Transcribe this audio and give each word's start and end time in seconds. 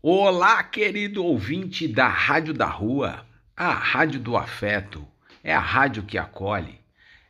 Olá, 0.00 0.62
querido 0.62 1.24
ouvinte 1.24 1.88
da 1.88 2.06
Rádio 2.06 2.54
da 2.54 2.66
Rua, 2.66 3.26
a 3.56 3.72
Rádio 3.72 4.20
do 4.20 4.36
Afeto. 4.36 5.04
É 5.42 5.52
a 5.52 5.58
rádio 5.58 6.04
que 6.04 6.16
acolhe, 6.16 6.78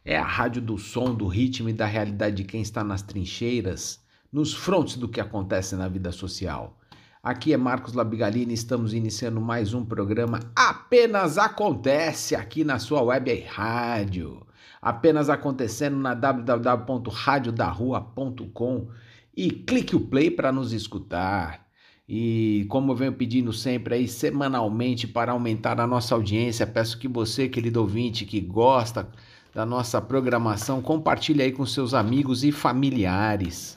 é 0.05 0.19
a 0.19 0.27
rádio 0.27 0.61
do 0.61 0.77
som, 0.77 1.15
do 1.15 1.27
ritmo 1.27 1.71
e 1.71 1.73
da 1.73 1.87
realidade 1.87 2.37
de 2.37 2.45
quem 2.45 2.61
está 2.61 2.85
nas 2.85 3.01
trincheiras, 3.01 4.05
nos 4.31 4.53
frontes 4.53 4.97
do 4.97 5.09
que 5.09 5.19
acontece 5.19 5.75
na 5.77 5.89
vida 5.89 6.13
social. 6.13 6.79
Aqui 7.23 7.55
é 7.55 7.57
Marcos 7.57 7.95
Labigalini, 7.95 8.53
estamos 8.53 8.93
iniciando 8.93 9.41
mais 9.41 9.73
um 9.73 9.83
programa 9.83 10.41
Apenas 10.55 11.39
Acontece 11.39 12.37
aqui 12.37 12.65
na 12.65 12.79
sua 12.79 13.01
web 13.01 13.47
rádio. 13.49 14.47
Apenas 14.83 15.31
acontecendo 15.31 15.97
na 15.97 16.13
www.radiodarrua.com 16.13 18.89
e 19.35 19.51
clique 19.51 19.97
o 19.97 20.01
play 20.01 20.31
para 20.31 20.53
nos 20.53 20.75
escutar. 20.75 21.67
E 22.09 22.65
como 22.71 22.93
eu 22.93 22.97
venho 22.97 23.13
pedindo 23.13 23.53
sempre 23.53 23.95
aí 23.95 24.09
semanalmente 24.09 25.07
para 25.07 25.33
aumentar 25.33 25.79
a 25.79 25.87
nossa 25.87 26.15
audiência, 26.15 26.67
peço 26.67 26.99
que 26.99 27.07
você, 27.07 27.49
querido 27.49 27.81
ouvinte, 27.81 28.25
que 28.25 28.41
gosta 28.41 29.07
da 29.55 29.67
nossa 29.67 30.01
programação, 30.01 30.81
compartilhe 30.81 31.43
aí 31.43 31.53
com 31.53 31.67
seus 31.67 31.93
amigos 31.93 32.45
e 32.45 32.51
familiares. 32.51 33.77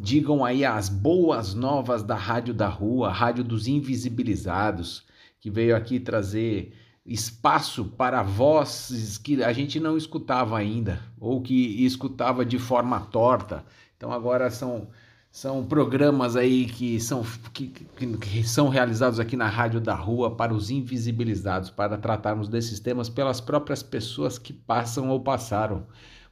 Digam 0.00 0.44
aí 0.44 0.64
as 0.64 0.88
boas 0.88 1.52
novas 1.52 2.02
da 2.02 2.14
Rádio 2.14 2.54
da 2.54 2.68
Rua, 2.68 3.12
Rádio 3.12 3.44
dos 3.44 3.68
Invisibilizados, 3.68 5.04
que 5.38 5.50
veio 5.50 5.76
aqui 5.76 6.00
trazer 6.00 6.72
espaço 7.04 7.84
para 7.84 8.22
vozes 8.22 9.18
que 9.18 9.44
a 9.44 9.52
gente 9.52 9.78
não 9.78 9.96
escutava 9.96 10.56
ainda, 10.56 11.02
ou 11.20 11.42
que 11.42 11.84
escutava 11.84 12.46
de 12.46 12.58
forma 12.58 12.98
torta. 12.98 13.62
Então 13.96 14.10
agora 14.10 14.50
são 14.50 14.88
são 15.36 15.62
programas 15.62 16.34
aí 16.34 16.64
que 16.64 16.98
são, 16.98 17.22
que, 17.52 17.66
que, 17.68 18.16
que, 18.16 18.42
são 18.42 18.70
realizados 18.70 19.20
aqui 19.20 19.36
na 19.36 19.46
Rádio 19.46 19.82
da 19.82 19.94
Rua 19.94 20.34
para 20.34 20.54
os 20.54 20.70
invisibilizados, 20.70 21.68
para 21.68 21.98
tratarmos 21.98 22.48
desses 22.48 22.80
temas 22.80 23.10
pelas 23.10 23.38
próprias 23.38 23.82
pessoas 23.82 24.38
que 24.38 24.54
passam 24.54 25.10
ou 25.10 25.20
passaram 25.20 25.86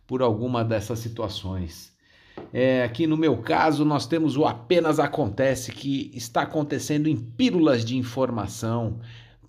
por 0.06 0.22
alguma 0.22 0.64
dessas 0.64 1.00
situações. 1.00 1.92
É, 2.50 2.83
aqui 2.83 3.06
no 3.06 3.14
meu 3.14 3.36
caso, 3.36 3.84
nós 3.84 4.06
temos 4.06 4.38
o 4.38 4.46
Apenas 4.46 4.98
Acontece, 4.98 5.70
que 5.70 6.11
está 6.14 6.41
acontecendo 6.41 7.06
em 7.06 7.14
pílulas 7.14 7.84
de 7.84 7.98
informação, 7.98 9.00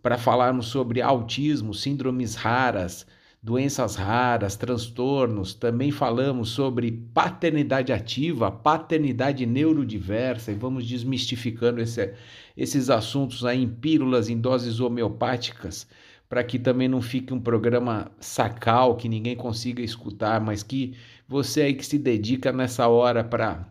para 0.03 0.17
falarmos 0.17 0.66
sobre 0.66 1.02
autismo, 1.02 1.73
síndromes 1.73 2.36
raras, 2.36 3.08
doenças 3.45 3.95
raras, 3.95 4.55
transtornos, 4.55 5.53
também 5.53 5.91
falamos 5.91 6.49
sobre 6.49 6.91
paternidade 7.13 7.93
ativa, 7.93 8.49
paternidade 8.51 9.45
neurodiversa 9.45 10.51
e 10.51 10.55
vamos 10.55 10.83
desmistificando 10.83 11.79
esse, 11.79 12.11
esses 12.57 12.89
assuntos 12.89 13.45
aí 13.45 13.61
em 13.61 13.69
pílulas, 13.69 14.29
em 14.29 14.41
doses 14.41 14.79
homeopáticas, 14.79 15.88
para 16.27 16.43
que 16.43 16.57
também 16.57 16.88
não 16.88 17.03
fique 17.03 17.35
um 17.35 17.39
programa 17.39 18.11
sacal, 18.19 18.95
que 18.95 19.07
ninguém 19.07 19.35
consiga 19.35 19.83
escutar, 19.83 20.41
mas 20.41 20.63
que 20.63 20.95
você 21.27 21.61
aí 21.61 21.75
que 21.75 21.85
se 21.85 21.99
dedica 21.99 22.51
nessa 22.51 22.88
hora 22.88 23.23
para 23.23 23.69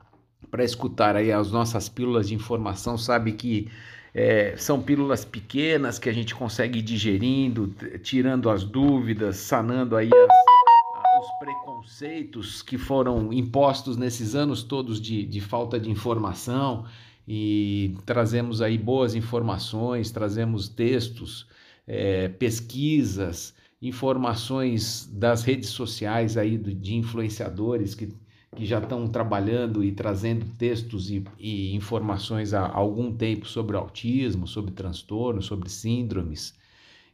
para 0.52 0.62
escutar 0.62 1.16
aí 1.16 1.32
as 1.32 1.50
nossas 1.50 1.88
pílulas 1.88 2.28
de 2.28 2.34
informação, 2.36 2.96
sabe 2.96 3.32
que 3.32 3.68
é, 4.14 4.56
são 4.56 4.80
pílulas 4.80 5.24
pequenas 5.24 5.98
que 5.98 6.08
a 6.08 6.12
gente 6.12 6.34
consegue 6.34 6.78
ir 6.78 6.82
digerindo, 6.82 7.74
tirando 8.02 8.48
as 8.48 8.62
dúvidas, 8.62 9.38
sanando 9.38 9.96
aí 9.96 10.08
as, 10.08 11.24
os 11.24 11.38
preconceitos 11.40 12.62
que 12.62 12.78
foram 12.78 13.32
impostos 13.32 13.96
nesses 13.96 14.36
anos 14.36 14.62
todos 14.62 15.00
de, 15.00 15.26
de 15.26 15.40
falta 15.40 15.80
de 15.80 15.90
informação. 15.90 16.84
E 17.26 17.96
trazemos 18.06 18.62
aí 18.62 18.78
boas 18.78 19.16
informações, 19.16 20.12
trazemos 20.12 20.68
textos, 20.68 21.48
é, 21.86 22.28
pesquisas, 22.28 23.54
informações 23.82 25.10
das 25.12 25.42
redes 25.42 25.70
sociais 25.70 26.36
aí 26.36 26.56
de 26.56 26.94
influenciadores 26.94 27.94
que 27.94 28.14
que 28.54 28.64
já 28.64 28.78
estão 28.78 29.06
trabalhando 29.06 29.82
e 29.82 29.92
trazendo 29.92 30.46
textos 30.56 31.10
e, 31.10 31.24
e 31.38 31.74
informações 31.74 32.54
há 32.54 32.66
algum 32.66 33.12
tempo 33.12 33.46
sobre 33.46 33.76
autismo, 33.76 34.46
sobre 34.46 34.72
transtornos, 34.72 35.46
sobre 35.46 35.68
síndromes. 35.68 36.54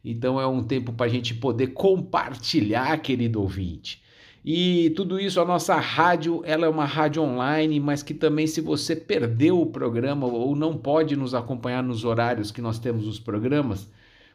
Então 0.03 0.39
é 0.39 0.47
um 0.47 0.63
tempo 0.63 0.93
para 0.93 1.05
a 1.05 1.09
gente 1.09 1.33
poder 1.33 1.67
compartilhar, 1.67 2.97
querido 2.99 3.41
ouvinte. 3.41 4.01
E 4.43 4.89
tudo 4.95 5.19
isso, 5.19 5.39
a 5.39 5.45
nossa 5.45 5.75
rádio, 5.75 6.41
ela 6.45 6.65
é 6.65 6.69
uma 6.69 6.85
rádio 6.85 7.21
online, 7.21 7.79
mas 7.79 8.01
que 8.01 8.13
também, 8.13 8.47
se 8.47 8.59
você 8.59 8.95
perdeu 8.95 9.61
o 9.61 9.67
programa 9.67 10.25
ou 10.25 10.55
não 10.55 10.75
pode 10.75 11.15
nos 11.15 11.35
acompanhar 11.35 11.83
nos 11.83 12.03
horários 12.03 12.49
que 12.49 12.61
nós 12.61 12.79
temos 12.79 13.05
os 13.05 13.19
programas, 13.19 13.87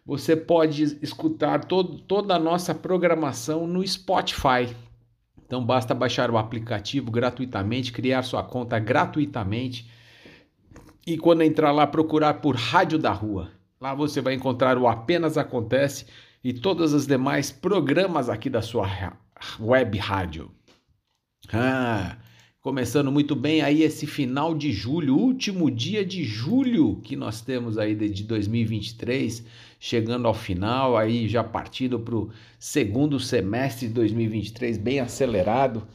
você 0.07 0.37
pode 0.37 0.85
escutar 1.03 1.65
todo, 1.65 1.99
toda 1.99 2.37
a 2.37 2.39
nossa 2.39 2.73
programação 2.73 3.67
no 3.67 3.85
Spotify. 3.87 4.73
Então 5.47 5.65
basta 5.65 5.95
baixar 5.95 6.31
o 6.31 6.37
aplicativo 6.37 7.11
gratuitamente, 7.11 7.93
criar 7.93 8.23
sua 8.25 8.43
conta 8.43 8.79
gratuitamente 8.79 9.89
e 11.07 11.17
quando 11.17 11.43
entrar 11.43 11.71
lá 11.71 11.87
procurar 11.87 12.35
por 12.35 12.57
Rádio 12.57 12.99
da 12.99 13.13
Rua. 13.13 13.53
Lá 13.81 13.95
você 13.95 14.21
vai 14.21 14.35
encontrar 14.35 14.77
o 14.77 14.89
Apenas 14.89 15.39
Acontece 15.39 16.07
e 16.43 16.53
todos 16.53 16.93
os 16.93 17.07
demais 17.07 17.53
programas 17.53 18.29
aqui 18.29 18.51
da 18.51 18.61
sua 18.61 18.89
web 19.61 19.97
rádio. 19.99 20.51
Ah, 21.53 22.17
começando 22.61 23.13
muito 23.13 23.37
bem 23.37 23.63
aí 23.63 23.85
esse 23.85 24.05
final 24.05 24.53
de 24.53 24.73
julho, 24.73 25.17
último 25.17 25.71
dia 25.71 26.05
de 26.05 26.25
julho 26.25 27.01
que 27.03 27.15
nós 27.15 27.41
temos 27.41 27.79
aí 27.79 27.95
de 27.95 28.25
2023 28.25 29.45
chegando 29.87 30.27
ao 30.27 30.35
final, 30.35 30.97
aí 30.97 31.29
já 31.29 31.45
partindo 31.45 32.01
para 32.01 32.17
o 32.17 32.29
segundo 32.59 33.21
semestre 33.21 33.87
de 33.87 33.95
2023, 33.95 34.79
bem 34.79 34.99
acelerado. 34.99 35.87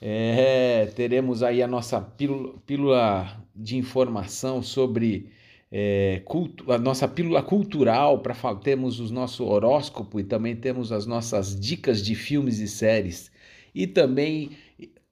É, 0.00 0.86
teremos 0.94 1.42
aí 1.42 1.60
a 1.60 1.66
nossa 1.66 2.00
pílula, 2.00 2.54
pílula 2.64 3.44
de 3.54 3.76
informação 3.76 4.62
sobre 4.62 5.32
é, 5.70 6.22
a 6.68 6.78
nossa 6.78 7.08
pílula 7.08 7.42
cultural 7.42 8.20
para 8.20 8.34
temos 8.54 9.00
o 9.00 9.12
nosso 9.12 9.44
horóscopo 9.44 10.20
e 10.20 10.24
também 10.24 10.54
temos 10.54 10.92
as 10.92 11.04
nossas 11.04 11.58
dicas 11.58 12.04
de 12.04 12.14
filmes 12.14 12.60
e 12.60 12.68
séries 12.68 13.32
e 13.74 13.84
também 13.84 14.50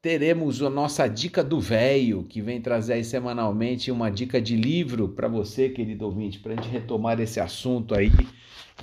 teremos 0.01 0.63
a 0.63 0.71
nossa 0.71 1.09
dica 1.09 1.43
do 1.43 1.61
velho 1.61 2.23
que 2.23 2.41
vem 2.41 2.61
trazer 2.61 2.95
aí 2.95 3.05
semanalmente 3.05 3.91
uma 3.91 4.11
dica 4.11 4.41
de 4.41 4.57
livro 4.57 5.09
para 5.09 5.27
você 5.27 5.69
querido 5.69 6.05
ouvinte 6.05 6.39
para 6.39 6.53
a 6.53 6.57
gente 6.57 6.69
retomar 6.69 7.21
esse 7.21 7.41
assunto 7.41 7.95
aí 7.95 8.13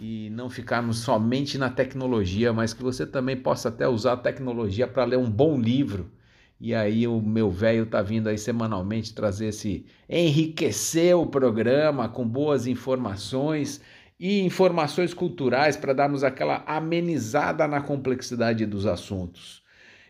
e 0.02 0.30
não 0.31 0.50
ficarmos 0.50 1.00
somente 1.00 1.58
na 1.58 1.70
tecnologia, 1.70 2.52
mas 2.52 2.74
que 2.74 2.84
você 2.84 3.06
também 3.06 3.38
possa 3.38 3.70
até 3.70 3.88
usar 3.88 4.14
a 4.14 4.18
tecnologia 4.18 4.88
para 4.88 5.06
ler 5.06 5.18
um 5.18 5.30
bom 5.30 5.58
livro. 5.58 6.12
E 6.59 6.76
aí 6.76 7.08
o 7.08 7.22
meu 7.22 7.50
velho 7.50 7.86
tá 7.86 8.02
vindo 8.02 8.28
aí 8.28 8.38
semanalmente 8.38 9.14
trazer 9.14 9.47
esse 9.47 9.86
enriquecer 10.09 11.18
o 11.18 11.28
programa 11.28 12.09
com 12.09 12.28
boas 12.28 12.68
informações 12.68 13.82
e 14.20 14.42
informações 14.42 15.14
culturais 15.14 15.78
para 15.78 15.94
darmos 15.94 16.24
aquela 16.26 16.64
amenizada 16.68 17.68
na 17.68 17.82
complexidade 17.82 18.66
dos 18.66 18.86
assuntos. 18.86 19.65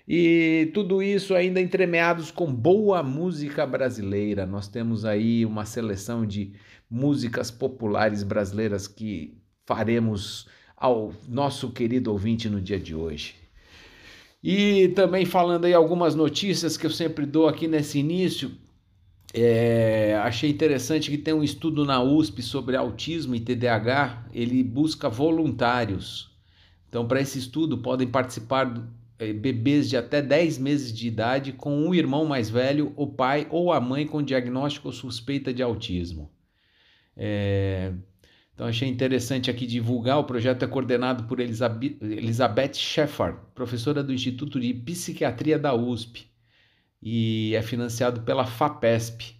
E 0.07 0.69
tudo 0.73 1.01
isso 1.01 1.33
ainda 1.33 1.59
entremeados 1.59 2.29
com 2.29 2.53
boa 2.53 3.01
música 3.01 3.65
brasileira. 3.65 4.45
Nós 4.45 4.67
temos 4.67 5.03
aí 5.03 5.45
uma 5.45 5.65
seleção 5.65 6.25
de 6.25 6.53
músicas 6.89 7.49
populares 7.49 8.21
brasileiras 8.21 8.87
que 8.87 9.37
faremos 9.65 10.47
ao 10.77 11.11
nosso 11.27 11.71
querido 11.71 12.11
ouvinte 12.11 12.47
no 12.49 12.61
dia 12.61 12.79
de 12.79 12.93
hoje. 12.93 13.35
E 14.43 14.89
também 14.89 15.25
falando 15.25 15.65
aí 15.65 15.73
algumas 15.73 16.13
notícias 16.13 16.77
que 16.77 16.85
eu 16.85 16.91
sempre 16.91 17.25
dou 17.25 17.47
aqui 17.47 17.67
nesse 17.67 17.97
início, 17.97 18.51
é, 19.33 20.15
achei 20.23 20.51
interessante 20.51 21.09
que 21.09 21.17
tem 21.17 21.33
um 21.33 21.43
estudo 21.43 21.83
na 21.83 22.01
USP 22.01 22.43
sobre 22.43 22.77
autismo 22.77 23.33
e 23.33 23.39
TDAH, 23.39 24.27
ele 24.33 24.63
busca 24.63 25.09
voluntários. 25.09 26.31
Então, 26.87 27.07
para 27.07 27.19
esse 27.19 27.39
estudo, 27.39 27.79
podem 27.79 28.07
participar 28.07 28.87
bebês 29.17 29.89
de 29.89 29.95
até 29.95 30.21
10 30.21 30.57
meses 30.57 30.93
de 30.93 31.07
idade 31.07 31.53
com 31.53 31.73
um 31.73 31.93
irmão 31.93 32.25
mais 32.25 32.49
velho, 32.49 32.91
o 32.95 33.07
pai 33.07 33.47
ou 33.49 33.71
a 33.71 33.79
mãe 33.79 34.05
com 34.05 34.21
diagnóstico 34.21 34.91
suspeita 34.91 35.53
de 35.53 35.63
autismo. 35.63 36.29
É, 37.15 37.93
então 38.53 38.67
achei 38.67 38.89
interessante 38.89 39.49
aqui 39.49 39.65
divulgar. 39.65 40.19
O 40.19 40.25
projeto 40.25 40.63
é 40.63 40.67
coordenado 40.67 41.23
por 41.23 41.39
Elizabeth 41.39 42.73
Sheffard, 42.73 43.39
professora 43.53 44.03
do 44.03 44.13
Instituto 44.13 44.59
de 44.59 44.73
Psiquiatria 44.73 45.57
da 45.57 45.73
USP, 45.73 46.29
e 47.01 47.53
é 47.55 47.61
financiado 47.61 48.21
pela 48.21 48.45
FAPESP. 48.45 49.35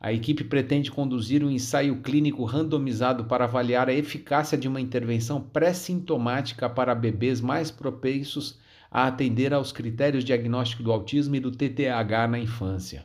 A 0.00 0.12
equipe 0.12 0.44
pretende 0.44 0.90
conduzir 0.90 1.42
um 1.42 1.50
ensaio 1.50 2.02
clínico 2.02 2.44
randomizado 2.44 3.24
para 3.24 3.44
avaliar 3.44 3.88
a 3.88 3.94
eficácia 3.94 4.56
de 4.56 4.68
uma 4.68 4.80
intervenção 4.80 5.40
pré-sintomática 5.40 6.68
para 6.68 6.94
bebês 6.94 7.40
mais 7.40 7.70
propensos 7.70 8.58
a 8.94 9.08
atender 9.08 9.52
aos 9.52 9.72
critérios 9.72 10.24
diagnósticos 10.24 10.84
do 10.84 10.92
autismo 10.92 11.34
e 11.34 11.40
do 11.40 11.50
TTAH 11.50 12.28
na 12.28 12.38
infância. 12.38 13.04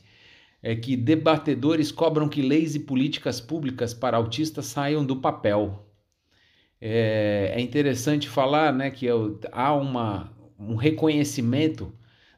é 0.62 0.76
que 0.76 0.96
debatedores 0.96 1.92
cobram 1.92 2.30
que 2.30 2.42
leis 2.42 2.76
e 2.76 2.80
políticas 2.80 3.42
públicas 3.42 3.94
para 3.94 4.18
autistas 4.18 4.66
saiam 4.66 5.06
do 5.06 5.18
papel. 5.18 5.86
É, 6.80 7.54
é 7.56 7.62
interessante 7.62 8.30
falar 8.30 8.72
né, 8.72 8.92
que 8.92 9.08
há 9.52 9.74
uma, 9.74 10.32
um 10.60 10.76
reconhecimento 10.76 11.92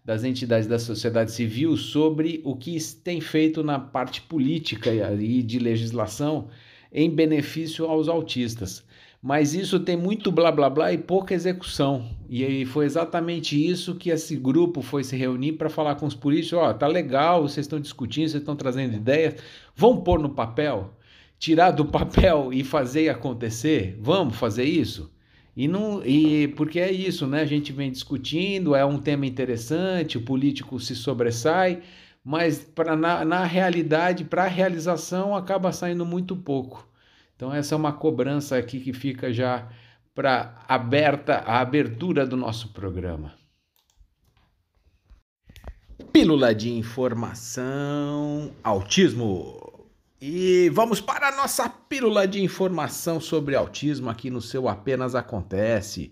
das 0.07 0.24
entidades 0.24 0.65
da 0.65 0.80
sociedade 0.80 1.33
civil 1.33 1.75
sobre 1.75 2.39
o 2.45 2.56
que 2.56 2.77
tem 3.04 3.19
feito 3.19 3.62
na 3.62 3.77
parte 3.77 4.21
política 4.21 4.89
e 4.89 5.44
de 5.44 5.59
legislação 5.59 6.48
em 6.94 7.09
benefício 7.09 7.86
aos 7.86 8.07
autistas. 8.07 8.86
Mas 9.21 9.54
isso 9.54 9.81
tem 9.81 9.98
muito 9.98 10.31
blá 10.31 10.50
blá 10.50 10.69
blá 10.69 10.94
e 10.94 10.98
pouca 10.98 11.33
execução. 11.33 12.09
E 12.30 12.63
foi 12.68 12.86
exatamente 12.86 13.62
isso 13.62 13.95
que 13.95 14.09
esse 14.09 14.38
grupo 14.38 14.81
foi 14.81 15.04
se 15.04 15.18
reunir 15.18 15.54
para 15.54 15.69
falar 15.69 15.95
com 15.95 16.06
os 16.06 16.15
políticos: 16.15 16.54
ó, 16.54 16.69
oh, 16.69 16.74
tá 16.74 16.88
legal, 16.88 17.42
vocês 17.42 17.65
estão 17.65 17.77
discutindo, 17.77 18.30
vocês 18.30 18.42
estão 18.42 18.56
trazendo 18.56 18.95
ideias, 18.95 19.36
vamos 19.75 20.06
pôr 20.06 20.19
no 20.19 20.30
papel, 20.30 20.94
tirar 21.38 21.71
do 21.71 21.83
papel 21.83 22.54
e 22.54 22.63
fazer 22.63 23.09
acontecer? 23.09 23.98
Vamos 24.00 24.38
fazer 24.38 24.63
isso? 24.63 25.12
E 25.57 25.68
não 25.68 26.06
e 26.06 26.50
porque 26.50 26.80
é 26.80 26.92
isso, 26.92 27.25
né? 27.25 27.42
A 27.42 27.45
gente 27.45 27.74
vem 27.74 27.92
discutindo, 27.92 28.75
é 28.75 28.86
um 28.86 29.00
tema 29.00 29.25
interessante, 29.25 30.15
o 30.15 30.21
político 30.21 30.80
se 30.80 30.95
sobressai, 30.95 31.81
mas 32.24 32.59
para 32.59 32.95
na, 32.95 33.25
na 33.25 33.44
realidade, 33.44 34.24
para 34.24 34.44
a 34.44 34.48
realização 34.48 35.36
acaba 35.36 35.71
saindo 35.71 36.06
muito 36.06 36.36
pouco. 36.36 36.88
Então 37.36 37.51
essa 37.51 37.74
é 37.74 37.75
uma 37.75 37.92
cobrança 37.92 38.56
aqui 38.56 38.80
que 38.80 38.94
fica 38.94 39.33
já 39.33 39.68
para 40.13 40.63
aberta 40.68 41.38
a 41.38 41.59
abertura 41.59 42.24
do 42.24 42.38
nosso 42.38 42.69
programa. 42.71 43.33
Pílula 46.13 46.54
de 46.54 46.69
informação, 46.69 48.51
autismo. 48.63 49.66
E 50.19 50.69
vamos 50.69 50.99
para 50.99 51.27
a 51.27 51.35
nossa 51.35 51.69
pílula 51.69 52.27
de 52.27 52.41
informação 52.41 53.19
sobre 53.21 53.55
autismo 53.55 54.09
aqui 54.09 54.31
no 54.31 54.41
seu 54.41 54.67
Apenas 54.67 55.13
Acontece. 55.13 56.11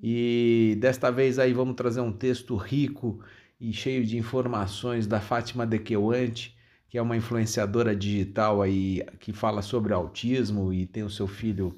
E 0.00 0.76
desta 0.78 1.10
vez 1.10 1.36
aí 1.36 1.52
vamos 1.52 1.74
trazer 1.74 2.00
um 2.00 2.12
texto 2.12 2.54
rico 2.54 3.20
e 3.60 3.72
cheio 3.72 4.06
de 4.06 4.16
informações 4.16 5.04
da 5.04 5.20
Fátima 5.20 5.66
Dequeuante, 5.66 6.56
que 6.88 6.96
é 6.96 7.02
uma 7.02 7.16
influenciadora 7.16 7.94
digital 7.94 8.62
aí 8.62 9.04
que 9.18 9.32
fala 9.32 9.62
sobre 9.62 9.92
autismo 9.92 10.72
e 10.72 10.86
tem 10.86 11.02
o 11.02 11.10
seu 11.10 11.26
filho 11.26 11.76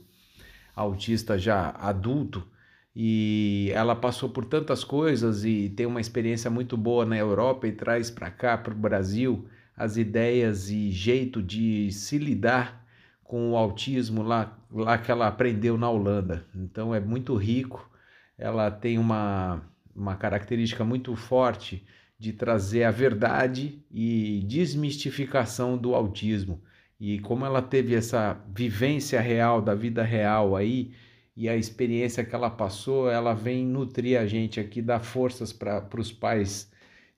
autista 0.77 1.39
já 1.39 1.71
adulto. 1.71 2.47
E 2.95 3.71
ela 3.75 3.97
passou 3.97 4.29
por 4.29 4.45
tantas 4.45 4.85
coisas 4.85 5.43
e 5.43 5.71
tem 5.71 5.87
uma 5.87 6.03
experiência 6.03 6.51
muito 6.51 6.77
boa 6.77 7.07
na 7.07 7.17
Europa 7.17 7.67
e 7.67 7.73
traz 7.73 8.11
para 8.11 8.31
cá, 8.31 8.59
para 8.59 8.75
o 8.75 8.77
Brasil, 8.77 9.49
as 9.77 9.97
ideias 9.97 10.71
e 10.71 10.91
jeito 10.91 11.43
de 11.43 11.91
se 11.93 12.19
lidar 12.19 12.85
com 13.25 13.53
o 13.53 13.57
autismo 13.57 14.23
lá, 14.23 14.59
lá 14.71 14.99
que 14.99 15.11
ela 15.11 15.27
aprendeu 15.27 15.79
na 15.79 15.89
Holanda. 15.89 16.45
Então 16.55 16.95
é 16.95 17.01
muito 17.01 17.35
rico, 17.35 17.91
ela 18.37 18.71
tem 18.71 18.99
uma, 18.99 19.63
uma 19.95 20.17
característica 20.17 20.85
muito 20.85 21.17
forte 21.17 21.85
de 22.19 22.33
trazer 22.33 22.85
a 22.85 22.91
verdade 22.91 23.83
e 23.91 24.45
desmistificação 24.47 25.77
do 25.77 25.95
autismo. 25.95 26.63
E 27.01 27.19
como 27.19 27.45
ela 27.45 27.61
teve 27.61 27.95
essa 27.95 28.41
vivência 28.55 29.21
real 29.21 29.61
da 29.61 29.75
vida 29.75 30.03
real 30.03 30.55
aí 30.55 30.93
e 31.37 31.49
a 31.49 31.57
experiência 31.57 32.25
que 32.25 32.35
ela 32.35 32.51
passou, 32.51 33.11
ela 33.11 33.35
vem 33.35 33.67
nutrir 33.67 34.21
a 34.21 34.27
gente 34.27 34.61
aqui, 34.61 34.81
dar 34.81 35.01
forças 35.01 35.53
para 35.53 35.89
os 35.99 36.13
pais 36.13 36.72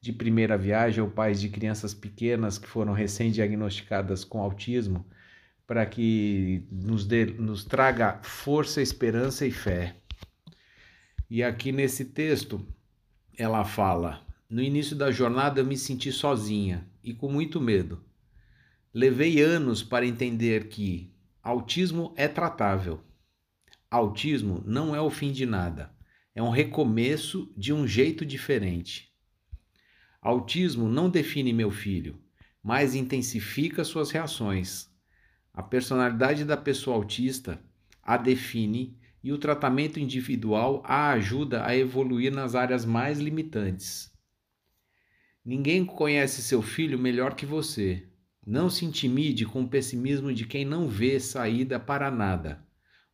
de 0.05 0.13
primeira 0.13 0.59
viagem 0.59 1.03
ou 1.03 1.09
pais 1.09 1.41
de 1.41 1.49
crianças 1.49 1.95
pequenas 1.95 2.59
que 2.59 2.69
foram 2.69 2.93
recém-diagnosticadas 2.93 4.23
com 4.23 4.39
autismo, 4.39 5.03
para 5.67 5.87
que 5.87 6.69
nos, 6.71 7.07
dê, 7.07 7.25
nos 7.25 7.65
traga 7.65 8.21
força, 8.23 8.83
esperança 8.83 9.47
e 9.47 9.51
fé. 9.51 9.97
E 11.31 11.43
aqui 11.43 11.73
nesse 11.73 12.05
texto 12.05 12.63
ela 13.35 13.65
fala: 13.65 14.23
No 14.47 14.61
início 14.61 14.95
da 14.95 15.11
jornada 15.11 15.63
eu 15.63 15.65
me 15.65 15.75
senti 15.75 16.13
sozinha 16.13 16.87
e 17.03 17.15
com 17.15 17.33
muito 17.33 17.59
medo. 17.59 18.05
Levei 18.93 19.41
anos 19.41 19.83
para 19.83 20.05
entender 20.05 20.69
que 20.69 21.11
autismo 21.43 22.13
é 22.15 22.29
tratável. 22.29 23.01
Autismo 23.91 24.63
não 24.67 24.95
é 24.95 25.01
o 25.01 25.09
fim 25.09 25.33
de 25.33 25.47
nada, 25.47 25.91
é 26.35 26.43
um 26.43 26.51
recomeço 26.51 27.51
de 27.57 27.73
um 27.73 27.87
jeito 27.87 28.27
diferente. 28.27 29.14
Autismo 30.25 30.89
não 30.89 31.11
define 31.11 31.53
meu 31.53 31.71
filho, 31.71 32.19
mas 32.63 32.95
intensifica 32.95 33.85
suas 33.85 34.11
reações. 34.11 34.91
A 35.53 35.63
personalidade 35.63 36.45
da 36.45 36.57
pessoa 36.57 36.97
autista 36.97 37.63
a 38.03 38.17
define 38.17 38.99
e 39.23 39.33
o 39.33 39.39
tratamento 39.39 40.01
individual 40.01 40.83
a 40.87 41.11
ajuda 41.11 41.67
a 41.67 41.77
evoluir 41.77 42.33
nas 42.33 42.55
áreas 42.55 42.87
mais 42.87 43.21
limitantes. 43.21 44.11
Ninguém 45.45 45.85
conhece 45.85 46.41
seu 46.43 46.63
filho 46.63 46.99
melhor 46.99 47.35
que 47.35 47.45
você. 47.45 48.09
Não 48.47 48.71
se 48.71 48.87
intimide 48.87 49.45
com 49.45 49.63
o 49.63 49.69
pessimismo 49.69 50.33
de 50.33 50.47
quem 50.47 50.65
não 50.65 50.89
vê 50.89 51.21
saída 51.21 51.79
para 51.79 52.11
nada 52.11 52.65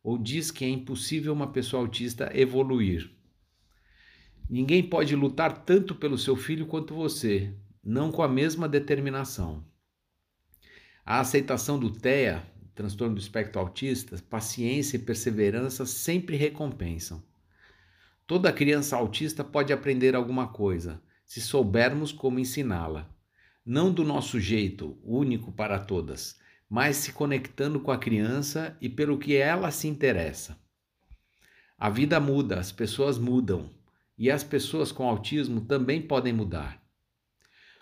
ou 0.03 0.17
diz 0.17 0.49
que 0.49 0.65
é 0.65 0.69
impossível 0.69 1.33
uma 1.33 1.51
pessoa 1.51 1.83
autista 1.83 2.31
evoluir. 2.33 3.11
Ninguém 4.51 4.83
pode 4.83 5.15
lutar 5.15 5.63
tanto 5.63 5.95
pelo 5.95 6.17
seu 6.17 6.35
filho 6.35 6.65
quanto 6.65 6.93
você, 6.93 7.55
não 7.81 8.11
com 8.11 8.21
a 8.21 8.27
mesma 8.27 8.67
determinação. 8.67 9.63
A 11.05 11.21
aceitação 11.21 11.79
do 11.79 11.89
TEA, 11.89 12.43
transtorno 12.75 13.15
do 13.15 13.21
espectro 13.21 13.61
autista, 13.61 14.21
paciência 14.29 14.97
e 14.97 14.99
perseverança 14.99 15.85
sempre 15.85 16.35
recompensam. 16.35 17.23
Toda 18.27 18.51
criança 18.51 18.97
autista 18.97 19.41
pode 19.41 19.71
aprender 19.71 20.17
alguma 20.17 20.49
coisa, 20.49 21.01
se 21.25 21.39
soubermos 21.39 22.11
como 22.11 22.37
ensiná-la. 22.37 23.09
Não 23.65 23.89
do 23.89 24.03
nosso 24.03 24.37
jeito, 24.37 24.99
único 25.01 25.53
para 25.53 25.79
todas, 25.79 26.37
mas 26.69 26.97
se 26.97 27.13
conectando 27.13 27.79
com 27.79 27.89
a 27.91 27.97
criança 27.97 28.77
e 28.81 28.89
pelo 28.89 29.17
que 29.17 29.33
ela 29.33 29.71
se 29.71 29.87
interessa. 29.87 30.59
A 31.77 31.89
vida 31.89 32.19
muda, 32.19 32.59
as 32.59 32.69
pessoas 32.69 33.17
mudam 33.17 33.79
e 34.21 34.29
as 34.29 34.43
pessoas 34.43 34.91
com 34.91 35.09
autismo 35.09 35.61
também 35.61 35.99
podem 35.99 36.31
mudar. 36.31 36.79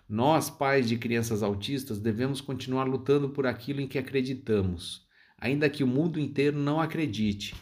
Nós, 0.08 0.50
pais 0.50 0.88
de 0.88 0.98
crianças 0.98 1.44
autistas, 1.44 2.00
devemos 2.00 2.40
continuar 2.40 2.86
lutando 2.86 3.28
por 3.28 3.46
aquilo 3.46 3.82
em 3.82 3.88
que 3.90 3.98
acreditamos, 3.98 5.06
ainda 5.38 5.70
que 5.70 5.84
o 5.84 5.88
mundo 5.88 6.18
inteiro 6.18 6.58
não 6.58 6.80
acredite. 6.80 7.54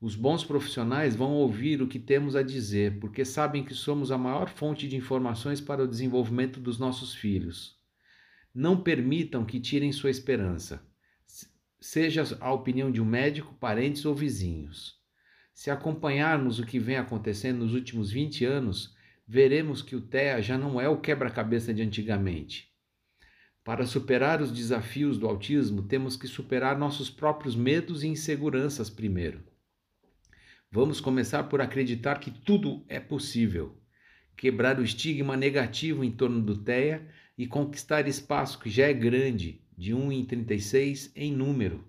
Os 0.00 0.16
bons 0.16 0.42
profissionais 0.42 1.14
vão 1.14 1.34
ouvir 1.34 1.82
o 1.82 1.86
que 1.86 1.98
temos 1.98 2.34
a 2.34 2.42
dizer, 2.42 2.98
porque 2.98 3.26
sabem 3.26 3.62
que 3.62 3.74
somos 3.74 4.10
a 4.10 4.16
maior 4.16 4.48
fonte 4.48 4.88
de 4.88 4.96
informações 4.96 5.60
para 5.60 5.84
o 5.84 5.86
desenvolvimento 5.86 6.58
dos 6.58 6.78
nossos 6.78 7.14
filhos. 7.14 7.78
Não 8.54 8.80
permitam 8.80 9.44
que 9.44 9.60
tirem 9.60 9.92
sua 9.92 10.08
esperança, 10.08 10.82
seja 11.78 12.38
a 12.40 12.54
opinião 12.54 12.90
de 12.90 13.02
um 13.02 13.04
médico, 13.04 13.52
parentes 13.60 14.06
ou 14.06 14.14
vizinhos. 14.14 14.97
Se 15.58 15.72
acompanharmos 15.72 16.60
o 16.60 16.64
que 16.64 16.78
vem 16.78 16.98
acontecendo 16.98 17.64
nos 17.64 17.74
últimos 17.74 18.12
20 18.12 18.44
anos, 18.44 18.94
veremos 19.26 19.82
que 19.82 19.96
o 19.96 20.00
TEA 20.00 20.40
já 20.40 20.56
não 20.56 20.80
é 20.80 20.88
o 20.88 21.00
quebra-cabeça 21.00 21.74
de 21.74 21.82
antigamente. 21.82 22.72
Para 23.64 23.84
superar 23.84 24.40
os 24.40 24.52
desafios 24.52 25.18
do 25.18 25.26
autismo, 25.26 25.82
temos 25.82 26.14
que 26.14 26.28
superar 26.28 26.78
nossos 26.78 27.10
próprios 27.10 27.56
medos 27.56 28.04
e 28.04 28.06
inseguranças 28.06 28.88
primeiro. 28.88 29.42
Vamos 30.70 31.00
começar 31.00 31.42
por 31.42 31.60
acreditar 31.60 32.20
que 32.20 32.30
tudo 32.30 32.84
é 32.88 33.00
possível, 33.00 33.76
quebrar 34.36 34.78
o 34.78 34.84
estigma 34.84 35.36
negativo 35.36 36.04
em 36.04 36.12
torno 36.12 36.40
do 36.40 36.56
TEA 36.56 37.04
e 37.36 37.48
conquistar 37.48 38.06
espaço 38.06 38.60
que 38.60 38.70
já 38.70 38.86
é 38.86 38.92
grande, 38.92 39.60
de 39.76 39.92
1 39.92 40.12
em 40.12 40.24
36 40.24 41.10
em 41.16 41.32
número. 41.32 41.84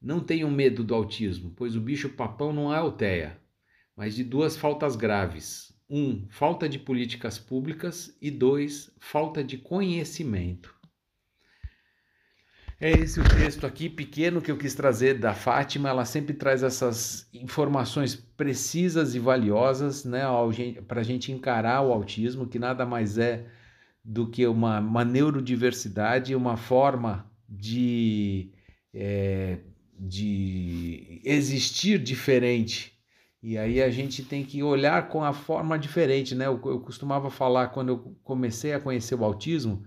Não 0.00 0.20
tenham 0.20 0.50
medo 0.50 0.82
do 0.82 0.94
autismo, 0.94 1.52
pois 1.54 1.76
o 1.76 1.80
bicho-papão 1.80 2.52
não 2.52 2.72
é 2.72 2.78
alteia, 2.78 3.38
mas 3.94 4.14
de 4.14 4.24
duas 4.24 4.56
faltas 4.56 4.96
graves. 4.96 5.78
Um, 5.88 6.26
falta 6.30 6.68
de 6.68 6.78
políticas 6.78 7.38
públicas 7.38 8.16
e 8.22 8.30
dois, 8.30 8.90
falta 8.98 9.42
de 9.44 9.58
conhecimento. 9.58 10.74
É 12.80 12.92
esse 12.92 13.20
o 13.20 13.24
texto 13.24 13.66
aqui 13.66 13.90
pequeno 13.90 14.40
que 14.40 14.50
eu 14.50 14.56
quis 14.56 14.74
trazer 14.74 15.18
da 15.18 15.34
Fátima. 15.34 15.90
Ela 15.90 16.06
sempre 16.06 16.32
traz 16.32 16.62
essas 16.62 17.28
informações 17.34 18.16
precisas 18.16 19.14
e 19.14 19.18
valiosas 19.18 20.02
né, 20.06 20.22
para 20.88 21.00
a 21.00 21.04
gente 21.04 21.30
encarar 21.30 21.82
o 21.82 21.92
autismo, 21.92 22.46
que 22.46 22.58
nada 22.58 22.86
mais 22.86 23.18
é 23.18 23.46
do 24.02 24.30
que 24.30 24.46
uma, 24.46 24.80
uma 24.80 25.04
neurodiversidade, 25.04 26.34
uma 26.34 26.56
forma 26.56 27.30
de, 27.46 28.50
é, 28.94 29.58
de 30.00 31.20
existir 31.24 31.98
diferente. 31.98 32.92
E 33.42 33.58
aí 33.58 33.82
a 33.82 33.90
gente 33.90 34.22
tem 34.22 34.44
que 34.44 34.62
olhar 34.62 35.08
com 35.08 35.22
a 35.24 35.32
forma 35.32 35.78
diferente, 35.78 36.34
né? 36.34 36.46
Eu, 36.46 36.60
eu 36.64 36.80
costumava 36.80 37.30
falar 37.30 37.68
quando 37.68 37.88
eu 37.90 38.16
comecei 38.22 38.72
a 38.72 38.80
conhecer 38.80 39.14
o 39.14 39.24
autismo 39.24 39.84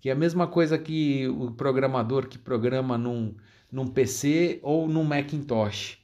que 0.00 0.08
é 0.08 0.12
a 0.12 0.16
mesma 0.16 0.46
coisa 0.46 0.78
que 0.78 1.28
o 1.28 1.50
programador 1.52 2.26
que 2.26 2.38
programa 2.38 2.96
num, 2.96 3.34
num 3.70 3.86
PC 3.86 4.58
ou 4.62 4.88
num 4.88 5.04
Macintosh. 5.04 5.98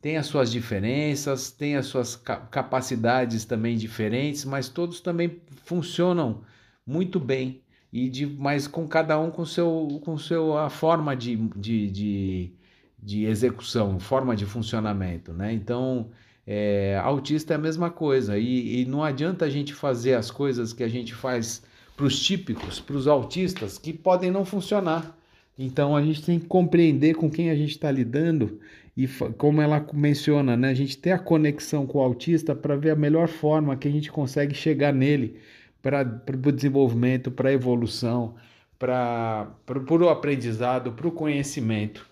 Tem 0.00 0.16
as 0.16 0.26
suas 0.26 0.50
diferenças, 0.50 1.50
tem 1.50 1.76
as 1.76 1.86
suas 1.86 2.16
capacidades 2.16 3.44
também 3.44 3.76
diferentes, 3.76 4.46
mas 4.46 4.68
todos 4.68 5.00
também 5.00 5.42
funcionam 5.64 6.42
muito 6.86 7.20
bem 7.20 7.62
e 7.92 8.08
de, 8.08 8.24
mas 8.24 8.66
com 8.66 8.86
cada 8.88 9.18
um 9.18 9.30
com 9.30 9.44
seu 9.44 10.00
com 10.02 10.16
seu 10.16 10.56
a 10.56 10.70
forma 10.70 11.14
de, 11.14 11.36
de, 11.56 11.90
de, 11.90 12.54
de 13.02 13.24
execução, 13.24 13.98
forma 13.98 14.36
de 14.36 14.44
funcionamento, 14.44 15.32
né? 15.32 15.52
Então 15.52 16.10
é, 16.46 17.00
autista 17.02 17.54
é 17.54 17.56
a 17.56 17.58
mesma 17.58 17.90
coisa 17.90 18.38
e, 18.38 18.82
e 18.82 18.84
não 18.84 19.04
adianta 19.04 19.44
a 19.44 19.50
gente 19.50 19.72
fazer 19.72 20.14
as 20.14 20.30
coisas 20.30 20.72
que 20.72 20.82
a 20.82 20.88
gente 20.88 21.14
faz 21.14 21.62
para 21.96 22.06
os 22.06 22.18
típicos, 22.18 22.80
para 22.80 22.96
os 22.96 23.06
autistas, 23.06 23.78
que 23.78 23.92
podem 23.92 24.30
não 24.30 24.44
funcionar. 24.44 25.16
Então 25.58 25.94
a 25.94 26.02
gente 26.02 26.22
tem 26.22 26.38
que 26.38 26.46
compreender 26.46 27.14
com 27.14 27.30
quem 27.30 27.50
a 27.50 27.54
gente 27.54 27.70
está 27.70 27.90
lidando 27.90 28.58
e 28.96 29.06
como 29.36 29.60
ela 29.60 29.86
menciona, 29.92 30.56
né? 30.56 30.70
A 30.70 30.74
gente 30.74 30.98
ter 30.98 31.12
a 31.12 31.18
conexão 31.18 31.86
com 31.86 31.98
o 31.98 32.02
autista 32.02 32.54
para 32.54 32.76
ver 32.76 32.90
a 32.90 32.96
melhor 32.96 33.28
forma 33.28 33.76
que 33.76 33.86
a 33.86 33.90
gente 33.90 34.10
consegue 34.10 34.54
chegar 34.54 34.92
nele 34.92 35.36
para 35.82 36.02
o 36.48 36.52
desenvolvimento, 36.52 37.30
para 37.30 37.50
a 37.50 37.52
evolução, 37.52 38.34
para 38.78 39.46
o 39.88 40.08
aprendizado, 40.08 40.92
para 40.92 41.06
o 41.06 41.12
conhecimento. 41.12 42.09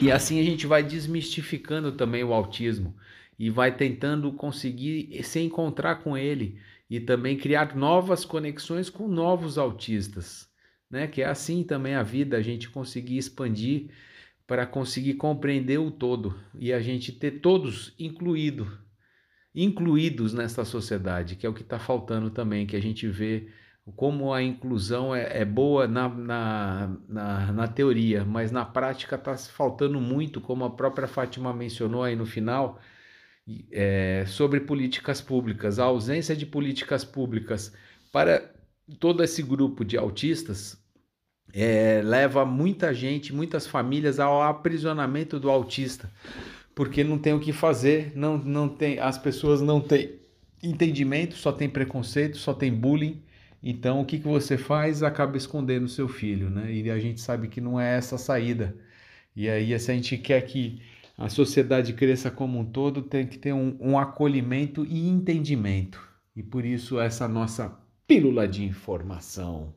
E 0.00 0.10
assim 0.10 0.40
a 0.40 0.44
gente 0.44 0.66
vai 0.66 0.82
desmistificando 0.82 1.92
também 1.92 2.24
o 2.24 2.32
autismo 2.32 2.94
e 3.38 3.50
vai 3.50 3.76
tentando 3.76 4.32
conseguir 4.32 5.22
se 5.22 5.40
encontrar 5.40 5.96
com 5.96 6.16
ele 6.16 6.58
e 6.90 6.98
também 6.98 7.36
criar 7.36 7.76
novas 7.76 8.24
conexões 8.24 8.88
com 8.88 9.06
novos 9.06 9.58
autistas, 9.58 10.48
né? 10.90 11.06
Que 11.06 11.22
é 11.22 11.26
assim 11.26 11.62
também 11.62 11.94
a 11.94 12.02
vida, 12.02 12.36
a 12.36 12.42
gente 12.42 12.70
conseguir 12.70 13.18
expandir 13.18 13.90
para 14.46 14.66
conseguir 14.66 15.14
compreender 15.14 15.78
o 15.78 15.90
todo 15.90 16.34
e 16.58 16.72
a 16.72 16.80
gente 16.80 17.12
ter 17.12 17.40
todos 17.40 17.94
incluído, 17.98 18.66
incluídos 19.54 20.32
nessa 20.32 20.64
sociedade, 20.64 21.36
que 21.36 21.46
é 21.46 21.48
o 21.48 21.54
que 21.54 21.62
está 21.62 21.78
faltando 21.78 22.30
também, 22.30 22.66
que 22.66 22.74
a 22.74 22.80
gente 22.80 23.06
vê 23.06 23.48
como 23.96 24.32
a 24.32 24.42
inclusão 24.42 25.14
é, 25.14 25.40
é 25.40 25.44
boa 25.44 25.86
na, 25.86 26.08
na, 26.08 26.96
na, 27.08 27.52
na, 27.52 27.68
teoria, 27.68 28.24
mas 28.24 28.50
na 28.50 28.64
prática 28.64 29.16
está 29.16 29.36
faltando 29.36 30.00
muito, 30.00 30.40
como 30.40 30.64
a 30.64 30.70
própria 30.70 31.08
Fátima 31.08 31.52
mencionou 31.52 32.02
aí 32.02 32.16
no 32.16 32.26
final, 32.26 32.80
é, 33.72 34.24
sobre 34.26 34.60
políticas 34.60 35.20
públicas, 35.20 35.78
a 35.78 35.84
ausência 35.84 36.36
de 36.36 36.44
políticas 36.44 37.04
públicas 37.04 37.72
para 38.12 38.50
todo 38.98 39.22
esse 39.22 39.42
grupo 39.42 39.84
de 39.84 39.96
autistas 39.96 40.78
é, 41.52 42.02
leva 42.04 42.44
muita 42.44 42.92
gente, 42.92 43.34
muitas 43.34 43.66
famílias 43.66 44.20
ao 44.20 44.42
aprisionamento 44.42 45.40
do 45.40 45.50
autista, 45.50 46.10
porque 46.74 47.02
não 47.02 47.18
tem 47.18 47.32
o 47.32 47.40
que 47.40 47.52
fazer, 47.52 48.12
não, 48.14 48.36
não 48.36 48.68
tem, 48.68 48.98
as 48.98 49.18
pessoas 49.18 49.60
não 49.60 49.80
têm 49.80 50.18
entendimento, 50.62 51.36
só 51.36 51.52
tem 51.52 51.68
preconceito, 51.68 52.36
só 52.36 52.52
tem 52.52 52.72
bullying. 52.72 53.22
Então, 53.62 54.00
o 54.00 54.04
que, 54.04 54.18
que 54.18 54.28
você 54.28 54.56
faz? 54.56 55.02
Acaba 55.02 55.36
escondendo 55.36 55.88
seu 55.88 56.08
filho, 56.08 56.48
né? 56.48 56.72
E 56.72 56.90
a 56.90 56.98
gente 56.98 57.20
sabe 57.20 57.48
que 57.48 57.60
não 57.60 57.80
é 57.80 57.96
essa 57.96 58.14
a 58.14 58.18
saída. 58.18 58.76
E 59.34 59.48
aí, 59.48 59.78
se 59.78 59.90
a 59.90 59.94
gente 59.94 60.16
quer 60.16 60.40
que 60.42 60.80
a 61.16 61.28
sociedade 61.28 61.92
cresça 61.92 62.30
como 62.30 62.60
um 62.60 62.64
todo, 62.64 63.02
tem 63.02 63.26
que 63.26 63.38
ter 63.38 63.52
um, 63.52 63.76
um 63.80 63.98
acolhimento 63.98 64.86
e 64.88 65.08
entendimento. 65.08 66.00
E 66.36 66.42
por 66.42 66.64
isso 66.64 67.00
essa 67.00 67.26
nossa 67.26 67.76
pílula 68.06 68.46
de 68.46 68.64
informação. 68.64 69.74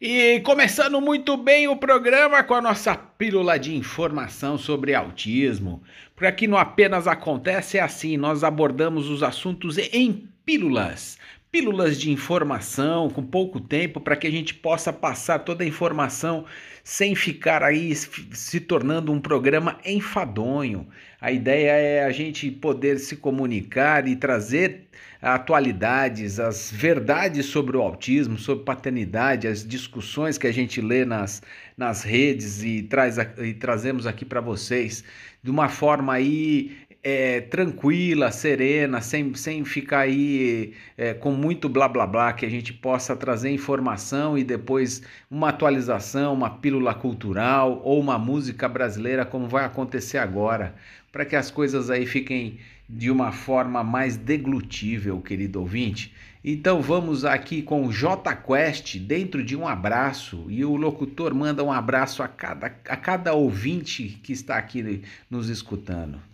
E 0.00 0.40
começando 0.40 1.00
muito 1.00 1.36
bem 1.36 1.68
o 1.68 1.76
programa 1.76 2.42
com 2.42 2.54
a 2.54 2.62
nossa 2.62 2.94
pílula 2.94 3.58
de 3.58 3.74
informação 3.74 4.56
sobre 4.56 4.94
autismo. 4.94 5.82
Porque 6.14 6.26
aqui 6.26 6.46
não 6.46 6.56
apenas 6.56 7.06
acontece 7.06 7.76
é 7.76 7.82
assim, 7.82 8.16
nós 8.16 8.42
abordamos 8.44 9.10
os 9.10 9.22
assuntos 9.22 9.76
em 9.76 10.28
pílulas 10.46 11.18
pílulas 11.50 11.98
de 11.98 12.10
informação 12.10 13.10
com 13.10 13.22
pouco 13.22 13.60
tempo 13.60 14.00
para 14.00 14.16
que 14.16 14.26
a 14.26 14.30
gente 14.30 14.54
possa 14.54 14.92
passar 14.92 15.40
toda 15.40 15.64
a 15.64 15.66
informação 15.66 16.44
sem 16.84 17.14
ficar 17.14 17.62
aí 17.62 17.94
se 17.94 18.60
tornando 18.60 19.12
um 19.12 19.20
programa 19.20 19.78
enfadonho. 19.84 20.86
A 21.20 21.32
ideia 21.32 21.72
é 21.72 22.04
a 22.04 22.12
gente 22.12 22.50
poder 22.50 22.98
se 22.98 23.16
comunicar 23.16 24.06
e 24.06 24.14
trazer 24.14 24.86
atualidades, 25.20 26.40
as 26.40 26.70
verdades 26.70 27.46
sobre 27.46 27.76
o 27.76 27.82
autismo, 27.82 28.38
sobre 28.38 28.64
paternidade, 28.64 29.46
as 29.46 29.66
discussões 29.66 30.38
que 30.38 30.46
a 30.46 30.52
gente 30.52 30.80
lê 30.80 31.04
nas, 31.04 31.42
nas 31.76 32.02
redes 32.02 32.62
e, 32.62 32.82
traz, 32.82 33.18
e 33.18 33.52
trazemos 33.54 34.06
aqui 34.06 34.24
para 34.24 34.40
vocês 34.40 35.04
de 35.42 35.50
uma 35.50 35.68
forma 35.68 36.14
aí 36.14 36.76
é, 37.02 37.40
tranquila, 37.40 38.30
serena, 38.30 39.00
sem, 39.00 39.34
sem 39.34 39.64
ficar 39.64 40.00
aí 40.00 40.74
é, 40.96 41.14
com 41.14 41.32
muito 41.32 41.68
blá 41.68 41.88
blá 41.88 42.06
blá, 42.06 42.32
que 42.32 42.44
a 42.44 42.50
gente 42.50 42.72
possa 42.72 43.16
trazer 43.16 43.50
informação 43.50 44.36
e 44.36 44.44
depois 44.44 45.02
uma 45.30 45.48
atualização, 45.48 46.34
uma 46.34 46.50
pílula 46.50 46.94
cultural 46.94 47.80
ou 47.84 47.98
uma 47.98 48.18
música 48.18 48.68
brasileira, 48.68 49.24
como 49.24 49.48
vai 49.48 49.64
acontecer 49.64 50.18
agora, 50.18 50.74
para 51.10 51.24
que 51.24 51.36
as 51.36 51.50
coisas 51.50 51.90
aí 51.90 52.06
fiquem 52.06 52.58
de 52.88 53.10
uma 53.10 53.32
forma 53.32 53.82
mais 53.82 54.16
deglutível, 54.16 55.20
querido 55.20 55.60
ouvinte. 55.60 56.12
Então 56.44 56.80
vamos 56.82 57.24
aqui 57.24 57.62
com 57.62 57.86
o 57.86 57.92
J 57.92 58.34
Quest 58.36 58.96
dentro 58.98 59.44
de 59.44 59.54
um 59.56 59.68
abraço 59.68 60.46
e 60.48 60.64
o 60.64 60.74
locutor 60.74 61.34
manda 61.34 61.62
um 61.62 61.70
abraço 61.70 62.22
a 62.22 62.28
cada, 62.28 62.66
a 62.66 62.96
cada 62.96 63.32
ouvinte 63.34 64.18
que 64.22 64.32
está 64.32 64.56
aqui 64.56 65.02
nos 65.30 65.48
escutando. 65.48 66.29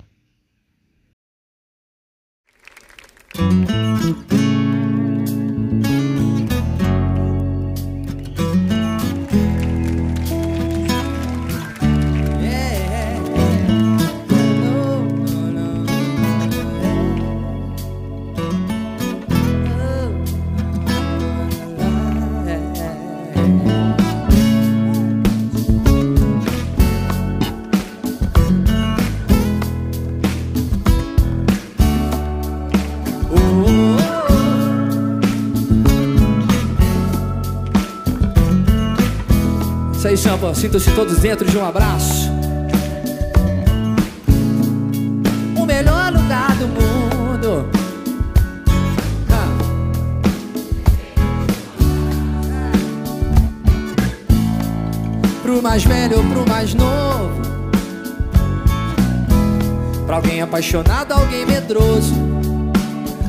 Música 3.39 4.46
samba, 40.37 40.55
sintam-se 40.55 40.91
todos 40.93 41.19
dentro 41.19 41.51
de 41.51 41.57
um 41.57 41.65
abraço. 41.65 42.31
O 45.57 45.65
melhor 45.65 46.13
lugar 46.13 46.55
do 46.57 46.69
mundo. 46.69 47.69
Ah. 49.31 49.49
Pro 55.43 55.63
mais 55.63 55.85
velho 55.85 56.23
pro 56.25 56.49
mais 56.49 56.75
novo. 56.75 57.47
Pra 60.07 60.17
alguém 60.17 60.43
apaixonado, 60.43 61.13
alguém 61.13 61.47
medroso. 61.47 62.15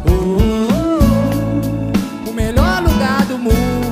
Oh, 0.05 0.11
oh, 0.11 0.97
oh. 2.25 2.29
O 2.29 2.33
melhor 2.33 2.83
lugar 2.83 3.25
do 3.25 3.37
mundo 3.37 3.86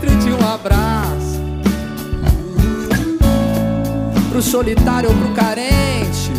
dentro 0.00 0.16
de 0.18 0.32
um 0.32 0.48
abraço. 0.48 1.40
Pro 4.30 4.42
solitário 4.42 5.10
ou 5.10 5.16
pro 5.16 5.28
carente, 5.30 6.30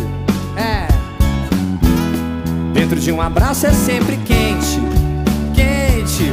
é. 0.56 0.88
Dentro 2.72 2.98
de 2.98 3.12
um 3.12 3.20
abraço 3.20 3.66
é 3.66 3.72
sempre 3.72 4.16
quente, 4.18 4.80
quente. 5.54 6.32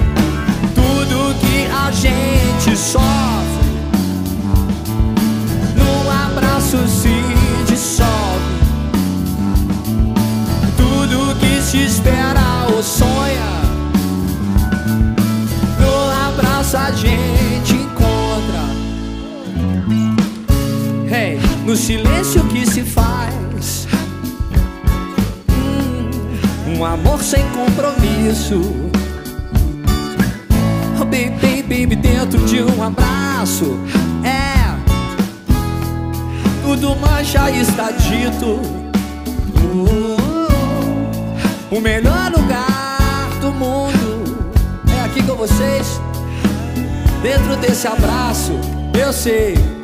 Tudo 0.73 1.35
que 1.39 1.67
a 1.67 1.91
gente 1.91 2.77
sofre, 2.77 3.03
num 5.75 6.09
abraço 6.09 6.77
se 6.87 7.11
dissolve. 7.65 8.26
No 21.67 21.75
silêncio 21.75 22.41
que 22.45 22.65
se 22.65 22.81
faz. 22.81 23.89
Hum, 25.49 26.77
Um 26.77 26.85
amor 26.85 27.21
sem 27.21 27.43
compromisso. 27.49 28.61
Oh, 30.97 31.03
baby, 31.03 31.61
baby, 31.63 31.95
dentro 31.97 32.39
de 32.45 32.63
um 32.63 32.81
abraço. 32.81 33.77
É. 34.23 34.77
Tudo 36.63 36.95
mais 36.95 37.27
já 37.27 37.51
está 37.51 37.91
dito. 37.91 38.61
Uh, 39.57 40.47
o 41.69 41.81
melhor 41.81 42.31
lugar 42.31 43.29
do 43.41 43.51
mundo 43.51 44.23
é 44.97 45.03
aqui 45.03 45.21
com 45.21 45.35
vocês. 45.35 45.99
Dentro 47.21 47.57
desse 47.57 47.87
abraço, 47.87 48.53
eu 48.97 49.11
sei 49.11 49.76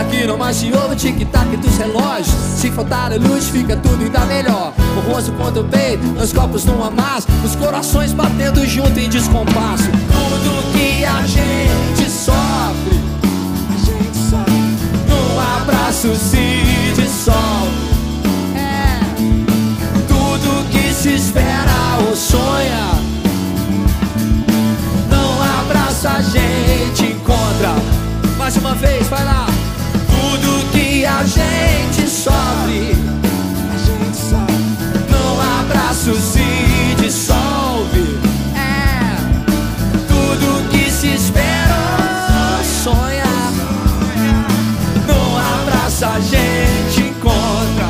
aqui 0.00 0.26
não 0.26 0.36
mais 0.36 0.56
se 0.56 0.72
ouve 0.72 0.94
o 0.94 0.96
tic-tac 0.96 1.56
dos 1.56 1.76
relógios. 1.76 2.28
Se 2.56 2.70
faltar 2.70 3.12
a 3.12 3.16
luz, 3.16 3.48
fica 3.48 3.76
tudo 3.76 4.02
ainda 4.04 4.20
melhor. 4.26 4.72
O 4.96 5.12
rosto 5.12 5.32
contra 5.32 5.60
o 5.60 5.64
peito, 5.64 6.04
os 6.22 6.32
copos 6.32 6.64
num 6.64 6.82
amasso, 6.82 7.26
os 7.44 7.54
corações 7.56 8.12
batendo 8.12 8.64
junto 8.66 8.98
em 8.98 9.08
descompasso. 9.08 9.84
Tudo 9.84 10.72
que 10.72 11.04
a 11.04 11.22
gente 11.26 12.10
sofre, 12.10 13.00
a 13.70 13.78
gente 13.84 14.16
sofre. 14.30 14.68
Abraço 15.62 16.14
se 16.14 16.62
dissolve. 16.94 17.88
É. 18.54 19.00
Tudo 20.06 20.68
que 20.70 20.92
se 20.94 21.14
espera 21.14 21.98
ou 22.08 22.16
sonha. 22.16 22.88
Não 25.10 25.60
abraça 25.60 26.10
a 26.10 26.22
gente 26.22 27.12
encontra. 27.12 27.74
Mais 28.38 28.56
uma 28.56 28.74
vez, 28.74 29.06
vai 29.08 29.24
lá. 29.24 29.57
Tudo 30.30 30.70
que 30.72 31.06
a 31.06 31.24
gente 31.24 32.06
sofre, 32.06 32.94
a 33.72 33.78
gente 33.78 34.16
sofre. 34.16 34.62
Num 35.10 35.40
abraço 35.60 36.14
se 36.16 36.94
dissolve. 37.02 38.18
É. 38.54 39.16
Tudo 40.06 40.68
que 40.68 40.90
se 40.90 41.14
espera 41.14 42.58
ou 42.58 42.64
sonha. 42.64 43.24
Num 45.06 45.38
abraço 45.62 46.04
a 46.04 46.20
gente 46.20 47.08
encontra. 47.08 47.88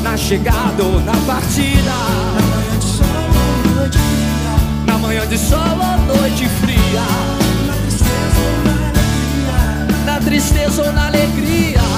Na 0.00 0.16
chegada 0.16 0.82
ou 0.84 1.00
na 1.00 1.16
partida. 1.26 1.92
Na 4.86 4.96
manhã 4.98 5.26
de 5.26 5.36
sol 5.36 5.58
ou 5.58 6.16
noite 6.16 6.48
fria. 6.48 6.63
Na 6.63 6.63
tristeza 10.24 10.82
ou 10.82 10.92
na 10.92 11.06
alegria. 11.06 11.78
É, 11.78 11.93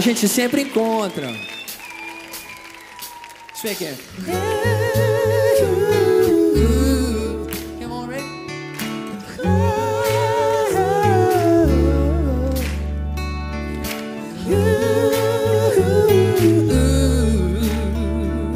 A 0.00 0.02
gente 0.02 0.26
sempre 0.26 0.62
encontra 0.62 1.30
Deixa 3.62 3.84
eu. 3.84 3.98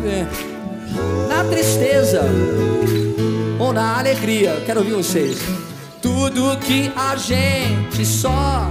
É. 0.06 0.26
Na 1.28 1.44
tristeza 1.44 2.22
ou 3.60 3.70
na 3.74 3.98
alegria, 3.98 4.62
quero 4.64 4.80
ouvir 4.80 4.94
vocês. 4.94 5.36
Tudo 6.00 6.56
que 6.60 6.90
a 6.96 7.16
gente 7.16 8.06
só, 8.06 8.70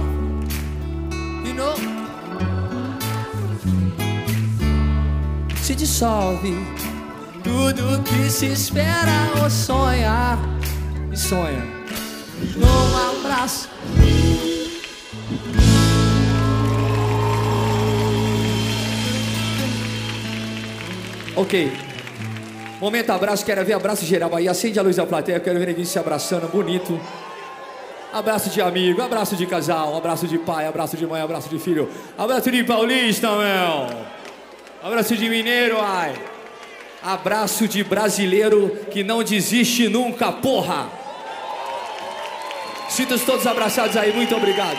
dissolve. 5.94 6.52
Tudo 7.44 8.02
que 8.02 8.28
se 8.28 8.46
espera 8.46 9.30
ou 9.40 9.48
sonha 9.48 10.36
e 11.12 11.16
sonha 11.16 11.62
num 12.56 13.20
abraço. 13.20 13.68
Ok. 21.36 21.72
Momento 22.80 23.10
abraço, 23.10 23.44
quero 23.44 23.64
ver 23.64 23.74
abraço 23.74 24.04
geral 24.04 24.34
aí. 24.34 24.48
Acende 24.48 24.80
a 24.80 24.82
luz 24.82 24.96
da 24.96 25.06
plateia, 25.06 25.38
quero 25.38 25.60
ver 25.60 25.68
ninguém 25.68 25.84
se 25.84 25.96
abraçando, 25.96 26.50
bonito. 26.50 27.00
Abraço 28.12 28.50
de 28.50 28.60
amigo, 28.60 29.00
abraço 29.00 29.36
de 29.36 29.46
casal, 29.46 29.96
abraço 29.96 30.26
de 30.26 30.38
pai, 30.38 30.66
abraço 30.66 30.96
de 30.96 31.06
mãe, 31.06 31.22
abraço 31.22 31.48
de 31.48 31.58
filho, 31.60 31.88
abraço 32.18 32.50
de 32.50 32.64
paulista, 32.64 33.28
meu. 33.30 34.23
Abraço 34.84 35.16
de 35.16 35.30
mineiro, 35.30 35.80
ai. 35.80 36.12
Abraço 37.02 37.66
de 37.66 37.82
brasileiro 37.82 38.68
que 38.90 39.02
não 39.02 39.24
desiste 39.24 39.88
nunca, 39.88 40.30
porra. 40.30 40.90
Sintos 42.90 43.24
todos 43.24 43.46
abraçados 43.46 43.96
aí, 43.96 44.12
muito 44.12 44.36
obrigado. 44.36 44.76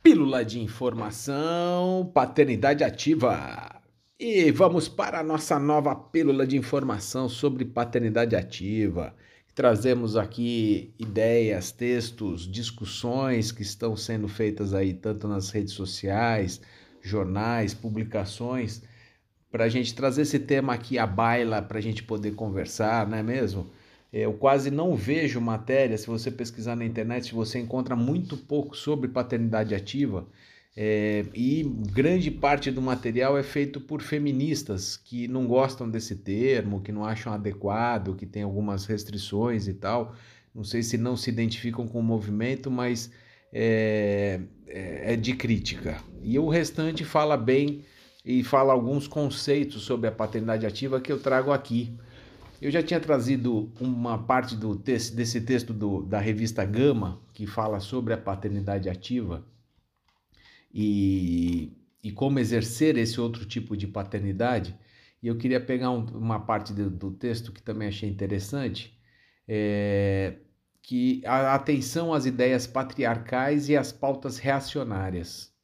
Pílula 0.00 0.44
de 0.44 0.60
informação, 0.60 2.08
paternidade 2.14 2.84
ativa. 2.84 3.82
E 4.16 4.52
vamos 4.52 4.86
para 4.88 5.18
a 5.18 5.24
nossa 5.24 5.58
nova 5.58 5.92
pílula 5.96 6.46
de 6.46 6.56
informação 6.56 7.28
sobre 7.28 7.64
paternidade 7.64 8.36
ativa. 8.36 9.12
Trazemos 9.54 10.16
aqui 10.16 10.92
ideias, 10.98 11.70
textos, 11.70 12.50
discussões 12.50 13.52
que 13.52 13.62
estão 13.62 13.96
sendo 13.96 14.26
feitas 14.26 14.74
aí 14.74 14.92
tanto 14.92 15.28
nas 15.28 15.50
redes 15.50 15.74
sociais, 15.74 16.60
jornais, 17.00 17.72
publicações, 17.72 18.82
para 19.52 19.64
a 19.64 19.68
gente 19.68 19.94
trazer 19.94 20.22
esse 20.22 20.40
tema 20.40 20.74
aqui 20.74 20.98
à 20.98 21.06
baila, 21.06 21.62
para 21.62 21.78
a 21.78 21.80
gente 21.80 22.02
poder 22.02 22.34
conversar, 22.34 23.06
não 23.08 23.16
é 23.16 23.22
mesmo? 23.22 23.70
Eu 24.12 24.32
quase 24.34 24.72
não 24.72 24.96
vejo 24.96 25.40
matéria, 25.40 25.96
se 25.96 26.08
você 26.08 26.32
pesquisar 26.32 26.74
na 26.74 26.84
internet, 26.84 27.32
você 27.32 27.60
encontra 27.60 27.94
muito 27.94 28.36
pouco 28.36 28.76
sobre 28.76 29.08
paternidade 29.08 29.72
ativa. 29.72 30.26
É, 30.76 31.24
e 31.32 31.62
grande 31.92 32.32
parte 32.32 32.68
do 32.68 32.82
material 32.82 33.38
é 33.38 33.44
feito 33.44 33.80
por 33.80 34.02
feministas 34.02 34.96
que 34.96 35.28
não 35.28 35.46
gostam 35.46 35.88
desse 35.88 36.16
termo, 36.16 36.80
que 36.80 36.90
não 36.90 37.04
acham 37.04 37.32
adequado, 37.32 38.16
que 38.16 38.26
tem 38.26 38.42
algumas 38.42 38.84
restrições 38.84 39.68
e 39.68 39.74
tal. 39.74 40.14
Não 40.52 40.64
sei 40.64 40.82
se 40.82 40.98
não 40.98 41.16
se 41.16 41.30
identificam 41.30 41.86
com 41.86 42.00
o 42.00 42.02
movimento, 42.02 42.70
mas 42.70 43.10
é, 43.52 44.40
é, 44.66 45.12
é 45.12 45.16
de 45.16 45.34
crítica. 45.34 45.96
E 46.22 46.38
o 46.38 46.48
restante 46.48 47.04
fala 47.04 47.36
bem 47.36 47.84
e 48.24 48.42
fala 48.42 48.72
alguns 48.72 49.06
conceitos 49.06 49.82
sobre 49.82 50.08
a 50.08 50.12
paternidade 50.12 50.66
ativa 50.66 51.00
que 51.00 51.12
eu 51.12 51.20
trago 51.20 51.52
aqui. 51.52 51.92
Eu 52.60 52.70
já 52.70 52.82
tinha 52.82 52.98
trazido 52.98 53.70
uma 53.80 54.18
parte 54.18 54.56
do 54.56 54.74
texto, 54.74 55.14
desse 55.14 55.40
texto 55.40 55.72
do, 55.72 56.02
da 56.02 56.18
revista 56.18 56.64
Gama, 56.64 57.20
que 57.32 57.46
fala 57.46 57.78
sobre 57.78 58.14
a 58.14 58.18
paternidade 58.18 58.88
ativa 58.88 59.44
e, 60.74 61.72
e 62.02 62.10
como 62.10 62.40
exercer 62.40 62.98
esse 62.98 63.20
outro 63.20 63.46
tipo 63.46 63.76
de 63.76 63.86
paternidade. 63.86 64.76
E 65.22 65.28
eu 65.28 65.38
queria 65.38 65.60
pegar 65.60 65.90
um, 65.90 66.04
uma 66.06 66.40
parte 66.40 66.72
do, 66.72 66.90
do, 66.90 67.12
texto 67.12 67.52
que 67.52 67.62
também 67.62 67.88
achei 67.88 68.08
interessante, 68.08 68.98
é, 69.46 70.34
que 70.82 71.22
a 71.24 71.54
atenção 71.54 72.12
às 72.12 72.26
ideias 72.26 72.66
patriarcais 72.66 73.68
e 73.68 73.76
às 73.76 73.92
pautas 73.92 74.38
reacionárias. 74.38 75.54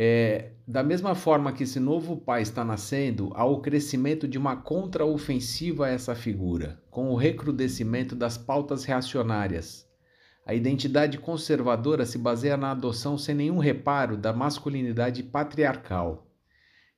É, 0.00 0.52
da 0.66 0.84
mesma 0.84 1.16
forma 1.16 1.52
que 1.52 1.64
esse 1.64 1.80
novo 1.80 2.16
pai 2.16 2.42
está 2.42 2.64
nascendo, 2.64 3.32
há 3.34 3.44
o 3.44 3.60
crescimento 3.60 4.28
de 4.28 4.38
uma 4.38 4.56
contraofensiva 4.56 5.86
a 5.86 5.90
essa 5.90 6.14
figura, 6.14 6.80
com 6.88 7.10
o 7.10 7.16
recrudescimento 7.16 8.14
das 8.14 8.38
pautas 8.38 8.84
reacionárias. 8.84 9.87
A 10.48 10.54
identidade 10.54 11.18
conservadora 11.18 12.06
se 12.06 12.16
baseia 12.16 12.56
na 12.56 12.70
adoção 12.70 13.18
sem 13.18 13.34
nenhum 13.34 13.58
reparo 13.58 14.16
da 14.16 14.32
masculinidade 14.32 15.22
patriarcal. 15.22 16.26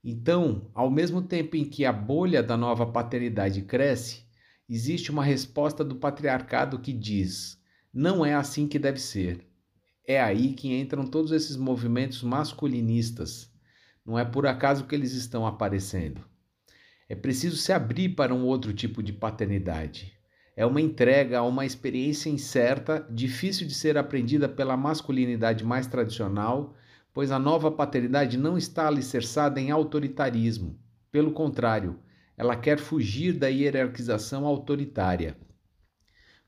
Então, 0.05 0.71
ao 0.73 0.89
mesmo 0.89 1.21
tempo 1.21 1.57
em 1.57 1.65
que 1.65 1.85
a 1.85 1.93
bolha 1.93 2.45
da 2.45 2.57
nova 2.57 2.87
paternidade 2.87 3.63
cresce, 3.63 4.25
existe 4.69 5.11
uma 5.11 5.25
resposta 5.25 5.83
do 5.83 5.97
patriarcado 5.97 6.79
que 6.79 6.93
diz: 6.93 7.61
não 7.93 8.25
é 8.25 8.35
assim 8.35 8.69
que 8.69 8.79
deve 8.79 9.01
ser. 9.01 9.45
É 10.07 10.21
aí 10.21 10.53
que 10.53 10.73
entram 10.73 11.05
todos 11.05 11.33
esses 11.33 11.57
movimentos 11.57 12.23
masculinistas. 12.23 13.53
Não 14.07 14.17
é 14.17 14.25
por 14.25 14.47
acaso 14.47 14.87
que 14.87 14.95
eles 14.95 15.13
estão 15.13 15.45
aparecendo. 15.45 16.25
É 17.09 17.17
preciso 17.17 17.57
se 17.57 17.73
abrir 17.73 18.11
para 18.11 18.33
um 18.33 18.45
outro 18.45 18.73
tipo 18.73 19.03
de 19.03 19.13
paternidade. 19.13 20.20
É 20.61 20.67
uma 20.67 20.79
entrega 20.79 21.39
a 21.39 21.43
uma 21.43 21.65
experiência 21.65 22.29
incerta, 22.29 23.07
difícil 23.09 23.67
de 23.67 23.73
ser 23.73 23.97
aprendida 23.97 24.47
pela 24.47 24.77
masculinidade 24.77 25.65
mais 25.65 25.87
tradicional, 25.87 26.75
pois 27.15 27.31
a 27.31 27.39
nova 27.39 27.71
paternidade 27.71 28.37
não 28.37 28.59
está 28.59 28.87
alicerçada 28.87 29.59
em 29.59 29.71
autoritarismo. 29.71 30.79
Pelo 31.11 31.33
contrário, 31.33 31.99
ela 32.37 32.55
quer 32.55 32.79
fugir 32.79 33.33
da 33.33 33.49
hierarquização 33.49 34.45
autoritária. 34.45 35.35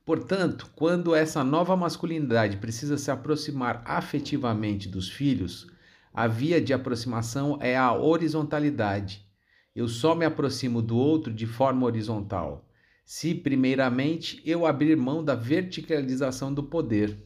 Portanto, 0.04 0.70
quando 0.76 1.14
essa 1.14 1.42
nova 1.42 1.74
masculinidade 1.74 2.58
precisa 2.58 2.98
se 2.98 3.10
aproximar 3.10 3.80
afetivamente 3.86 4.90
dos 4.90 5.08
filhos, 5.08 5.68
a 6.12 6.26
via 6.26 6.60
de 6.60 6.74
aproximação 6.74 7.56
é 7.62 7.78
a 7.78 7.94
horizontalidade. 7.94 9.26
Eu 9.74 9.88
só 9.88 10.14
me 10.14 10.26
aproximo 10.26 10.82
do 10.82 10.98
outro 10.98 11.32
de 11.32 11.46
forma 11.46 11.86
horizontal, 11.86 12.68
se, 13.14 13.34
primeiramente, 13.34 14.40
eu 14.42 14.64
abrir 14.64 14.96
mão 14.96 15.22
da 15.22 15.34
verticalização 15.34 16.52
do 16.52 16.62
poder. 16.62 17.18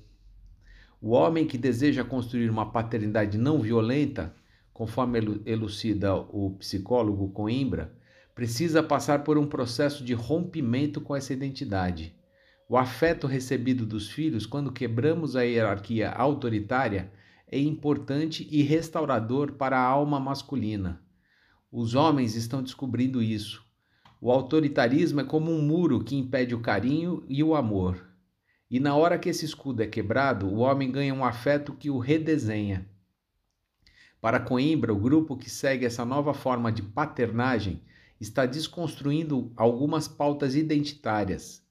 O 1.01 1.11
homem 1.11 1.47
que 1.47 1.57
deseja 1.57 2.03
construir 2.03 2.51
uma 2.51 2.73
paternidade 2.73 3.39
não 3.39 3.61
violenta, 3.61 4.35
conforme 4.73 5.21
elucida 5.47 6.13
o 6.13 6.57
psicólogo 6.59 7.29
Coimbra, 7.29 7.97
precisa 8.35 8.83
passar 8.83 9.23
por 9.23 9.39
um 9.39 9.47
processo 9.47 10.03
de 10.03 10.13
rompimento 10.13 11.01
com 11.01 11.15
essa 11.15 11.33
identidade. 11.33 12.17
O 12.69 12.77
afeto 12.77 13.29
recebido 13.29 13.87
dos 13.87 14.11
filhos, 14.11 14.45
quando 14.45 14.73
quebramos 14.73 15.37
a 15.37 15.43
hierarquia 15.43 16.11
autoritária, 16.11 17.13
é 17.47 17.61
importante 17.61 18.45
e 18.51 18.61
restaurador 18.61 19.53
para 19.53 19.79
a 19.79 19.87
alma 19.87 20.19
masculina. 20.19 21.01
Os 21.71 21.95
homens 21.95 22.35
estão 22.35 22.61
descobrindo 22.61 23.23
isso. 23.23 23.66
O 24.21 24.31
autoritarismo 24.33 25.21
é 25.21 25.25
como 25.25 25.51
um 25.51 25.63
muro 25.63 26.03
que 26.03 26.17
impede 26.17 26.55
o 26.55 26.61
carinho 26.61 27.25
e 27.29 27.43
o 27.43 27.55
amor. 27.55 28.09
E 28.71 28.81
na 28.81 28.97
hora 28.97 29.19
que 29.19 29.29
esse 29.29 29.45
escudo 29.45 29.83
é 29.83 29.87
quebrado, 29.87 30.47
o 30.47 30.59
homem 30.59 30.91
ganha 30.91 31.15
um 31.15 31.25
afeto 31.25 31.73
que 31.75 31.91
o 31.91 31.99
redesenha. 31.99 32.89
Para 34.21 34.41
Coimbra, 34.41 34.93
o 34.93 34.99
grupo 34.99 35.37
que 35.37 35.49
segue 35.49 35.85
essa 35.85 36.05
nova 36.05 36.35
forma 36.35 36.73
de 36.73 36.83
paternagem 36.83 37.83
está 38.21 38.47
desconstruindo 38.47 39.53
algumas 39.57 40.09
pautas 40.09 40.57
identitárias 40.57 41.67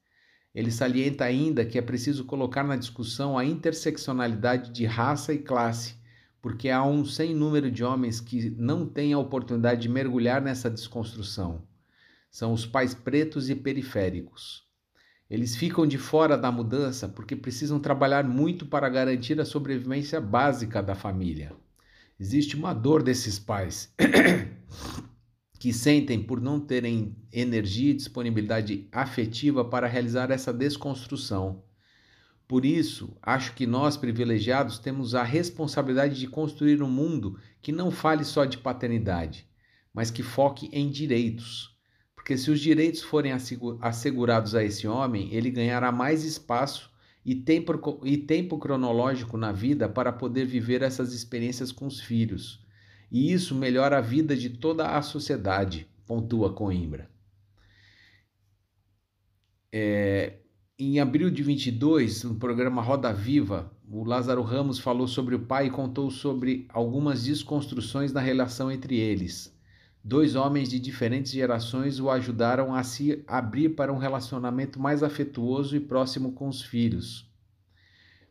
ele 0.56 0.72
salienta 0.72 1.26
ainda 1.26 1.66
que 1.66 1.78
é 1.78 1.82
preciso 1.82 2.24
colocar 2.24 2.64
na 2.64 2.78
discussão 2.78 3.38
a 3.38 3.44
interseccionalidade 3.44 4.72
de 4.72 4.86
raça 4.86 5.34
e 5.34 5.38
classe, 5.38 5.96
porque 6.42 6.70
há 6.70 6.82
um 6.82 7.04
sem 7.04 7.36
número 7.36 7.70
de 7.70 7.84
homens 7.84 8.22
que 8.22 8.50
não 8.52 8.88
têm 8.88 9.12
a 9.12 9.20
oportunidade 9.20 9.82
de 9.82 9.90
mergulhar 9.90 10.42
nessa 10.42 10.70
desconstrução. 10.70 11.62
São 12.36 12.52
os 12.52 12.66
pais 12.66 12.94
pretos 12.94 13.50
e 13.50 13.56
periféricos. 13.56 14.66
Eles 15.30 15.56
ficam 15.56 15.88
de 15.88 15.98
fora 15.98 16.38
da 16.38 16.52
mudança 16.52 17.08
porque 17.08 17.34
precisam 17.34 17.80
trabalhar 17.80 18.26
muito 18.26 18.66
para 18.66 18.90
garantir 18.90 19.40
a 19.40 19.46
sobrevivência 19.46 20.20
básica 20.20 20.84
da 20.84 20.96
família. 20.96 21.54
Existe 22.20 22.58
uma 22.58 22.74
dor 22.74 23.02
desses 23.02 23.40
pais. 23.40 23.90
que 25.58 25.72
sentem 25.72 26.22
por 26.22 26.42
não 26.42 26.60
terem 26.60 27.16
energia 27.32 27.92
e 27.92 27.96
disponibilidade 27.96 28.90
afetiva 28.92 29.64
para 29.64 29.88
realizar 29.88 30.30
essa 30.30 30.52
desconstrução. 30.52 31.64
Por 32.46 32.66
isso, 32.66 33.16
acho 33.22 33.54
que 33.54 33.66
nós 33.66 33.96
privilegiados 33.96 34.78
temos 34.78 35.16
a 35.16 35.24
responsabilidade 35.24 36.20
de 36.20 36.28
construir 36.28 36.84
um 36.84 36.90
mundo 36.90 37.40
que 37.62 37.72
não 37.72 37.92
fale 37.92 38.26
só 38.26 38.44
de 38.44 38.58
paternidade, 38.58 39.48
mas 39.94 40.12
que 40.12 40.22
foque 40.22 40.70
em 40.74 40.90
direitos. 40.90 41.75
Porque 42.26 42.38
se 42.38 42.50
os 42.50 42.60
direitos 42.60 43.04
forem 43.04 43.32
assegurados 43.80 44.56
a 44.56 44.64
esse 44.64 44.88
homem, 44.88 45.32
ele 45.32 45.52
ganhará 45.52 45.92
mais 45.92 46.24
espaço 46.24 46.92
e 47.24 47.36
tempo, 47.36 48.02
e 48.04 48.18
tempo 48.18 48.58
cronológico 48.58 49.38
na 49.38 49.52
vida 49.52 49.88
para 49.88 50.12
poder 50.12 50.46
viver 50.46 50.82
essas 50.82 51.14
experiências 51.14 51.72
com 51.72 51.86
os 51.86 52.02
filhos 52.02 52.66
e 53.12 53.32
isso 53.32 53.56
melhora 53.56 53.98
a 53.98 54.02
vida 54.02 54.36
de 54.36 54.50
toda 54.50 54.98
a 54.98 55.02
sociedade, 55.02 55.88
pontua 56.06 56.54
Coimbra. 56.54 57.10
É, 59.72 60.40
em 60.78 61.00
abril 61.00 61.30
de 61.30 61.42
22, 61.42 62.26
no 62.26 62.36
programa 62.36 62.82
Roda 62.82 63.14
Viva, 63.14 63.72
o 63.90 64.04
Lázaro 64.04 64.42
Ramos 64.42 64.80
falou 64.80 65.08
sobre 65.08 65.36
o 65.36 65.40
pai 65.40 65.68
e 65.68 65.72
contou 65.72 66.12
sobre 66.12 66.66
algumas 66.68 67.24
desconstruções 67.24 68.12
na 68.12 68.20
relação 68.20 68.70
entre 68.70 68.98
eles. 68.98 69.55
Dois 70.08 70.36
homens 70.36 70.70
de 70.70 70.80
diferentes 70.80 71.32
gerações 71.32 72.00
o 72.00 72.12
ajudaram 72.12 72.76
a 72.76 72.84
se 72.84 73.24
abrir 73.26 73.70
para 73.70 73.92
um 73.92 73.98
relacionamento 73.98 74.80
mais 74.80 75.02
afetuoso 75.02 75.76
e 75.76 75.80
próximo 75.80 76.34
com 76.34 76.48
os 76.48 76.62
filhos. 76.62 77.28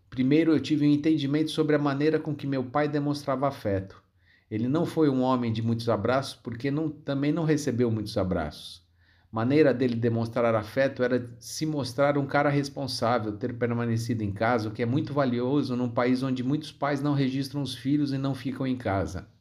Primeiro, 0.09 0.53
eu 0.53 0.61
tive 0.61 0.87
um 0.87 0.93
entendimento 0.93 1.51
sobre 1.51 1.75
a 1.75 1.79
maneira 1.81 2.21
com 2.21 2.33
que 2.33 2.47
meu 2.47 2.63
pai 2.63 2.87
demonstrava 2.87 3.49
afeto. 3.49 4.01
Ele 4.49 4.69
não 4.69 4.87
foi 4.87 5.09
um 5.09 5.21
homem 5.23 5.53
de 5.53 5.63
muitos 5.63 5.89
abraços 5.89 6.35
porque 6.35 6.71
não, 6.71 6.89
também 6.89 7.33
não 7.33 7.43
recebeu 7.43 7.91
muitos 7.91 8.17
abraços. 8.17 8.81
Maneira 9.29 9.75
dele 9.75 9.97
demonstrar 9.97 10.55
afeto 10.55 11.03
era 11.03 11.29
se 11.41 11.67
mostrar 11.67 12.17
um 12.17 12.25
cara 12.25 12.51
responsável, 12.51 13.33
ter 13.33 13.53
permanecido 13.53 14.23
em 14.23 14.31
casa, 14.31 14.69
o 14.69 14.73
que 14.73 14.85
é 14.85 14.87
muito 14.87 15.13
valioso 15.13 15.75
num 15.75 15.91
país 15.91 16.23
onde 16.23 16.45
muitos 16.45 16.71
pais 16.71 17.03
não 17.03 17.15
registram 17.15 17.63
os 17.63 17.75
filhos 17.75 18.13
e 18.13 18.17
não 18.17 18.33
ficam 18.33 18.65
em 18.65 18.77
casa. 18.77 19.34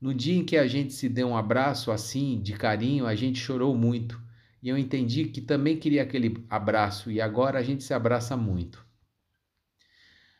No 0.00 0.14
dia 0.14 0.36
em 0.36 0.44
que 0.44 0.56
a 0.56 0.66
gente 0.66 0.92
se 0.92 1.08
deu 1.08 1.26
um 1.28 1.36
abraço 1.36 1.90
assim, 1.90 2.40
de 2.40 2.52
carinho, 2.52 3.04
a 3.04 3.16
gente 3.16 3.40
chorou 3.40 3.74
muito. 3.76 4.20
E 4.62 4.68
eu 4.68 4.78
entendi 4.78 5.24
que 5.24 5.40
também 5.40 5.76
queria 5.76 6.02
aquele 6.02 6.44
abraço 6.48 7.10
e 7.10 7.20
agora 7.20 7.58
a 7.58 7.62
gente 7.62 7.82
se 7.82 7.92
abraça 7.92 8.36
muito. 8.36 8.86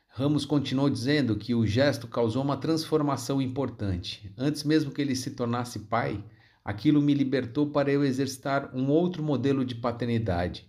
Ramos 0.07 0.45
continuou 0.45 0.89
dizendo 0.89 1.37
que 1.37 1.55
o 1.55 1.67
gesto 1.67 2.07
causou 2.07 2.43
uma 2.43 2.57
transformação 2.57 3.43
importante. 3.43 4.33
Antes 4.37 4.63
mesmo 4.63 4.93
que 4.93 5.03
ele 5.03 5.17
se 5.17 5.33
tornasse 5.33 5.81
pai, 5.81 6.25
aquilo 6.65 7.03
me 7.03 7.15
libertou 7.15 7.71
para 7.71 7.91
eu 7.91 8.05
exercitar 8.05 8.75
um 8.77 8.89
outro 8.89 9.23
modelo 9.25 9.65
de 9.65 9.75
paternidade. 9.75 10.69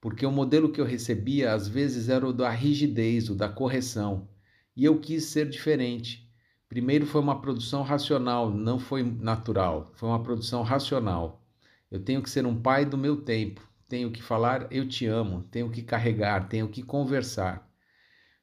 Porque 0.00 0.24
o 0.24 0.30
modelo 0.30 0.70
que 0.70 0.80
eu 0.80 0.84
recebia 0.84 1.52
às 1.52 1.66
vezes 1.66 2.08
era 2.08 2.26
o 2.26 2.32
da 2.32 2.50
rigidez, 2.50 3.28
o 3.28 3.34
da 3.34 3.48
correção, 3.48 4.28
e 4.76 4.84
eu 4.84 5.00
quis 5.00 5.24
ser 5.24 5.48
diferente. 5.48 6.29
Primeiro 6.70 7.04
foi 7.04 7.20
uma 7.20 7.40
produção 7.40 7.82
racional, 7.82 8.48
não 8.48 8.78
foi 8.78 9.02
natural, 9.02 9.90
foi 9.96 10.08
uma 10.08 10.22
produção 10.22 10.62
racional. 10.62 11.44
Eu 11.90 11.98
tenho 11.98 12.22
que 12.22 12.30
ser 12.30 12.46
um 12.46 12.62
pai 12.62 12.84
do 12.84 12.96
meu 12.96 13.16
tempo, 13.22 13.60
tenho 13.88 14.08
que 14.12 14.22
falar 14.22 14.68
eu 14.70 14.88
te 14.88 15.04
amo, 15.04 15.42
tenho 15.50 15.68
que 15.68 15.82
carregar, 15.82 16.48
tenho 16.48 16.68
que 16.68 16.80
conversar. 16.80 17.68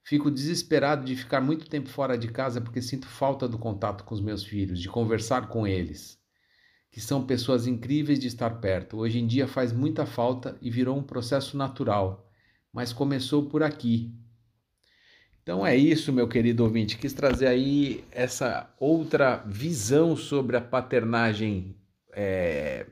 Fico 0.03 0.29
desesperado 0.29 1.05
de 1.05 1.15
ficar 1.15 1.39
muito 1.39 1.69
tempo 1.69 1.87
fora 1.87 2.17
de 2.17 2.27
casa 2.27 2.59
porque 2.59 2.81
sinto 2.81 3.07
falta 3.07 3.47
do 3.47 3.57
contato 3.57 4.03
com 4.03 4.13
os 4.13 4.19
meus 4.19 4.43
filhos, 4.43 4.81
de 4.81 4.89
conversar 4.89 5.47
com 5.47 5.65
eles, 5.65 6.19
que 6.91 6.99
são 6.99 7.25
pessoas 7.25 7.65
incríveis 7.65 8.19
de 8.19 8.27
estar 8.27 8.59
perto. 8.59 8.97
Hoje 8.97 9.19
em 9.19 9.25
dia 9.25 9.47
faz 9.47 9.71
muita 9.71 10.05
falta 10.05 10.57
e 10.61 10.69
virou 10.69 10.97
um 10.97 11.03
processo 11.03 11.55
natural, 11.55 12.29
mas 12.73 12.91
começou 12.91 13.47
por 13.47 13.63
aqui. 13.63 14.13
Então 15.47 15.65
é 15.65 15.77
isso, 15.77 16.12
meu 16.12 16.27
querido 16.27 16.65
ouvinte. 16.65 16.97
Quis 16.97 17.13
trazer 17.13 17.47
aí 17.47 18.03
essa 18.12 18.69
outra 18.77 19.38
visão 19.45 20.13
sobre 20.13 20.57
a 20.57 20.62
paternagem 20.62 21.73
é, 22.12 22.86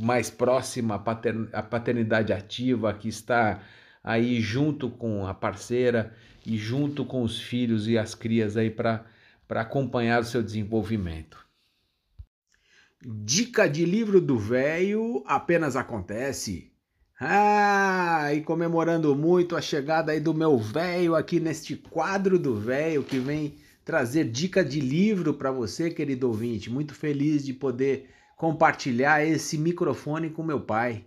mais 0.00 0.30
próxima, 0.30 0.94
a, 0.94 0.98
patern 0.98 1.48
a 1.52 1.62
paternidade 1.62 2.32
ativa, 2.32 2.94
que 2.94 3.10
está 3.10 3.60
aí 4.02 4.40
junto 4.40 4.88
com 4.88 5.26
a 5.26 5.34
parceira 5.34 6.14
e 6.46 6.56
junto 6.56 7.04
com 7.04 7.22
os 7.22 7.38
filhos 7.38 7.86
e 7.86 7.98
as 7.98 8.14
crias 8.14 8.56
aí 8.56 8.70
para 8.70 9.04
acompanhar 9.50 10.22
o 10.22 10.24
seu 10.24 10.42
desenvolvimento. 10.42 11.46
Dica 13.04 13.68
de 13.68 13.84
livro 13.84 14.18
do 14.18 14.38
velho 14.38 15.22
apenas 15.26 15.76
acontece 15.76 16.71
ah, 17.24 18.34
e 18.34 18.40
comemorando 18.40 19.14
muito 19.14 19.54
a 19.54 19.60
chegada 19.60 20.10
aí 20.10 20.18
do 20.18 20.34
meu 20.34 20.58
velho 20.58 21.14
aqui 21.14 21.38
neste 21.38 21.76
quadro 21.76 22.36
do 22.36 22.56
velho 22.56 23.04
que 23.04 23.20
vem 23.20 23.54
trazer 23.84 24.24
dica 24.24 24.64
de 24.64 24.80
livro 24.80 25.32
para 25.32 25.52
você, 25.52 25.88
querido 25.88 26.26
ouvinte. 26.26 26.68
Muito 26.68 26.92
feliz 26.96 27.44
de 27.44 27.52
poder 27.52 28.10
compartilhar 28.36 29.24
esse 29.24 29.56
microfone 29.56 30.30
com 30.30 30.42
meu 30.42 30.60
pai, 30.60 31.04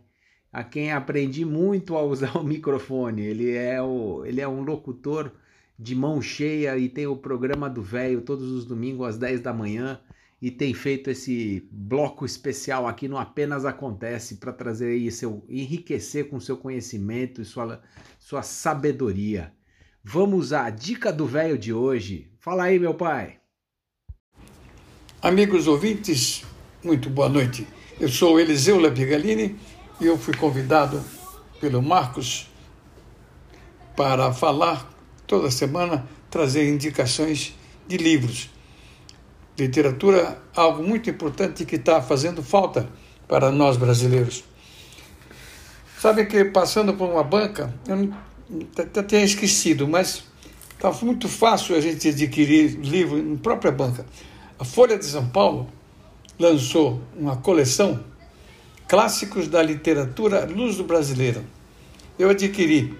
a 0.53 0.63
quem 0.63 0.93
aprendi 0.93 1.43
muito 1.43 1.97
a 1.97 2.01
usar 2.03 2.37
o 2.37 2.45
microfone. 2.45 3.21
Ele 3.21 3.53
é 3.53 3.81
o, 3.81 4.23
ele 4.25 4.39
é 4.39 4.47
um 4.47 4.61
locutor 4.61 5.33
de 5.77 5.93
mão 5.93 6.21
cheia 6.21 6.77
e 6.77 6.87
tem 6.87 7.05
o 7.07 7.17
programa 7.17 7.69
do 7.69 7.81
velho 7.81 8.21
todos 8.21 8.49
os 8.51 8.63
domingos 8.63 9.05
às 9.05 9.17
10 9.17 9.41
da 9.41 9.51
manhã 9.51 9.99
e 10.45 10.51
tem 10.51 10.75
feito 10.75 11.09
esse 11.09 11.67
bloco 11.71 12.23
especial 12.23 12.87
aqui 12.87 13.07
no 13.07 13.17
Apenas 13.17 13.65
Acontece 13.65 14.35
para 14.35 14.53
trazer 14.53 14.89
aí 14.89 15.11
seu 15.11 15.43
enriquecer 15.49 16.29
com 16.29 16.39
seu 16.39 16.55
conhecimento 16.55 17.41
e 17.41 17.45
sua, 17.45 17.81
sua 18.19 18.43
sabedoria. 18.43 19.51
Vamos 20.03 20.53
à 20.53 20.69
dica 20.69 21.11
do 21.11 21.25
velho 21.25 21.57
de 21.57 21.73
hoje. 21.73 22.31
Fala 22.39 22.65
aí, 22.65 22.77
meu 22.77 22.93
pai. 22.93 23.39
Amigos 25.19 25.65
ouvintes, 25.65 26.45
muito 26.83 27.09
boa 27.09 27.27
noite. 27.27 27.67
Eu 27.99 28.07
sou 28.07 28.39
Eliseu 28.39 28.79
Lapigalini 28.79 29.55
e 29.99 30.05
eu 30.05 30.15
fui 30.15 30.37
convidado 30.37 31.03
pelo 31.59 31.81
Marcos 31.81 32.51
para 33.95 34.31
falar 34.31 34.93
toda 35.25 35.49
semana, 35.49 36.07
trazer 36.29 36.69
indicações 36.69 37.55
de 37.87 37.97
livros 37.97 38.53
literatura, 39.57 40.41
algo 40.55 40.83
muito 40.83 41.09
importante 41.09 41.65
que 41.65 41.75
está 41.75 42.01
fazendo 42.01 42.43
falta 42.43 42.89
para 43.27 43.51
nós 43.51 43.77
brasileiros. 43.77 44.43
Sabe 45.99 46.25
que 46.25 46.45
passando 46.45 46.93
por 46.93 47.09
uma 47.09 47.23
banca, 47.23 47.73
eu 47.87 48.13
até 48.77 49.01
tinha 49.01 49.23
esquecido, 49.23 49.87
mas 49.87 50.23
está 50.69 50.91
muito 51.03 51.27
fácil 51.27 51.75
a 51.75 51.81
gente 51.81 52.09
adquirir 52.09 52.77
livro 52.79 53.21
na 53.21 53.37
própria 53.37 53.71
banca. 53.71 54.05
A 54.59 54.65
Folha 54.65 54.97
de 54.97 55.05
São 55.05 55.27
Paulo 55.27 55.67
lançou 56.37 57.01
uma 57.15 57.37
coleção 57.37 58.03
Clássicos 58.87 59.47
da 59.47 59.63
Literatura 59.63 60.45
Luso-Brasileira. 60.45 61.43
Eu 62.19 62.29
adquiri 62.29 62.95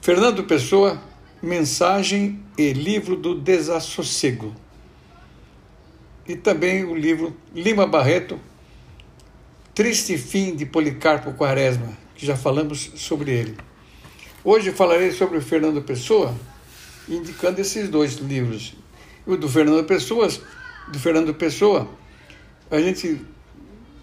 Fernando 0.00 0.44
Pessoa, 0.44 0.98
Mensagem 1.42 2.42
e 2.56 2.72
Livro 2.72 3.14
do 3.14 3.34
Desassossego 3.34 4.54
e 6.28 6.36
também 6.36 6.84
o 6.84 6.94
livro 6.94 7.34
Lima 7.54 7.86
Barreto, 7.86 8.38
Triste 9.74 10.18
Fim 10.18 10.54
de 10.54 10.66
Policarpo 10.66 11.32
Quaresma, 11.32 11.96
que 12.14 12.26
já 12.26 12.36
falamos 12.36 12.92
sobre 12.96 13.30
ele. 13.32 13.56
Hoje 14.44 14.70
falarei 14.70 15.10
sobre 15.10 15.38
o 15.38 15.40
Fernando 15.40 15.80
Pessoa, 15.80 16.34
indicando 17.08 17.60
esses 17.62 17.88
dois 17.88 18.16
livros. 18.16 18.76
O 19.26 19.36
do 19.36 19.48
Fernando 19.48 19.82
Pessoa, 19.84 20.28
do 20.88 20.98
Fernando 20.98 21.32
Pessoa, 21.32 21.88
a 22.70 22.78
gente 22.78 23.22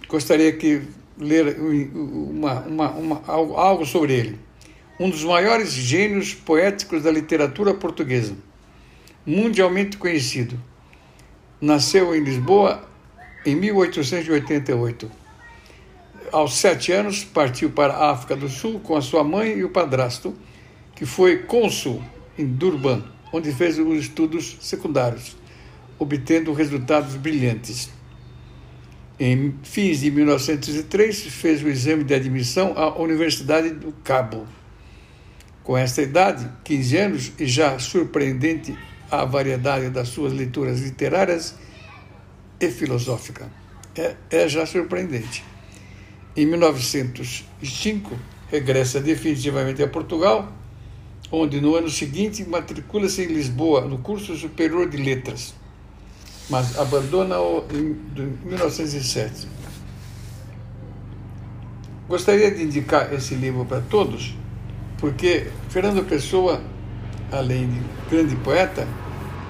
gostaria 0.08 0.52
que 0.52 0.82
ler 1.18 1.58
uma, 1.60 2.62
uma, 2.62 2.90
uma, 2.92 3.22
algo 3.28 3.86
sobre 3.86 4.14
ele. 4.14 4.40
Um 5.00 5.10
dos 5.10 5.24
maiores 5.24 5.72
gênios 5.72 6.34
poéticos 6.34 7.04
da 7.04 7.12
literatura 7.12 7.74
portuguesa, 7.74 8.36
mundialmente 9.26 9.98
conhecido 9.98 10.60
nasceu 11.66 12.16
em 12.16 12.24
Lisboa 12.24 12.88
em 13.44 13.56
1888. 13.56 15.12
Aos 16.32 16.58
sete 16.58 16.92
anos, 16.92 17.24
partiu 17.24 17.72
para 17.72 17.94
a 17.94 18.12
África 18.12 18.36
do 18.36 18.48
Sul 18.48 18.80
com 18.80 18.96
a 18.96 19.02
sua 19.02 19.24
mãe 19.24 19.58
e 19.58 19.64
o 19.64 19.70
padrasto, 19.70 20.36
que 20.96 21.06
foi 21.06 21.40
cônsul 21.40 22.04
em 22.38 22.46
Durban, 22.46 23.04
onde 23.34 23.52
fez 23.52 23.80
os 23.80 24.00
estudos 24.00 24.58
secundários, 24.62 25.36
obtendo 25.98 26.54
resultados 26.54 27.16
brilhantes. 27.16 27.90
Em 29.20 29.56
fins 29.64 30.02
de 30.02 30.12
1903, 30.12 31.24
fez 31.24 31.64
o 31.64 31.68
exame 31.68 32.04
de 32.04 32.14
admissão 32.14 32.74
à 32.78 32.96
Universidade 33.02 33.72
do 33.72 33.92
Cabo. 34.04 34.46
Com 35.64 35.76
esta 35.76 36.02
idade, 36.02 36.48
15 36.64 36.98
anos, 36.98 37.32
e 37.40 37.48
já 37.48 37.80
surpreendente 37.80 38.78
a 39.10 39.26
variedade 39.26 39.90
das 39.90 40.10
suas 40.10 40.34
leituras 40.34 40.82
literárias 40.82 41.56
e 42.60 42.70
filosóficas. 42.70 43.48
É, 43.96 44.16
é 44.30 44.48
já 44.48 44.66
surpreendente. 44.66 45.44
Em 46.36 46.46
1905, 46.46 48.18
regressa 48.50 49.00
definitivamente 49.00 49.82
a 49.82 49.88
Portugal, 49.88 50.52
onde 51.32 51.62
no 51.62 51.76
ano 51.76 51.90
seguinte 51.90 52.44
matricula-se 52.44 53.24
em 53.24 53.28
Lisboa 53.28 53.82
no 53.82 54.00
curso 54.00 54.36
superior 54.36 54.90
de 54.90 54.98
letras, 54.98 55.54
mas 56.50 56.78
abandona-o 56.78 57.66
em 57.72 57.96
1907. 58.48 59.48
Gostaria 62.08 62.52
de 62.52 62.64
indicar 62.64 63.12
esse 63.14 63.34
livro 63.34 63.66
para 63.66 63.82
todos, 63.82 64.36
porque 64.98 65.48
Fernando 65.70 66.06
Pessoa 66.06 66.62
além 67.32 67.68
de 67.68 67.82
grande 68.10 68.36
poeta, 68.38 68.88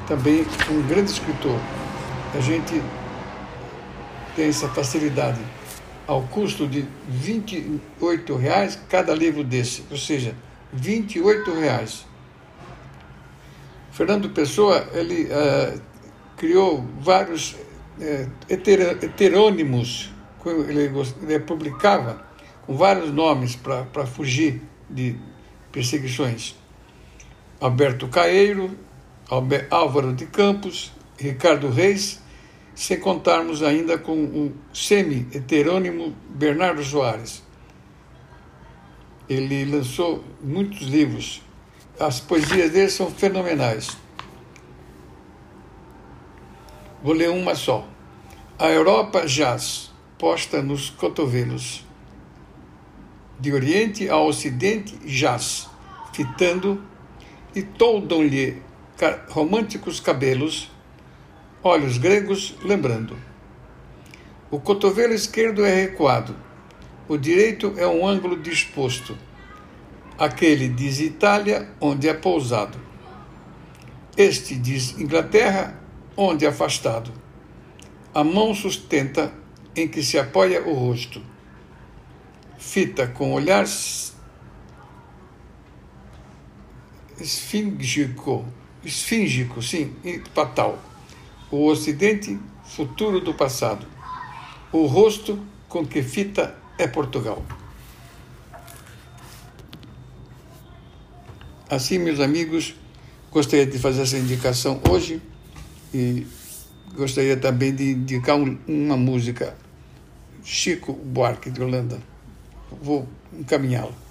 também 0.07 0.45
um 0.71 0.81
grande 0.87 1.11
escritor. 1.11 1.59
A 2.33 2.39
gente 2.39 2.81
tem 4.35 4.49
essa 4.49 4.67
facilidade 4.69 5.39
ao 6.07 6.21
custo 6.23 6.67
de 6.67 6.81
R$ 7.09 8.37
reais 8.39 8.79
cada 8.89 9.13
livro 9.13 9.43
desse, 9.43 9.83
ou 9.89 9.97
seja, 9.97 10.35
R$ 10.73 11.05
reais. 11.59 12.05
Fernando 13.91 14.29
Pessoa 14.29 14.87
ele 14.93 15.25
uh, 15.25 15.81
criou 16.35 16.85
vários 16.99 17.53
uh, 17.53 18.29
heterônimos, 18.49 20.13
ele, 20.67 20.91
ele 21.23 21.39
publicava 21.39 22.25
com 22.65 22.75
vários 22.75 23.11
nomes 23.11 23.55
para 23.55 24.05
fugir 24.05 24.61
de 24.89 25.15
perseguições. 25.71 26.55
Alberto 27.59 28.07
Caeiro, 28.09 28.77
Álvaro 29.69 30.13
de 30.13 30.25
Campos, 30.25 30.91
Ricardo 31.17 31.69
Reis, 31.69 32.21
sem 32.75 32.99
contarmos 32.99 33.63
ainda 33.63 33.97
com 33.97 34.23
o 34.25 34.53
semi-heterônimo 34.73 36.13
Bernardo 36.29 36.83
Soares. 36.83 37.41
Ele 39.29 39.63
lançou 39.65 40.23
muitos 40.41 40.81
livros. 40.81 41.41
As 41.97 42.19
poesias 42.19 42.71
dele 42.71 42.89
são 42.89 43.09
fenomenais. 43.09 43.97
Vou 47.01 47.13
ler 47.13 47.29
uma 47.29 47.55
só. 47.55 47.87
A 48.59 48.69
Europa 48.69 49.25
jaz, 49.27 49.91
posta 50.17 50.61
nos 50.61 50.89
cotovelos. 50.89 51.85
De 53.39 53.53
Oriente 53.53 54.09
a 54.09 54.17
Ocidente 54.17 54.97
jaz, 55.05 55.69
fitando 56.13 56.81
e 57.55 57.63
toldam-lhe 57.63 58.61
românticos 59.29 59.99
cabelos, 59.99 60.69
olhos 61.63 61.97
gregos 61.97 62.55
lembrando. 62.61 63.17
O 64.51 64.59
cotovelo 64.59 65.13
esquerdo 65.13 65.65
é 65.65 65.73
recuado, 65.73 66.35
o 67.07 67.17
direito 67.17 67.73
é 67.77 67.87
um 67.87 68.05
ângulo 68.05 68.37
disposto. 68.41 69.17
Aquele 70.17 70.67
diz 70.67 70.99
Itália, 70.99 71.69
onde 71.79 72.07
é 72.07 72.13
pousado. 72.13 72.79
Este 74.17 74.55
diz 74.55 74.97
Inglaterra, 74.97 75.79
onde 76.15 76.45
é 76.45 76.49
afastado. 76.49 77.11
A 78.13 78.23
mão 78.23 78.55
sustenta 78.55 79.33
em 79.75 79.87
que 79.87 80.01
se 80.01 80.17
apoia 80.17 80.65
o 80.65 80.73
rosto. 80.73 81.21
Fita 82.57 83.07
com 83.07 83.33
olhar 83.33 83.65
esfíngico, 87.19 88.45
esfíngico, 88.83 89.61
sim, 89.61 89.93
fatal. 90.33 90.79
O 91.51 91.65
Ocidente, 91.67 92.37
futuro 92.65 93.21
do 93.21 93.33
passado. 93.33 93.85
O 94.71 94.85
rosto 94.85 95.39
com 95.69 95.85
que 95.85 96.01
fita 96.01 96.55
é 96.77 96.87
Portugal. 96.87 97.43
Assim, 101.69 101.97
meus 101.97 102.19
amigos, 102.19 102.75
gostaria 103.31 103.65
de 103.65 103.79
fazer 103.79 104.03
essa 104.03 104.17
indicação 104.17 104.79
hoje 104.89 105.21
e 105.93 106.27
gostaria 106.95 107.37
também 107.37 107.73
de 107.73 107.91
indicar 107.91 108.35
um, 108.35 108.57
uma 108.67 108.95
música, 108.95 109.55
Chico 110.43 110.93
Buarque 110.93 111.49
de 111.49 111.61
Holanda. 111.61 111.99
Vou 112.81 113.07
encaminhá-la. 113.33 114.04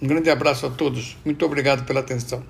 Um 0.00 0.06
grande 0.06 0.30
abraço 0.30 0.66
a 0.66 0.70
todos. 0.70 1.16
Muito 1.24 1.44
obrigado 1.44 1.84
pela 1.84 2.00
atenção. 2.00 2.42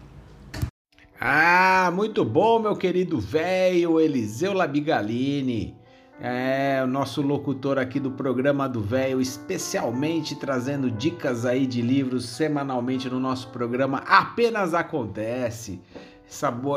Ah, 1.20 1.90
muito 1.94 2.24
bom, 2.24 2.58
meu 2.58 2.76
querido 2.76 3.18
velho 3.18 3.98
Eliseu 3.98 4.52
Labigalini. 4.52 5.74
É, 6.20 6.80
o 6.82 6.86
nosso 6.86 7.22
locutor 7.22 7.78
aqui 7.78 8.00
do 8.00 8.10
programa 8.10 8.68
do 8.68 8.80
Velho, 8.80 9.20
especialmente 9.20 10.34
trazendo 10.34 10.90
dicas 10.90 11.46
aí 11.46 11.64
de 11.64 11.80
livros 11.80 12.28
semanalmente 12.28 13.08
no 13.08 13.20
nosso 13.20 13.48
programa. 13.50 13.98
Apenas 13.98 14.74
acontece. 14.74 15.80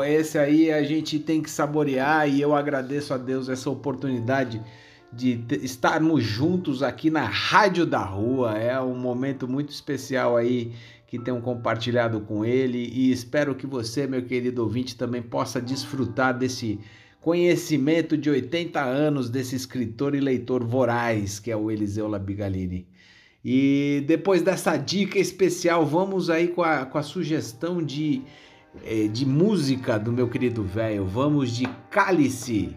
Esse 0.06 0.38
aí 0.38 0.72
a 0.72 0.82
gente 0.84 1.18
tem 1.18 1.42
que 1.42 1.50
saborear 1.50 2.28
e 2.28 2.40
eu 2.40 2.54
agradeço 2.54 3.12
a 3.12 3.18
Deus 3.18 3.48
essa 3.48 3.68
oportunidade 3.68 4.62
de 5.12 5.44
estarmos 5.62 6.24
juntos 6.24 6.82
aqui 6.82 7.10
na 7.10 7.24
Rádio 7.24 7.84
da 7.84 8.02
Rua. 8.02 8.58
É 8.58 8.80
um 8.80 8.96
momento 8.96 9.46
muito 9.46 9.70
especial 9.70 10.36
aí 10.36 10.72
que 11.06 11.18
tenham 11.18 11.40
compartilhado 11.40 12.20
com 12.20 12.44
ele 12.44 12.90
e 12.90 13.12
espero 13.12 13.54
que 13.54 13.66
você, 13.66 14.06
meu 14.06 14.22
querido 14.24 14.62
ouvinte, 14.62 14.96
também 14.96 15.20
possa 15.20 15.60
desfrutar 15.60 16.36
desse 16.36 16.80
conhecimento 17.20 18.16
de 18.16 18.30
80 18.30 18.80
anos 18.80 19.28
desse 19.28 19.54
escritor 19.54 20.14
e 20.14 20.20
leitor 20.20 20.64
voraz 20.64 21.38
que 21.38 21.50
é 21.50 21.56
o 21.56 21.70
Eliseu 21.70 22.08
Labigalini. 22.08 22.88
E 23.44 24.04
depois 24.06 24.40
dessa 24.40 24.76
dica 24.76 25.18
especial, 25.18 25.84
vamos 25.84 26.30
aí 26.30 26.48
com 26.48 26.62
a, 26.62 26.86
com 26.86 26.96
a 26.96 27.02
sugestão 27.02 27.82
de, 27.82 28.22
eh, 28.84 29.08
de 29.08 29.26
música 29.26 29.98
do 29.98 30.12
meu 30.12 30.28
querido 30.28 30.62
velho. 30.62 31.04
Vamos 31.04 31.50
de 31.50 31.66
Cálice. 31.90 32.76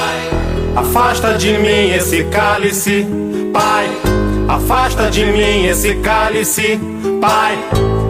afasta 0.75 1.37
de 1.37 1.57
mim 1.57 1.91
esse 1.93 2.23
cálice, 2.25 3.05
Pai, 3.53 3.89
afasta 4.47 5.09
de 5.09 5.25
mim 5.25 5.65
esse 5.65 5.95
cálice, 5.95 6.79
Pai, 7.19 7.57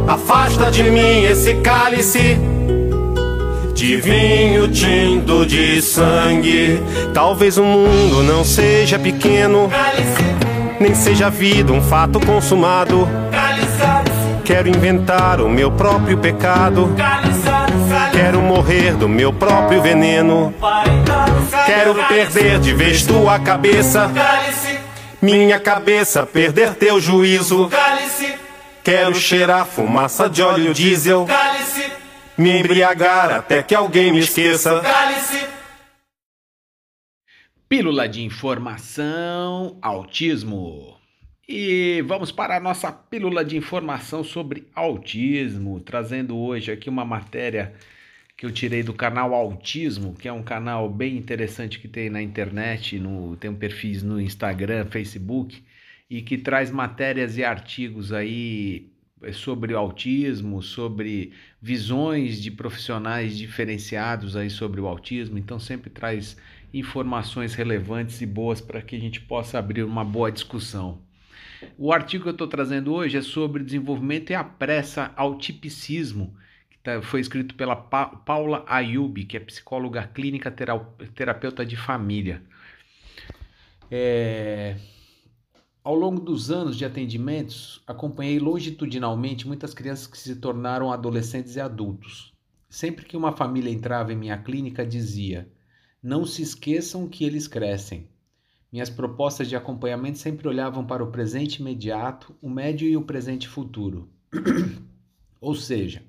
afasta 0.08 0.70
de 0.72 0.84
mim 0.84 1.24
esse 1.24 1.56
cálice 1.56 2.40
de 3.74 3.96
vinho 3.98 4.68
tinto 4.68 5.44
de 5.44 5.82
sangue. 5.82 6.80
Talvez 7.16 7.58
o 7.58 7.64
mundo 7.64 8.22
não 8.22 8.44
seja 8.44 9.00
pequeno, 9.00 9.70
Cálice, 9.70 10.24
nem 10.80 10.94
seja 10.94 11.28
a 11.28 11.30
vida 11.32 11.74
um 11.74 11.82
fato 11.82 12.20
consumado. 12.20 13.08
cálice, 13.32 13.72
Quero 14.46 14.70
inventar 14.70 15.42
o 15.42 15.50
meu 15.50 15.72
próprio 15.72 16.18
pecado. 16.18 16.94
cálice, 16.96 17.42
Quero 18.12 18.40
morrer 18.42 18.94
do 18.94 19.10
meu 19.10 19.34
próprio 19.34 19.82
veneno. 19.82 20.54
Pai, 20.60 20.84
Quero 21.66 21.94
perder 22.08 22.60
de 22.60 22.74
vez 22.74 23.06
tua 23.06 23.38
cabeça. 23.40 24.10
Minha 25.22 25.60
cabeça 25.60 26.26
perder 26.26 26.76
teu 26.76 27.00
juízo. 27.00 27.70
Quero 28.84 29.14
cheirar 29.16 29.66
fumaça 29.66 30.30
de 30.30 30.42
óleo 30.42 30.74
diesel. 30.74 31.28
Me 32.38 32.58
embriagar 32.60 33.32
até 33.32 33.62
que 33.62 33.76
alguém 33.76 34.14
me 34.14 34.20
esqueça. 34.20 34.82
Pílula 37.68 38.08
de 38.08 38.24
informação, 38.24 39.78
autismo. 39.82 40.98
E 41.48 42.02
vamos 42.08 42.32
para 42.32 42.56
a 42.56 42.60
nossa 42.62 42.92
pílula 42.94 43.44
de 43.44 43.58
informação 43.58 44.24
sobre 44.24 44.68
autismo, 44.74 45.82
trazendo 45.82 46.38
hoje 46.38 46.72
aqui 46.72 46.90
uma 46.90 47.04
matéria 47.04 47.74
que 48.42 48.46
eu 48.48 48.52
tirei 48.52 48.82
do 48.82 48.92
canal 48.92 49.36
Autismo, 49.36 50.16
que 50.16 50.28
é 50.28 50.34
um 50.34 50.42
canal 50.42 50.90
bem 50.90 51.16
interessante 51.16 51.78
que 51.78 51.88
tem 51.88 52.10
na 52.10 52.24
internet, 52.24 52.98
no, 52.98 53.38
tem 53.38 53.52
um 53.52 53.56
perfis 53.56 54.02
no 54.02 54.20
Instagram, 54.20 54.88
Facebook, 54.88 55.64
e 56.10 56.24
que 56.24 56.40
traz 56.40 56.72
matérias 56.72 57.38
e 57.38 57.44
artigos 57.44 58.12
aí 58.12 58.90
eh, 59.22 59.32
sobre 59.32 59.76
o 59.76 59.78
autismo, 59.78 60.60
sobre 60.64 61.34
visões 61.62 62.42
de 62.42 62.50
profissionais 62.50 63.38
diferenciados 63.38 64.36
aí 64.36 64.50
sobre 64.50 64.82
o 64.82 64.88
autismo, 64.88 65.38
então 65.38 65.60
sempre 65.60 65.92
traz 65.92 66.36
informações 66.74 67.54
relevantes 67.54 68.22
e 68.22 68.26
boas 68.26 68.60
para 68.60 68.82
que 68.82 68.96
a 68.96 69.00
gente 69.00 69.22
possa 69.22 69.60
abrir 69.60 69.84
uma 69.84 70.04
boa 70.04 70.32
discussão. 70.32 71.00
O 71.78 71.94
artigo 71.94 72.24
que 72.24 72.30
eu 72.30 72.34
estou 72.34 72.48
trazendo 72.48 72.92
hoje 72.92 73.18
é 73.18 73.22
sobre 73.22 73.64
desenvolvimento 73.64 74.32
e 74.32 74.34
a 74.34 74.44
pressa 74.44 75.14
ao 75.16 75.38
tipicismo, 75.38 76.36
foi 77.04 77.22
escrito 77.22 77.56
pela 77.56 77.76
pa 77.76 78.08
Paula 78.08 78.66
Ayub, 78.68 79.24
que 79.26 79.38
é 79.38 79.40
psicóloga 79.40 80.08
clínica 80.08 80.52
terapeuta 80.52 81.66
de 81.66 81.76
família. 81.76 82.42
É... 83.90 84.78
Ao 85.84 85.96
longo 85.96 86.20
dos 86.20 86.52
anos 86.52 86.78
de 86.78 86.86
atendimentos, 86.86 87.82
acompanhei 87.88 88.40
longitudinalmente 88.40 89.48
muitas 89.48 89.74
crianças 89.74 90.08
que 90.08 90.18
se 90.18 90.36
tornaram 90.36 90.92
adolescentes 90.92 91.56
e 91.56 91.60
adultos. 91.60 92.32
Sempre 92.70 93.04
que 93.06 93.18
uma 93.18 93.32
família 93.32 93.72
entrava 93.72 94.14
em 94.14 94.16
minha 94.16 94.38
clínica, 94.38 94.86
dizia: 94.86 95.52
Não 96.02 96.26
se 96.26 96.42
esqueçam 96.42 97.08
que 97.08 97.26
eles 97.26 97.48
crescem. 97.48 98.08
Minhas 98.72 98.90
propostas 98.90 99.50
de 99.50 99.56
acompanhamento 99.56 100.18
sempre 100.18 100.48
olhavam 100.48 100.86
para 100.86 101.04
o 101.04 101.12
presente 101.12 101.58
imediato, 101.58 102.34
o 102.42 102.50
médio 102.50 102.88
e 102.88 102.96
o 102.96 103.02
presente 103.02 103.48
futuro. 103.48 104.10
Ou 105.42 105.54
seja, 105.54 106.04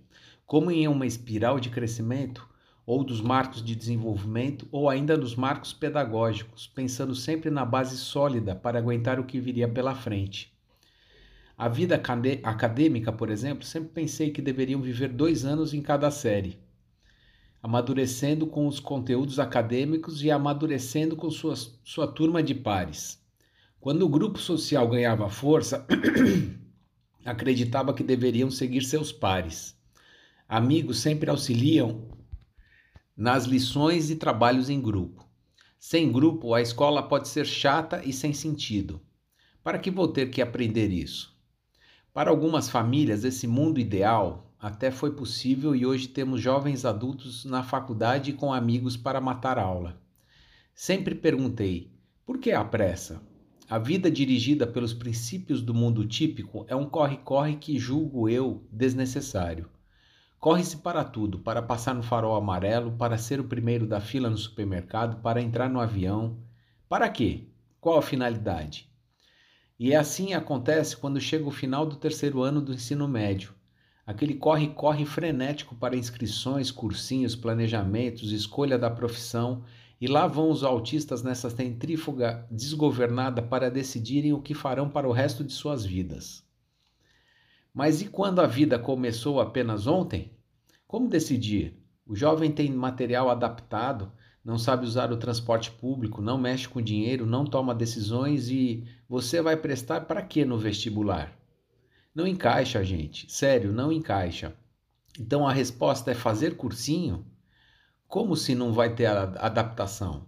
como 0.47 0.71
em 0.71 0.87
uma 0.89 1.07
espiral 1.07 1.59
de 1.59 1.71
crescimento, 1.71 2.49
ou 2.85 3.05
dos 3.05 3.21
marcos 3.21 3.63
de 3.63 3.77
desenvolvimento, 3.77 4.67
ou 4.71 4.91
ainda 4.91 5.17
dos 5.17 5.37
marcos 5.37 5.73
pedagógicos, 5.73 6.67
pensando 6.67 7.15
sempre 7.15 7.51
na 7.51 7.65
base 7.65 7.97
sólida 7.97 8.55
para 8.55 8.79
aguentar 8.79 9.21
o 9.21 9.25
que 9.25 9.41
viria 9.41 9.69
pela 9.69 9.95
frente. 9.95 10.53
A 11.57 11.69
vida 11.69 12.01
acadêmica, 12.43 13.13
por 13.13 13.31
exemplo, 13.31 13.65
sempre 13.65 13.91
pensei 13.91 14.31
que 14.31 14.43
deveriam 14.43 14.81
viver 14.81 15.09
dois 15.09 15.45
anos 15.45 15.73
em 15.73 15.81
cada 15.81 16.11
série, 16.11 16.59
amadurecendo 17.63 18.47
com 18.49 18.67
os 18.67 18.81
conteúdos 18.81 19.39
acadêmicos 19.39 20.25
e 20.25 20.31
amadurecendo 20.31 21.15
com 21.15 21.31
sua, 21.31 21.55
sua 21.85 22.09
turma 22.09 22.43
de 22.43 22.55
pares. 22.55 23.23
Quando 23.79 24.03
o 24.03 24.09
grupo 24.09 24.39
social 24.39 24.89
ganhava 24.89 25.29
força, 25.29 25.87
acreditava 27.25 27.95
que 27.95 28.03
deveriam 28.03 28.51
seguir 28.51 28.83
seus 28.83 29.13
pares. 29.13 29.77
Amigos 30.55 30.99
sempre 30.99 31.31
auxiliam 31.31 32.03
nas 33.17 33.47
lições 33.47 34.11
e 34.11 34.17
trabalhos 34.17 34.69
em 34.69 34.83
grupo. 34.83 35.27
Sem 35.79 36.13
grupo, 36.13 36.53
a 36.53 36.61
escola 36.61 37.03
pode 37.03 37.29
ser 37.29 37.47
chata 37.47 38.03
e 38.05 38.13
sem 38.13 38.35
sentido. 38.35 39.01
Para 39.65 39.79
que 39.79 39.91
vou 39.91 40.07
ter 40.09 40.29
que 40.29 40.43
aprender 40.43 40.91
isso? 40.91 41.35
Para 42.13 42.29
algumas 42.29 42.69
famílias, 42.69 43.25
esse 43.25 43.47
mundo 43.47 43.81
ideal 43.81 44.55
até 44.61 44.91
foi 44.91 45.13
possível 45.17 45.75
e 45.75 45.87
hoje 45.87 46.09
temos 46.09 46.43
jovens 46.43 46.85
adultos 46.85 47.47
na 47.47 47.63
faculdade 47.63 48.35
com 48.35 48.53
amigos 48.53 48.95
para 48.95 49.23
matar 49.23 49.59
aula. 49.59 49.99
Sempre 50.75 51.15
perguntei: 51.15 51.91
por 52.27 52.37
que 52.37 52.53
a 52.53 52.63
pressa? 52.63 53.23
A 53.71 53.79
vida 53.79 54.11
dirigida 54.11 54.67
pelos 54.67 54.93
princípios 54.93 55.63
do 55.63 55.73
mundo 55.73 56.07
típico 56.07 56.67
é 56.69 56.77
um 56.77 56.91
corre-corre 56.91 57.57
que 57.57 57.79
julgo 57.79 58.29
eu 58.29 58.69
desnecessário. 58.71 59.67
Corre-se 60.43 60.79
para 60.79 61.05
tudo, 61.05 61.39
para 61.39 61.63
passar 61.63 61.95
no 61.95 62.03
farol 62.03 62.35
amarelo, 62.35 62.91
para 62.99 63.17
ser 63.17 63.39
o 63.39 63.45
primeiro 63.45 63.87
da 63.87 64.01
fila 64.01 64.29
no 64.29 64.37
supermercado, 64.37 65.23
para 65.23 65.41
entrar 65.41 65.71
no 65.71 65.79
avião. 65.79 66.37
Para 66.89 67.09
quê? 67.09 67.45
Qual 67.81 67.97
a 67.97 68.03
finalidade? 68.03 68.91
E 69.79 69.93
é 69.93 69.97
assim 69.97 70.35
acontece 70.35 70.97
quando 70.97 71.21
chega 71.21 71.47
o 71.47 71.53
final 71.53 71.87
do 71.87 71.95
terceiro 71.95 72.43
ano 72.43 72.61
do 72.61 72.75
ensino 72.75 73.07
médio. 73.07 73.55
Aquele 74.05 74.35
corre-corre 74.35 75.07
frenético 75.07 75.77
para 75.77 75.97
inscrições, 75.97 76.73
cursinhos, 76.73 77.37
planejamentos, 77.37 78.33
escolha 78.33 78.77
da 78.77 78.91
profissão, 78.91 79.63
e 80.01 80.09
lá 80.09 80.27
vão 80.27 80.51
os 80.51 80.65
autistas 80.65 81.23
nessa 81.23 81.51
centrífuga 81.51 82.45
desgovernada 82.51 83.41
para 83.41 83.71
decidirem 83.71 84.33
o 84.33 84.43
que 84.43 84.55
farão 84.55 84.91
para 84.91 85.09
o 85.09 85.13
resto 85.13 85.45
de 85.45 85.53
suas 85.53 85.85
vidas. 85.85 86.45
Mas 87.73 88.03
e 88.03 88.07
quando 88.07 88.41
a 88.41 88.47
vida 88.47 88.79
começou 88.79 89.41
apenas 89.41 89.87
ontem? 89.87 90.37
Como 90.87 91.09
decidir? 91.09 91.83
O 92.07 92.15
jovem 92.15 92.53
tem 92.53 92.71
material 92.71 93.31
adaptado, 93.31 94.13
não 94.45 94.59
sabe 94.59 94.85
usar 94.85 95.11
o 95.11 95.17
transporte 95.17 95.71
público, 95.71 96.21
não 96.21 96.37
mexe 96.37 96.69
com 96.69 96.83
dinheiro, 96.83 97.25
não 97.25 97.45
toma 97.45 97.75
decisões 97.75 98.49
e 98.51 98.85
você 99.09 99.41
vai 99.41 99.57
prestar 99.57 100.03
para 100.03 100.21
quê 100.21 100.45
no 100.45 100.59
vestibular? 100.59 101.35
Não 102.15 102.27
encaixa, 102.27 102.85
gente. 102.85 103.31
Sério, 103.33 103.73
não 103.73 103.91
encaixa. 103.91 104.55
Então 105.19 105.47
a 105.47 105.53
resposta 105.53 106.11
é 106.11 106.15
fazer 106.15 106.57
cursinho? 106.57 107.25
Como 108.07 108.37
se 108.37 108.55
não 108.55 108.73
vai 108.73 108.95
ter 108.95 109.07
adaptação? 109.07 110.27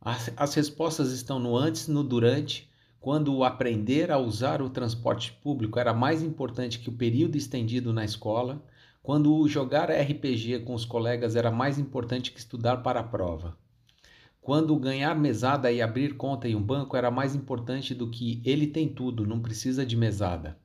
As, 0.00 0.32
as 0.36 0.54
respostas 0.54 1.10
estão 1.10 1.38
no 1.38 1.56
antes, 1.56 1.88
no 1.88 2.02
durante 2.02 2.70
quando 3.04 3.44
aprender 3.44 4.10
a 4.10 4.16
usar 4.16 4.62
o 4.62 4.70
transporte 4.70 5.30
público 5.30 5.78
era 5.78 5.92
mais 5.92 6.22
importante 6.22 6.78
que 6.78 6.88
o 6.88 6.96
período 6.96 7.36
estendido 7.36 7.92
na 7.92 8.02
escola, 8.02 8.64
quando 9.02 9.46
jogar 9.46 9.90
RPG 9.90 10.60
com 10.60 10.72
os 10.72 10.86
colegas 10.86 11.36
era 11.36 11.50
mais 11.50 11.78
importante 11.78 12.32
que 12.32 12.38
estudar 12.38 12.78
para 12.78 13.00
a 13.00 13.04
prova, 13.04 13.58
quando 14.40 14.74
ganhar 14.78 15.14
mesada 15.14 15.70
e 15.70 15.82
abrir 15.82 16.16
conta 16.16 16.48
em 16.48 16.54
um 16.54 16.62
banco 16.62 16.96
era 16.96 17.10
mais 17.10 17.34
importante 17.34 17.94
do 17.94 18.08
que 18.08 18.40
ele 18.42 18.68
tem 18.68 18.88
tudo, 18.88 19.26
não 19.26 19.38
precisa 19.38 19.84
de 19.84 19.98
mesada. 19.98 20.56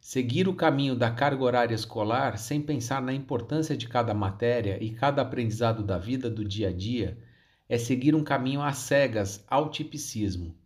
Seguir 0.00 0.48
o 0.48 0.54
caminho 0.54 0.96
da 0.96 1.10
carga 1.10 1.44
horária 1.44 1.74
escolar 1.74 2.38
sem 2.38 2.62
pensar 2.62 3.02
na 3.02 3.12
importância 3.12 3.76
de 3.76 3.86
cada 3.86 4.14
matéria 4.14 4.82
e 4.82 4.92
cada 4.92 5.20
aprendizado 5.20 5.82
da 5.82 5.98
vida 5.98 6.30
do 6.30 6.42
dia 6.42 6.68
a 6.70 6.72
dia 6.72 7.18
é 7.68 7.76
seguir 7.76 8.14
um 8.14 8.24
caminho 8.24 8.62
às 8.62 8.78
cegas 8.78 9.44
ao 9.46 9.70
tipicismo 9.70 10.56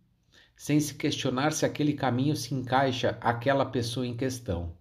sem 0.55 0.79
se 0.79 0.95
questionar 0.95 1.51
se 1.51 1.65
aquele 1.65 1.93
caminho 1.93 2.35
se 2.35 2.53
encaixa 2.53 3.17
àquela 3.21 3.65
pessoa 3.65 4.07
em 4.07 4.15
questão. 4.15 4.75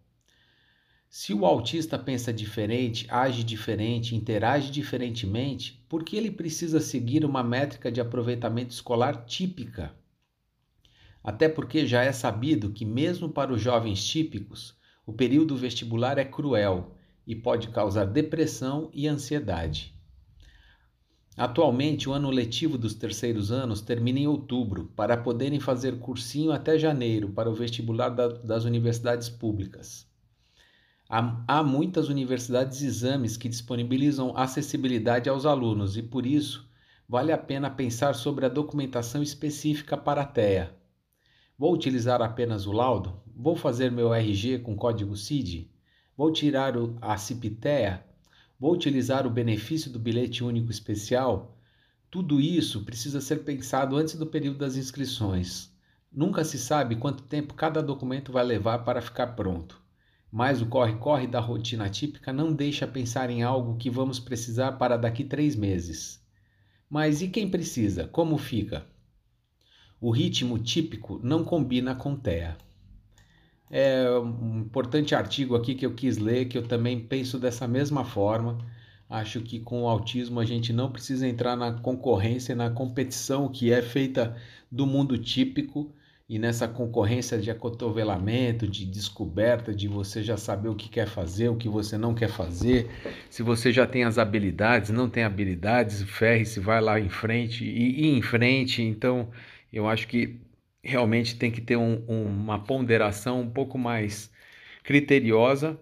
Se 1.09 1.35
o 1.35 1.45
autista 1.45 1.99
pensa 1.99 2.33
diferente, 2.33 3.07
age 3.11 3.45
diferente, 3.45 4.17
interage 4.17 4.71
diferentemente, 4.71 5.85
por 5.89 6.03
que 6.05 6.17
ele 6.17 6.31
precisa 6.31 6.81
seguir 6.81 7.25
uma 7.25 7.43
métrica 7.43 7.93
de 7.93 8.01
aproveitamento 8.01 8.73
escolar 8.73 9.27
típica? 9.27 9.95
Até 11.23 11.49
porque 11.49 11.87
já 11.87 12.03
é 12.03 12.13
sabido 12.13 12.73
que, 12.73 12.87
mesmo 12.87 13.29
para 13.29 13.53
os 13.53 13.61
jovens 13.61 14.03
típicos, 14.03 14.75
o 15.05 15.13
período 15.13 15.55
vestibular 15.55 16.17
é 16.17 16.25
cruel 16.25 16.97
e 17.27 17.37
pode 17.37 17.69
causar 17.69 18.07
depressão 18.07 18.91
e 18.95 19.07
ansiedade. 19.07 19.92
Atualmente, 21.37 22.09
o 22.09 22.13
ano 22.13 22.31
letivo 22.31 22.77
dos 22.77 22.95
terceiros 22.95 23.51
anos 23.51 23.81
termina 23.81 24.19
em 24.19 24.27
outubro, 24.27 24.93
para 24.95 25.17
poderem 25.17 25.59
fazer 25.59 25.99
cursinho 25.99 26.53
até 26.53 26.79
janeiro 26.79 27.31
para 27.31 27.51
o 27.51 27.55
vestibular 27.55 28.11
da, 28.11 28.29
das 28.29 28.65
universidades 28.65 29.31
públicas. 29.31 30.07
Há, 31.09 31.43
há 31.49 31.63
muitas 31.63 32.09
universidades 32.09 32.83
e 32.83 32.87
exames 32.87 33.37
que 33.39 33.49
disponibilizam 33.49 34.37
acessibilidade 34.37 35.29
aos 35.29 35.47
alunos 35.47 35.97
e, 35.97 36.03
por 36.03 36.27
isso, 36.27 36.69
vale 37.09 37.33
a 37.33 37.39
pena 37.39 37.71
pensar 37.71 38.15
sobre 38.15 38.45
a 38.45 38.51
documentação 38.51 39.23
específica 39.23 39.97
para 39.97 40.23
a 40.23 40.27
TEA. 40.27 40.75
Vou 41.59 41.73
utilizar 41.73 42.21
apenas 42.21 42.67
o 42.67 42.73
laudo? 42.73 43.21
Vou 43.35 43.57
fazer 43.57 43.91
meu 43.91 44.13
RG 44.13 44.59
com 44.59 44.77
código 44.77 45.17
CID? 45.17 45.71
Vou 46.15 46.31
tirar 46.31 46.75
a 47.01 47.17
CIPTEA? 47.17 48.12
Vou 48.63 48.73
utilizar 48.75 49.27
o 49.27 49.31
benefício 49.31 49.91
do 49.91 49.99
bilhete 49.99 50.45
único 50.45 50.71
especial? 50.71 51.59
Tudo 52.09 52.41
isso 52.41 52.85
precisa 52.85 53.21
ser 53.21 53.43
pensado 53.43 53.97
antes 53.97 54.15
do 54.15 54.25
período 54.25 54.59
das 54.59 54.77
inscrições. 54.77 55.69
Nunca 56.13 56.45
se 56.45 56.57
sabe 56.61 56.95
quanto 56.95 57.25
tempo 57.25 57.55
cada 57.55 57.83
documento 57.83 58.31
vai 58.31 58.45
levar 58.45 58.85
para 58.85 59.03
ficar 59.03 59.35
pronto. 59.35 59.83
Mas 60.31 60.63
o 60.63 60.67
corre-corre 60.67 61.27
da 61.27 61.41
rotina 61.41 61.91
típica 61.91 62.33
não 62.33 62.53
deixa 62.53 62.87
pensar 62.87 63.31
em 63.31 63.43
algo 63.43 63.77
que 63.77 63.91
vamos 63.91 64.21
precisar 64.21 64.71
para 64.79 64.97
daqui 64.97 65.25
três 65.25 65.57
meses. 65.57 66.25
Mas 66.89 67.21
e 67.21 67.27
quem 67.27 67.51
precisa? 67.51 68.07
Como 68.07 68.39
fica? 68.39 68.87
O 70.01 70.13
ritmo 70.13 70.57
típico 70.57 71.19
não 71.21 71.43
combina 71.43 71.97
com 71.97 72.15
TEA. 72.15 72.57
É 73.73 74.07
um 74.19 74.61
importante 74.61 75.15
artigo 75.15 75.57
aqui 75.57 75.75
que 75.75 75.87
eu 75.87 75.95
quis 75.95 76.19
ler, 76.19 76.45
que 76.45 76.59
eu 76.59 76.63
também 76.63 77.01
penso 77.01 77.39
dessa 77.39 77.67
mesma 77.67 78.05
forma. 78.05 78.59
Acho 79.09 79.41
que 79.41 79.59
com 79.59 79.85
o 79.85 79.89
autismo 79.89 80.39
a 80.41 80.45
gente 80.45 80.75
não 80.75 80.93
precisa 80.93 81.27
entrar 81.27 81.57
na 81.57 81.73
concorrência, 81.73 82.55
na 82.55 82.69
competição 82.69 83.49
que 83.49 83.73
é 83.73 83.81
feita 83.81 84.37
do 84.71 84.87
mundo 84.87 85.17
típico 85.17 85.91
e 86.29 86.39
nessa 86.39 86.69
concorrência 86.69 87.39
de 87.39 87.51
acotovelamento, 87.51 88.69
de 88.69 88.85
descoberta, 88.85 89.75
de 89.75 89.89
você 89.89 90.23
já 90.23 90.37
saber 90.37 90.69
o 90.69 90.75
que 90.75 90.89
quer 90.89 91.07
fazer, 91.07 91.49
o 91.49 91.57
que 91.57 91.69
você 91.69 91.97
não 91.97 92.15
quer 92.15 92.29
fazer, 92.29 92.91
se 93.31 93.43
você 93.43 93.73
já 93.73 93.87
tem 93.87 94.05
as 94.05 94.19
habilidades, 94.19 94.91
não 94.91 95.09
tem 95.09 95.25
habilidades, 95.25 96.03
ferre-se, 96.03 96.61
vai 96.61 96.81
lá 96.81 97.01
em 97.01 97.09
frente 97.09 97.65
e, 97.65 98.03
e 98.03 98.17
em 98.17 98.23
frente. 98.23 98.83
Então, 98.83 99.29
eu 99.73 99.89
acho 99.89 100.09
que 100.09 100.41
realmente 100.83 101.37
tem 101.37 101.51
que 101.51 101.61
ter 101.61 101.77
um, 101.77 102.03
um, 102.09 102.25
uma 102.25 102.59
ponderação 102.59 103.41
um 103.41 103.51
pouco 103.51 103.79
mais 103.79 104.31
criteriosa, 104.83 105.79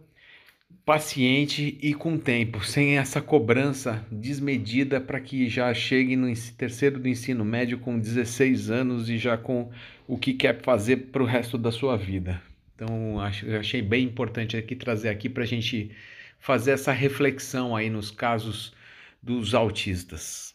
paciente 0.84 1.78
e 1.80 1.94
com 1.94 2.18
tempo, 2.18 2.64
sem 2.64 2.98
essa 2.98 3.20
cobrança 3.20 4.04
desmedida 4.10 5.00
para 5.00 5.20
que 5.20 5.48
já 5.48 5.72
chegue 5.72 6.16
no 6.16 6.32
terceiro 6.56 6.98
do 6.98 7.08
ensino 7.08 7.44
médio 7.44 7.78
com 7.78 7.98
16 7.98 8.70
anos 8.70 9.08
e 9.08 9.16
já 9.16 9.36
com 9.36 9.70
o 10.06 10.18
que 10.18 10.34
quer 10.34 10.60
fazer 10.62 10.96
para 11.10 11.22
o 11.22 11.26
resto 11.26 11.56
da 11.56 11.72
sua 11.72 11.96
vida. 11.96 12.42
Então, 12.74 13.20
acho, 13.20 13.48
achei 13.56 13.82
bem 13.82 14.04
importante 14.04 14.56
aqui 14.56 14.74
trazer 14.74 15.08
aqui 15.08 15.28
para 15.28 15.44
a 15.44 15.46
gente 15.46 15.90
fazer 16.38 16.72
essa 16.72 16.92
reflexão 16.92 17.76
aí 17.76 17.90
nos 17.90 18.10
casos 18.10 18.74
dos 19.22 19.54
autistas. 19.54 20.54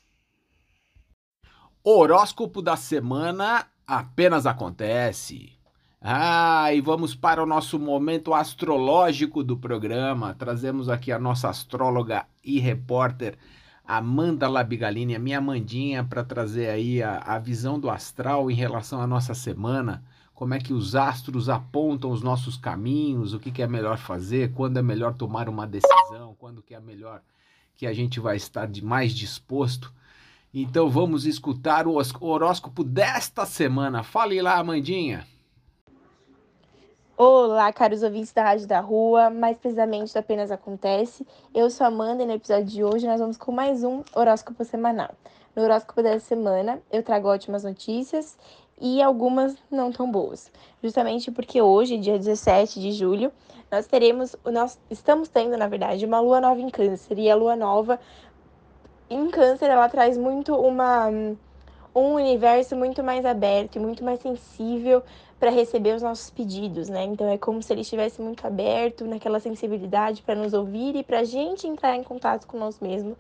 Horóscopo 1.84 2.64
da 2.64 2.76
semana 2.76 3.68
apenas 3.88 4.46
acontece. 4.46 5.54
Ah, 6.02 6.72
e 6.74 6.82
vamos 6.82 7.16
para 7.16 7.42
o 7.42 7.46
nosso 7.46 7.80
momento 7.80 8.34
astrológico 8.34 9.44
do 9.44 9.58
programa. 9.58 10.36
Trazemos 10.36 10.88
aqui 10.88 11.12
a 11.12 11.18
nossa 11.18 11.50
astróloga 11.50 12.26
e 12.44 12.60
repórter 12.60 13.38
Amanda 13.84 14.48
Labigalini, 14.48 15.16
a 15.16 15.20
minha 15.20 15.40
Amandinha, 15.40 16.04
para 16.04 16.24
trazer 16.24 16.70
aí 16.70 17.02
a, 17.02 17.18
a 17.20 17.40
visão 17.40 17.80
do 17.80 17.90
astral 17.90 18.52
em 18.52 18.56
relação 18.56 19.02
à 19.02 19.08
nossa 19.08 19.34
semana. 19.34 20.04
Como 20.34 20.54
é 20.54 20.60
que 20.60 20.74
os 20.74 20.96
astros 20.96 21.50
apontam 21.50 22.12
os 22.12 22.22
nossos 22.22 22.58
caminhos, 22.58 23.34
o 23.34 23.40
que, 23.40 23.52
que 23.52 23.62
é 23.62 23.68
melhor 23.68 23.98
fazer, 23.98 24.52
quando 24.54 24.78
é 24.78 24.82
melhor 24.82 25.14
tomar 25.14 25.48
uma 25.48 25.66
decisão, 25.66 26.36
quando 26.38 26.62
que 26.62 26.76
é 26.76 26.80
melhor 26.80 27.22
que 27.78 27.88
a 27.88 27.94
gente 27.94 28.20
vai 28.20 28.36
estar 28.36 28.68
de 28.68 28.84
mais 28.84 29.14
disposto 29.14 29.94
então 30.62 30.90
vamos 30.90 31.26
escutar 31.26 31.86
o 31.86 31.98
horóscopo 32.22 32.82
desta 32.82 33.46
semana. 33.46 34.04
Fale 34.04 34.42
lá, 34.42 34.58
Amandinha. 34.58 35.28
Olá, 37.18 37.72
caros 37.74 38.04
ouvintes 38.04 38.32
da 38.32 38.44
Rádio 38.44 38.66
da 38.66 38.80
Rua, 38.80 39.30
mais 39.30 39.58
precisamente 39.58 40.14
do 40.14 40.18
Apenas 40.18 40.52
Acontece. 40.52 41.28
Eu 41.54 41.70
sou 41.70 41.84
a 41.84 41.88
Amanda 41.88 42.24
e 42.24 42.26
no 42.26 42.32
episódio 42.32 42.66
de 42.66 42.84
hoje 42.86 43.06
nós 43.06 43.20
vamos 43.20 43.36
com 43.36 43.52
mais 43.52 43.84
um 43.84 44.02
horóscopo 44.16 44.64
semanal. 44.64 45.14
No 45.54 45.64
horóscopo 45.64 46.02
dessa 46.02 46.26
semana 46.26 46.82
eu 46.90 47.04
trago 47.04 47.28
ótimas 47.28 47.66
notícias 47.66 48.38
e 48.80 49.02
algumas 49.02 49.58
não 49.70 49.92
tão 49.92 50.10
boas. 50.10 50.50
Justamente 50.82 51.32
porque 51.32 51.62
hoje, 51.62 51.98
dia 51.98 52.18
17 52.18 52.80
de 52.80 52.94
julho, 52.94 53.32
nós 53.70 53.88
teremos, 53.88 54.36
nós 54.46 54.80
estamos 54.90 55.28
tendo, 55.28 55.58
na 55.58 55.68
verdade, 55.68 56.06
uma 56.06 56.20
lua 56.20 56.40
nova 56.40 56.62
em 56.62 56.70
câncer. 56.70 57.18
E 57.18 57.30
a 57.30 57.36
lua 57.36 57.56
nova 57.56 58.00
em 59.10 59.30
câncer 59.30 59.70
ela 59.70 59.88
traz 59.90 60.18
muito 60.18 60.56
uma 60.56 61.10
um 61.96 62.16
universo 62.16 62.76
muito 62.76 63.02
mais 63.02 63.26
aberto 63.26 63.78
e 63.78 63.80
muito 63.80 64.04
mais 64.04 64.20
sensível 64.20 65.02
para 65.40 65.50
receber 65.50 65.96
os 65.96 66.02
nossos 66.02 66.30
pedidos, 66.30 66.90
né? 66.90 67.04
Então 67.04 67.30
é 67.30 67.38
como 67.38 67.62
se 67.64 67.72
ele 67.72 67.82
estivesse 67.82 68.22
muito 68.22 68.46
aberto 68.46 69.06
naquela 69.06 69.40
sensibilidade 69.40 70.22
para 70.22 70.36
nos 70.36 70.54
ouvir 70.54 70.96
e 70.96 71.04
para 71.04 71.20
a 71.20 71.24
gente 71.24 71.68
entrar 71.68 71.96
em 71.96 72.04
contato 72.04 72.48
com 72.48 72.58
nós 72.58 72.80
mesmos, 72.80 73.18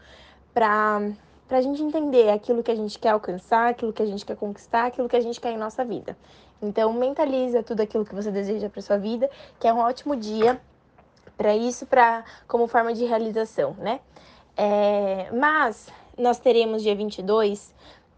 para 0.53 1.01
para 1.47 1.59
a 1.59 1.61
gente 1.61 1.81
entender 1.83 2.29
aquilo 2.29 2.63
que 2.63 2.71
a 2.71 2.75
gente 2.75 2.97
quer 2.97 3.09
alcançar, 3.09 3.69
aquilo 3.69 3.93
que 3.93 4.01
a 4.01 4.05
gente 4.05 4.25
quer 4.25 4.35
conquistar, 4.35 4.85
aquilo 4.85 5.07
que 5.07 5.15
a 5.15 5.21
gente 5.21 5.39
quer 5.39 5.51
em 5.51 5.57
nossa 5.57 5.85
vida. 5.85 6.17
Então 6.59 6.91
mentaliza 6.91 7.61
tudo 7.61 7.81
aquilo 7.81 8.03
que 8.03 8.15
você 8.15 8.31
deseja 8.31 8.67
para 8.67 8.81
sua 8.81 8.97
vida, 8.97 9.29
que 9.59 9.67
é 9.67 9.73
um 9.73 9.77
ótimo 9.77 10.15
dia 10.15 10.59
para 11.37 11.55
isso, 11.55 11.85
para 11.85 12.23
como 12.47 12.67
forma 12.67 12.93
de 12.93 13.05
realização, 13.05 13.75
né? 13.77 13.99
É, 14.57 15.29
mas 15.31 15.89
nós 16.17 16.39
teremos 16.39 16.81
dia 16.81 16.95
22 16.95 17.73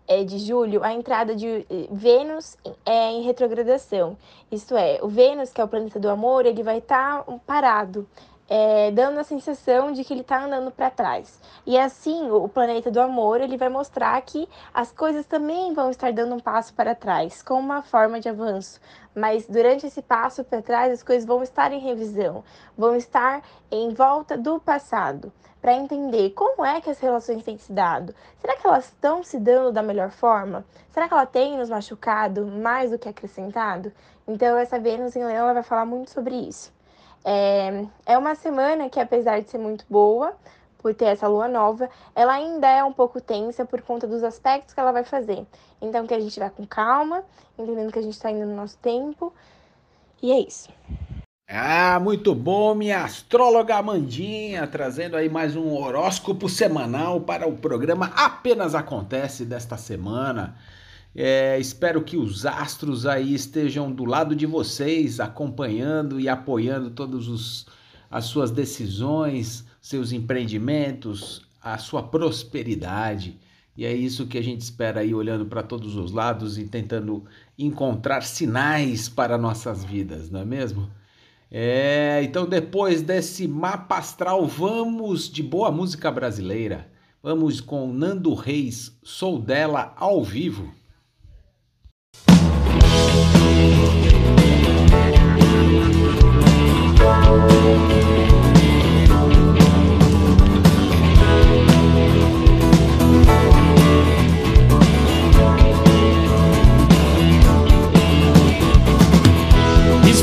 é, 0.07 0.23
de 0.23 0.39
julho 0.39 0.83
a 0.83 0.93
entrada 0.93 1.35
de 1.35 1.47
eh, 1.47 1.87
Vênus 1.91 2.57
é, 2.85 3.11
em 3.11 3.23
retrogradação. 3.23 4.17
Isto 4.51 4.77
é, 4.77 4.99
o 5.01 5.07
Vênus, 5.07 5.51
que 5.51 5.59
é 5.59 5.63
o 5.63 5.67
planeta 5.67 5.99
do 5.99 6.09
amor, 6.09 6.45
ele 6.45 6.63
vai 6.63 6.77
estar 6.77 7.23
tá 7.23 7.39
parado 7.45 8.07
é, 8.49 8.91
dando 8.91 9.19
a 9.19 9.23
sensação 9.23 9.91
de 9.91 10.03
que 10.03 10.13
ele 10.13 10.21
está 10.21 10.43
andando 10.43 10.71
para 10.71 10.89
trás. 10.89 11.39
E 11.65 11.77
assim, 11.77 12.31
o 12.31 12.47
planeta 12.47 12.89
do 12.89 13.01
amor 13.01 13.41
ele 13.41 13.57
vai 13.57 13.69
mostrar 13.69 14.21
que 14.21 14.47
as 14.73 14.91
coisas 14.91 15.25
também 15.25 15.73
vão 15.73 15.89
estar 15.89 16.13
dando 16.13 16.35
um 16.35 16.39
passo 16.39 16.73
para 16.73 16.95
trás, 16.95 17.43
com 17.43 17.55
uma 17.55 17.81
forma 17.81 18.19
de 18.19 18.29
avanço. 18.29 18.79
Mas 19.13 19.47
durante 19.47 19.87
esse 19.87 20.01
passo 20.01 20.43
para 20.43 20.61
trás, 20.61 20.93
as 20.93 21.03
coisas 21.03 21.25
vão 21.25 21.43
estar 21.43 21.71
em 21.71 21.79
revisão, 21.79 22.43
vão 22.77 22.95
estar 22.95 23.41
em 23.71 23.93
volta 23.93 24.37
do 24.37 24.59
passado, 24.59 25.33
para 25.59 25.73
entender 25.73 26.29
como 26.31 26.63
é 26.63 26.79
que 26.79 26.89
as 26.89 26.99
relações 26.99 27.43
têm 27.43 27.57
se 27.57 27.73
dado. 27.73 28.13
Será 28.39 28.55
que 28.55 28.67
elas 28.67 28.85
estão 28.85 29.23
se 29.23 29.39
dando 29.39 29.71
da 29.71 29.81
melhor 29.81 30.11
forma? 30.11 30.63
Será 30.91 31.07
que 31.07 31.13
ela 31.13 31.25
tem 31.25 31.57
nos 31.57 31.69
machucado 31.69 32.45
mais 32.45 32.91
do 32.91 32.99
que 32.99 33.09
acrescentado? 33.09 33.91
Então, 34.27 34.57
essa 34.57 34.79
Vênus 34.79 35.15
em 35.15 35.25
Leão 35.25 35.53
vai 35.53 35.63
falar 35.63 35.85
muito 35.85 36.11
sobre 36.11 36.35
isso. 36.35 36.76
É, 37.29 37.85
é 38.05 38.17
uma 38.17 38.35
semana 38.35 38.89
que, 38.89 39.01
apesar 39.01 39.41
de 39.41 39.49
ser 39.49 39.57
muito 39.57 39.83
boa, 39.89 40.33
por 40.77 40.93
ter 40.93 41.07
essa 41.07 41.27
lua 41.27 41.49
nova, 41.49 41.89
ela 42.15 42.31
ainda 42.31 42.69
é 42.69 42.81
um 42.81 42.93
pouco 42.93 43.19
tensa 43.19 43.65
por 43.65 43.81
conta 43.81 44.07
dos 44.07 44.23
aspectos 44.23 44.73
que 44.73 44.79
ela 44.79 44.93
vai 44.93 45.03
fazer. 45.03 45.45
Então, 45.81 46.07
que 46.07 46.13
a 46.13 46.19
gente 46.21 46.39
vai 46.39 46.49
com 46.49 46.65
calma, 46.65 47.25
entendendo 47.59 47.91
que 47.91 47.99
a 47.99 48.01
gente 48.01 48.13
está 48.13 48.31
indo 48.31 48.45
no 48.45 48.55
nosso 48.55 48.77
tempo. 48.77 49.33
E 50.23 50.31
é 50.31 50.39
isso. 50.39 50.69
Ah, 51.49 51.99
muito 51.99 52.33
bom, 52.33 52.73
minha 52.73 53.03
astróloga 53.03 53.75
Amandinha, 53.75 54.65
trazendo 54.65 55.17
aí 55.17 55.27
mais 55.27 55.53
um 55.57 55.75
horóscopo 55.75 56.47
semanal 56.47 57.19
para 57.19 57.45
o 57.45 57.57
programa 57.57 58.11
Apenas 58.15 58.73
Acontece 58.73 59.43
desta 59.43 59.75
semana. 59.75 60.55
É, 61.19 61.59
espero 61.59 62.03
que 62.03 62.15
os 62.15 62.45
astros 62.45 63.07
aí 63.07 63.33
estejam 63.33 63.91
do 63.91 64.05
lado 64.05 64.35
de 64.35 64.45
vocês, 64.45 65.19
acompanhando 65.19 66.19
e 66.19 66.29
apoiando 66.29 66.91
todas 66.91 67.65
as 68.11 68.25
suas 68.25 68.51
decisões, 68.51 69.65
seus 69.81 70.11
empreendimentos, 70.11 71.41
a 71.59 71.79
sua 71.79 72.03
prosperidade. 72.03 73.39
E 73.75 73.83
é 73.83 73.91
isso 73.91 74.27
que 74.27 74.37
a 74.37 74.43
gente 74.43 74.61
espera 74.61 74.99
aí, 74.99 75.11
olhando 75.11 75.47
para 75.47 75.63
todos 75.63 75.95
os 75.95 76.11
lados 76.11 76.59
e 76.59 76.65
tentando 76.65 77.25
encontrar 77.57 78.21
sinais 78.21 79.09
para 79.09 79.39
nossas 79.39 79.83
vidas, 79.83 80.29
não 80.29 80.41
é 80.41 80.45
mesmo? 80.45 80.87
É, 81.49 82.21
então 82.21 82.45
depois 82.45 83.01
desse 83.01 83.47
mapa 83.47 83.97
astral, 83.97 84.45
vamos 84.45 85.27
de 85.27 85.41
boa 85.41 85.71
música 85.71 86.11
brasileira. 86.11 86.87
Vamos 87.23 87.59
com 87.59 87.91
Nando 87.91 88.35
Reis, 88.35 88.95
Sou 89.01 89.41
dela 89.41 89.95
ao 89.97 90.23
vivo. 90.23 90.71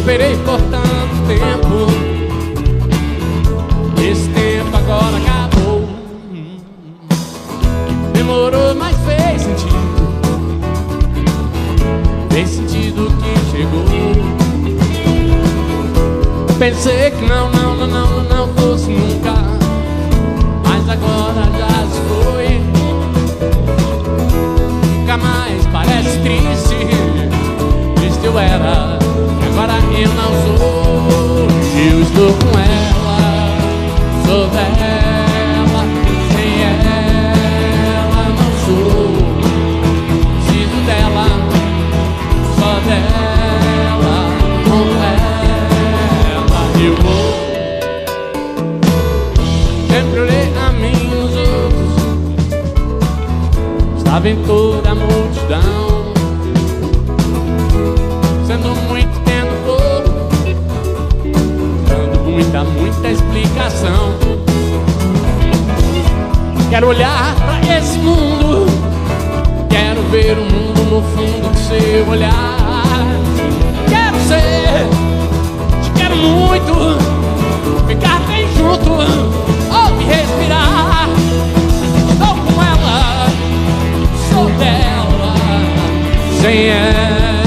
Esperei 0.04 0.36
por 0.36 0.60
tanto 0.60 1.16
tempo, 1.26 1.86
esse 4.02 4.28
tempo 4.28 4.76
agora 4.76 5.16
acabou. 5.16 5.88
Demorou, 8.12 8.74
mas 8.74 8.94
fez 8.98 9.40
sentido. 9.40 9.74
Fez 12.30 12.50
sentido 12.50 13.10
que 13.16 13.32
chegou. 13.50 13.86
Pensei 16.58 17.10
que 17.10 17.24
não, 17.24 17.48
não, 17.48 17.63
Sou 32.24 32.32
com 32.32 32.58
ela, 32.58 33.20
sou 34.24 34.48
dela, 34.48 35.82
sem 36.32 36.54
ela 36.62 38.24
não 38.30 38.50
sou. 38.64 39.12
Sinto 40.46 40.78
dela, 40.86 41.26
só 42.58 42.72
dela, 42.88 44.16
com 44.64 44.86
ela 45.04 46.62
eu 46.80 46.94
vou. 47.02 47.28
Sempre 49.90 50.18
olhei 50.20 50.48
a 50.56 50.72
mim 50.72 51.02
os 51.12 51.32
outros, 51.36 51.92
estava 53.98 54.26
em 54.30 54.36
todo. 54.46 54.73
Explicação. 63.64 64.14
Quero 66.70 66.88
olhar 66.88 67.34
pra 67.36 67.76
esse 67.76 67.98
mundo, 67.98 68.66
quero 69.70 70.02
ver 70.10 70.36
o 70.38 70.42
mundo 70.42 70.82
no 70.90 71.02
fundo 71.02 71.50
do 71.50 71.58
seu 71.58 72.08
olhar. 72.08 73.06
Quero 73.88 74.18
ser, 74.26 74.86
te 75.82 75.90
quero 75.92 76.16
muito, 76.16 76.74
ficar 77.86 78.20
bem 78.26 78.46
junto, 78.56 78.92
ouve 78.92 80.04
respirar. 80.04 81.08
Estou 82.10 82.34
com 82.34 82.62
ela, 82.62 83.28
sou 84.30 84.46
dela, 84.58 85.34
sem 86.40 86.66
ela 86.68 87.43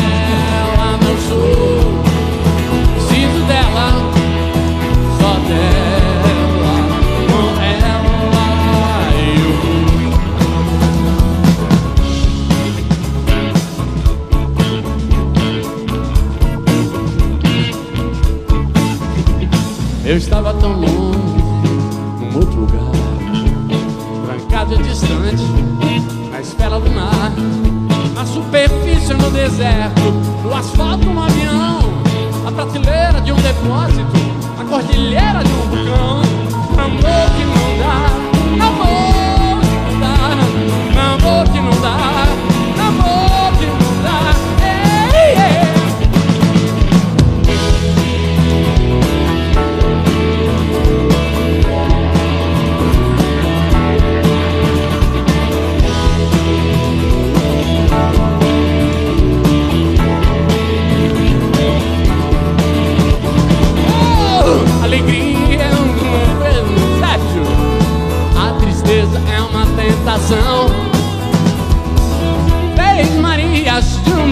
superfície 28.38 29.14
no 29.16 29.32
deserto, 29.32 30.02
no 30.44 30.54
asfalto 30.54 31.10
no 31.10 31.24
avião, 31.24 31.80
na 32.44 32.52
prateleira 32.52 33.20
de 33.22 33.32
um 33.32 33.36
depósito, 33.36 34.06
na 34.58 34.66
cordilheira 34.66 35.44
de 35.44 35.52
um 35.52 35.62
vulcão. 35.70 36.22
Amor 36.78 37.28
que 37.36 37.46
não 37.46 37.78
dá, 37.80 38.66
amor 38.68 39.17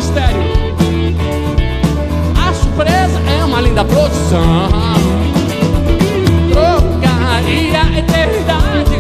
mistério, 0.05 0.41
a 2.37 2.53
surpresa 2.53 3.19
é 3.27 3.43
uma 3.43 3.59
linda 3.61 3.83
produção. 3.83 4.69
Trocaria 6.51 7.81
a 7.81 7.99
eternidade 7.99 8.99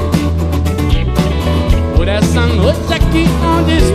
por 1.95 2.07
essa 2.07 2.41
noite 2.47 2.93
aqui 2.93 3.27
onde 3.43 3.77
estou. 3.77 3.94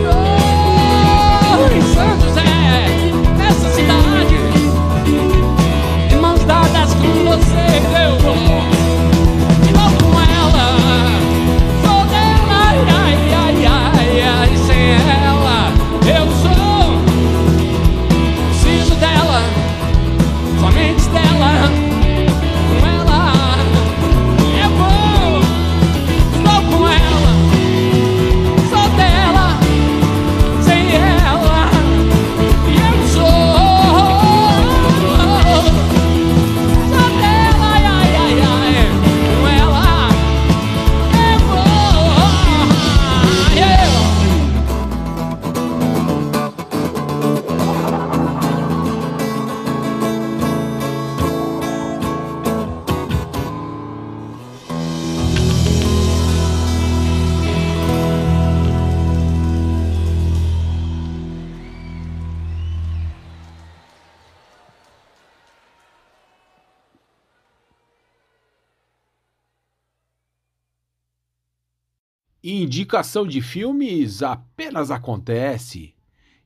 Indicação 72.43 73.27
de 73.27 73.39
filmes 73.39 74.23
apenas 74.23 74.89
acontece. 74.89 75.93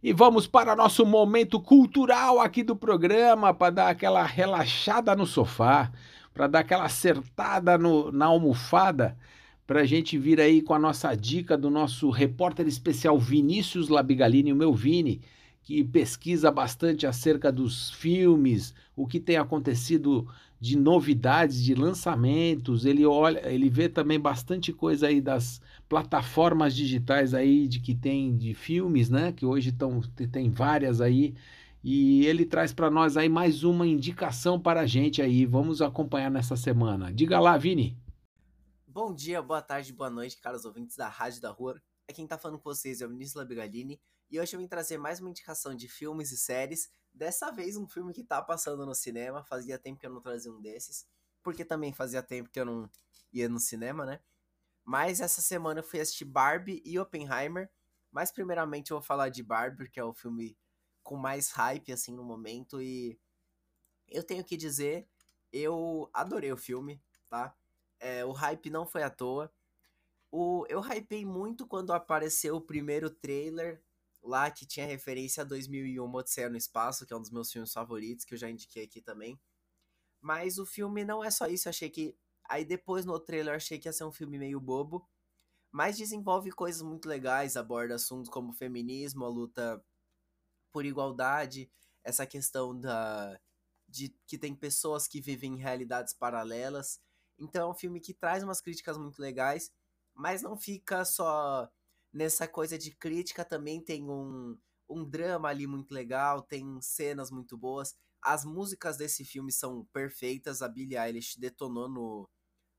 E 0.03 0.11
vamos 0.11 0.45
para 0.45 0.75
nosso 0.75 1.05
momento 1.05 1.59
cultural 1.59 2.39
aqui 2.41 2.63
do 2.63 2.75
programa 2.75 3.53
para 3.53 3.71
dar 3.71 3.89
aquela 3.89 4.23
relaxada 4.23 5.15
no 5.15 5.25
sofá, 5.25 5.91
para 6.33 6.47
dar 6.47 6.59
aquela 6.59 6.83
acertada 6.83 7.77
no- 7.77 8.11
na 8.11 8.25
almofada, 8.25 9.17
para 9.65 9.81
a 9.81 9.85
gente 9.85 10.17
vir 10.17 10.39
aí 10.41 10.61
com 10.61 10.73
a 10.73 10.79
nossa 10.79 11.15
dica 11.15 11.57
do 11.57 11.69
nosso 11.69 12.09
repórter 12.09 12.67
especial 12.67 13.17
Vinícius 13.17 13.87
Labigalini, 13.87 14.51
o 14.51 14.55
meu 14.55 14.73
Vini, 14.73 15.21
que 15.65 15.83
pesquisa 15.83 16.51
bastante 16.51 17.07
acerca 17.07 17.51
dos 17.51 17.89
filmes, 17.89 18.71
o 18.95 19.07
que 19.07 19.19
tem 19.19 19.35
acontecido 19.35 20.31
de 20.59 20.77
novidades, 20.77 21.61
de 21.61 21.73
lançamentos. 21.73 22.85
Ele 22.85 23.03
olha, 23.03 23.51
ele 23.51 23.67
vê 23.67 23.89
também 23.89 24.19
bastante 24.19 24.71
coisa 24.71 25.07
aí 25.07 25.19
das 25.19 25.59
plataformas 25.89 26.75
digitais 26.75 27.33
aí 27.33 27.67
de 27.67 27.79
que 27.79 27.95
tem 27.95 28.37
de 28.37 28.53
filmes, 28.53 29.09
né? 29.09 29.31
Que 29.31 29.43
hoje 29.43 29.69
estão 29.69 30.01
tem 30.31 30.51
várias 30.51 31.01
aí. 31.01 31.33
E 31.83 32.23
ele 32.27 32.45
traz 32.45 32.71
para 32.71 32.91
nós 32.91 33.17
aí 33.17 33.27
mais 33.27 33.63
uma 33.63 33.87
indicação 33.87 34.59
para 34.59 34.81
a 34.81 34.85
gente 34.85 35.19
aí. 35.19 35.47
Vamos 35.47 35.81
acompanhar 35.81 36.29
nessa 36.29 36.55
semana. 36.55 37.11
Diga 37.11 37.39
lá, 37.39 37.57
Vini. 37.57 37.97
Bom 38.87 39.11
dia, 39.11 39.41
boa 39.41 39.63
tarde, 39.63 39.91
boa 39.91 40.11
noite, 40.11 40.37
caros 40.37 40.63
ouvintes 40.63 40.95
da 40.95 41.07
Rádio 41.07 41.41
da 41.41 41.49
Rua. 41.49 41.81
É 42.07 42.13
quem 42.13 42.27
tá 42.27 42.37
falando 42.37 42.59
com 42.59 42.69
vocês 42.69 43.01
é 43.01 43.05
o 43.07 43.09
Vinícius 43.09 43.35
Labigalini 43.35 43.99
e 44.29 44.39
hoje 44.39 44.55
eu 44.55 44.59
vim 44.59 44.67
trazer 44.67 44.97
mais 44.97 45.19
uma 45.19 45.29
indicação 45.29 45.75
de 45.75 45.87
filmes 45.87 46.31
e 46.31 46.37
séries. 46.37 46.89
Dessa 47.13 47.51
vez 47.51 47.77
um 47.77 47.87
filme 47.87 48.13
que 48.13 48.23
tá 48.23 48.41
passando 48.41 48.85
no 48.85 48.95
cinema, 48.95 49.43
fazia 49.43 49.77
tempo 49.77 49.99
que 49.99 50.05
eu 50.05 50.11
não 50.11 50.21
trazia 50.21 50.51
um 50.51 50.61
desses, 50.61 51.07
porque 51.43 51.63
também 51.63 51.93
fazia 51.93 52.21
tempo 52.21 52.49
que 52.49 52.59
eu 52.59 52.65
não 52.65 52.89
ia 53.31 53.47
no 53.47 53.59
cinema, 53.59 54.05
né? 54.05 54.19
Mas 54.83 55.19
essa 55.21 55.41
semana 55.41 55.79
eu 55.79 55.83
fui 55.83 55.99
assistir 55.99 56.25
Barbie 56.25 56.81
e 56.85 56.99
Oppenheimer. 56.99 57.69
Mas 58.11 58.31
primeiramente 58.31 58.91
eu 58.91 58.97
vou 58.97 59.05
falar 59.05 59.29
de 59.29 59.43
Barbie, 59.43 59.89
que 59.89 59.99
é 59.99 60.03
o 60.03 60.13
filme 60.13 60.57
com 61.03 61.15
mais 61.15 61.51
hype 61.51 61.91
assim 61.91 62.13
no 62.15 62.23
momento 62.23 62.81
e 62.81 63.19
eu 64.07 64.23
tenho 64.23 64.43
que 64.43 64.57
dizer, 64.57 65.07
eu 65.51 66.09
adorei 66.13 66.51
o 66.51 66.57
filme, 66.57 67.01
tá? 67.29 67.55
É, 67.99 68.25
o 68.25 68.31
hype 68.31 68.69
não 68.69 68.85
foi 68.85 69.03
à 69.03 69.09
toa. 69.09 69.51
O, 70.31 70.65
eu 70.69 70.81
hypei 70.81 71.25
muito 71.25 71.65
quando 71.67 71.93
apareceu 71.93 72.55
o 72.55 72.61
primeiro 72.61 73.09
trailer 73.09 73.81
lá 74.25 74.49
que 74.49 74.65
tinha 74.65 74.85
referência 74.85 75.41
a 75.41 75.45
2001 75.45 76.13
Odisseia 76.13 76.49
no 76.49 76.57
Espaço, 76.57 77.05
que 77.05 77.13
é 77.13 77.15
um 77.15 77.21
dos 77.21 77.31
meus 77.31 77.51
filmes 77.51 77.71
favoritos, 77.71 78.25
que 78.25 78.33
eu 78.33 78.37
já 78.37 78.49
indiquei 78.49 78.83
aqui 78.83 79.01
também. 79.01 79.39
Mas 80.21 80.57
o 80.57 80.65
filme 80.65 81.05
não 81.05 81.23
é 81.23 81.29
só 81.31 81.47
isso, 81.47 81.67
eu 81.67 81.71
achei 81.71 81.89
que. 81.89 82.17
Aí 82.49 82.65
depois 82.65 83.05
no 83.05 83.19
trailer 83.19 83.53
eu 83.53 83.57
achei 83.57 83.79
que 83.79 83.87
ia 83.87 83.93
ser 83.93 84.03
um 84.03 84.11
filme 84.11 84.37
meio 84.37 84.59
bobo. 84.59 85.07
Mas 85.71 85.97
desenvolve 85.97 86.51
coisas 86.51 86.81
muito 86.81 87.07
legais, 87.07 87.57
aborda 87.57 87.95
assuntos 87.95 88.29
como 88.29 88.53
feminismo, 88.53 89.25
a 89.25 89.29
luta 89.29 89.83
por 90.71 90.85
igualdade, 90.85 91.71
essa 92.03 92.25
questão 92.25 92.79
da. 92.79 93.39
de 93.87 94.09
que 94.27 94.37
tem 94.37 94.55
pessoas 94.55 95.07
que 95.07 95.21
vivem 95.21 95.53
em 95.53 95.57
realidades 95.57 96.13
paralelas. 96.13 96.99
Então 97.37 97.69
é 97.69 97.71
um 97.71 97.75
filme 97.75 97.99
que 97.99 98.13
traz 98.13 98.43
umas 98.43 98.61
críticas 98.61 98.97
muito 98.97 99.21
legais, 99.21 99.71
mas 100.13 100.41
não 100.41 100.57
fica 100.57 101.03
só 101.05 101.69
nessa 102.15 102.47
coisa 102.47 102.77
de 102.77 102.95
crítica 102.95 103.43
também 103.43 103.81
tem 103.81 104.09
um, 104.09 104.57
um 104.89 105.03
drama 105.03 105.49
ali 105.49 105.67
muito 105.67 105.93
legal, 105.93 106.41
tem 106.41 106.81
cenas 106.81 107.29
muito 107.29 107.57
boas. 107.57 107.93
As 108.21 108.45
músicas 108.45 108.95
desse 108.95 109.25
filme 109.25 109.51
são 109.51 109.83
perfeitas. 109.91 110.61
A 110.61 110.69
Billie 110.69 110.97
Eilish 110.97 111.37
detonou 111.37 111.89
no, 111.89 112.29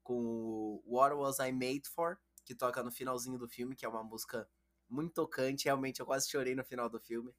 com 0.02 0.14
o 0.24 0.82
What 0.86 1.14
Was 1.16 1.38
I 1.38 1.52
Made 1.52 1.82
For, 1.94 2.18
que 2.46 2.54
toca 2.54 2.82
no 2.82 2.90
finalzinho 2.90 3.38
do 3.38 3.46
filme, 3.46 3.76
que 3.76 3.84
é 3.84 3.88
uma 3.88 4.02
música 4.02 4.48
muito 4.88 5.12
tocante. 5.12 5.66
Realmente 5.66 6.00
eu 6.00 6.06
quase 6.06 6.30
chorei 6.30 6.54
no 6.54 6.64
final 6.64 6.88
do 6.88 6.98
filme. 6.98 7.30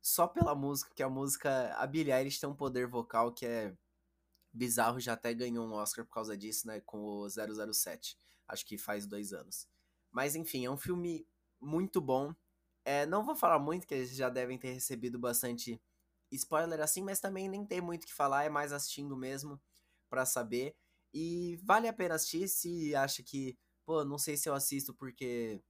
Só 0.00 0.28
pela 0.28 0.54
música, 0.54 0.92
que 0.94 1.02
a 1.02 1.10
música. 1.10 1.74
A 1.74 1.86
Billie 1.88 2.12
Eilish 2.12 2.38
tem 2.38 2.48
um 2.48 2.54
poder 2.54 2.86
vocal 2.86 3.32
que 3.32 3.44
é 3.44 3.76
bizarro, 4.52 5.00
já 5.00 5.14
até 5.14 5.34
ganhou 5.34 5.66
um 5.66 5.72
Oscar 5.72 6.04
por 6.04 6.12
causa 6.14 6.36
disso, 6.36 6.68
né? 6.68 6.80
Com 6.82 7.02
o 7.02 7.28
007. 7.28 8.16
Acho 8.46 8.64
que 8.64 8.78
faz 8.78 9.06
dois 9.06 9.32
anos. 9.32 9.66
Mas 10.10 10.36
enfim, 10.36 10.64
é 10.66 10.70
um 10.70 10.76
filme 10.76 11.26
muito 11.62 12.00
bom. 12.00 12.34
É, 12.84 13.06
não 13.06 13.24
vou 13.24 13.36
falar 13.36 13.58
muito, 13.58 13.86
que 13.86 13.94
eles 13.94 14.14
já 14.14 14.28
devem 14.28 14.58
ter 14.58 14.72
recebido 14.72 15.18
bastante 15.18 15.80
spoiler 16.30 16.80
assim, 16.80 17.02
mas 17.02 17.20
também 17.20 17.48
nem 17.48 17.64
tem 17.64 17.80
muito 17.80 18.04
o 18.04 18.06
que 18.06 18.12
falar, 18.14 18.44
é 18.44 18.48
mais 18.48 18.72
assistindo 18.72 19.16
mesmo 19.16 19.60
para 20.10 20.26
saber. 20.26 20.74
E 21.14 21.56
vale 21.62 21.88
a 21.88 21.92
pena 21.92 22.14
assistir 22.16 22.48
se 22.48 22.94
acha 22.94 23.22
que, 23.22 23.56
pô, 23.84 24.04
não 24.04 24.18
sei 24.18 24.36
se 24.36 24.48
eu 24.48 24.54
assisto 24.54 24.94
porque 24.94 25.62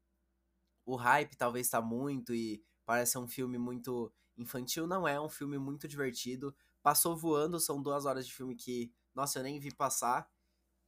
o 0.86 0.96
hype 0.96 1.36
talvez 1.36 1.68
tá 1.68 1.80
muito 1.80 2.34
e 2.34 2.62
parece 2.84 3.18
um 3.18 3.28
filme 3.28 3.58
muito 3.58 4.12
infantil. 4.36 4.86
Não 4.86 5.06
é, 5.06 5.14
é 5.14 5.20
um 5.20 5.28
filme 5.28 5.58
muito 5.58 5.88
divertido. 5.88 6.54
Passou 6.82 7.16
voando, 7.16 7.60
são 7.60 7.82
duas 7.82 8.04
horas 8.06 8.26
de 8.26 8.34
filme 8.34 8.54
que, 8.56 8.92
nossa, 9.14 9.38
eu 9.38 9.42
nem 9.44 9.58
vi 9.60 9.72
passar. 9.74 10.28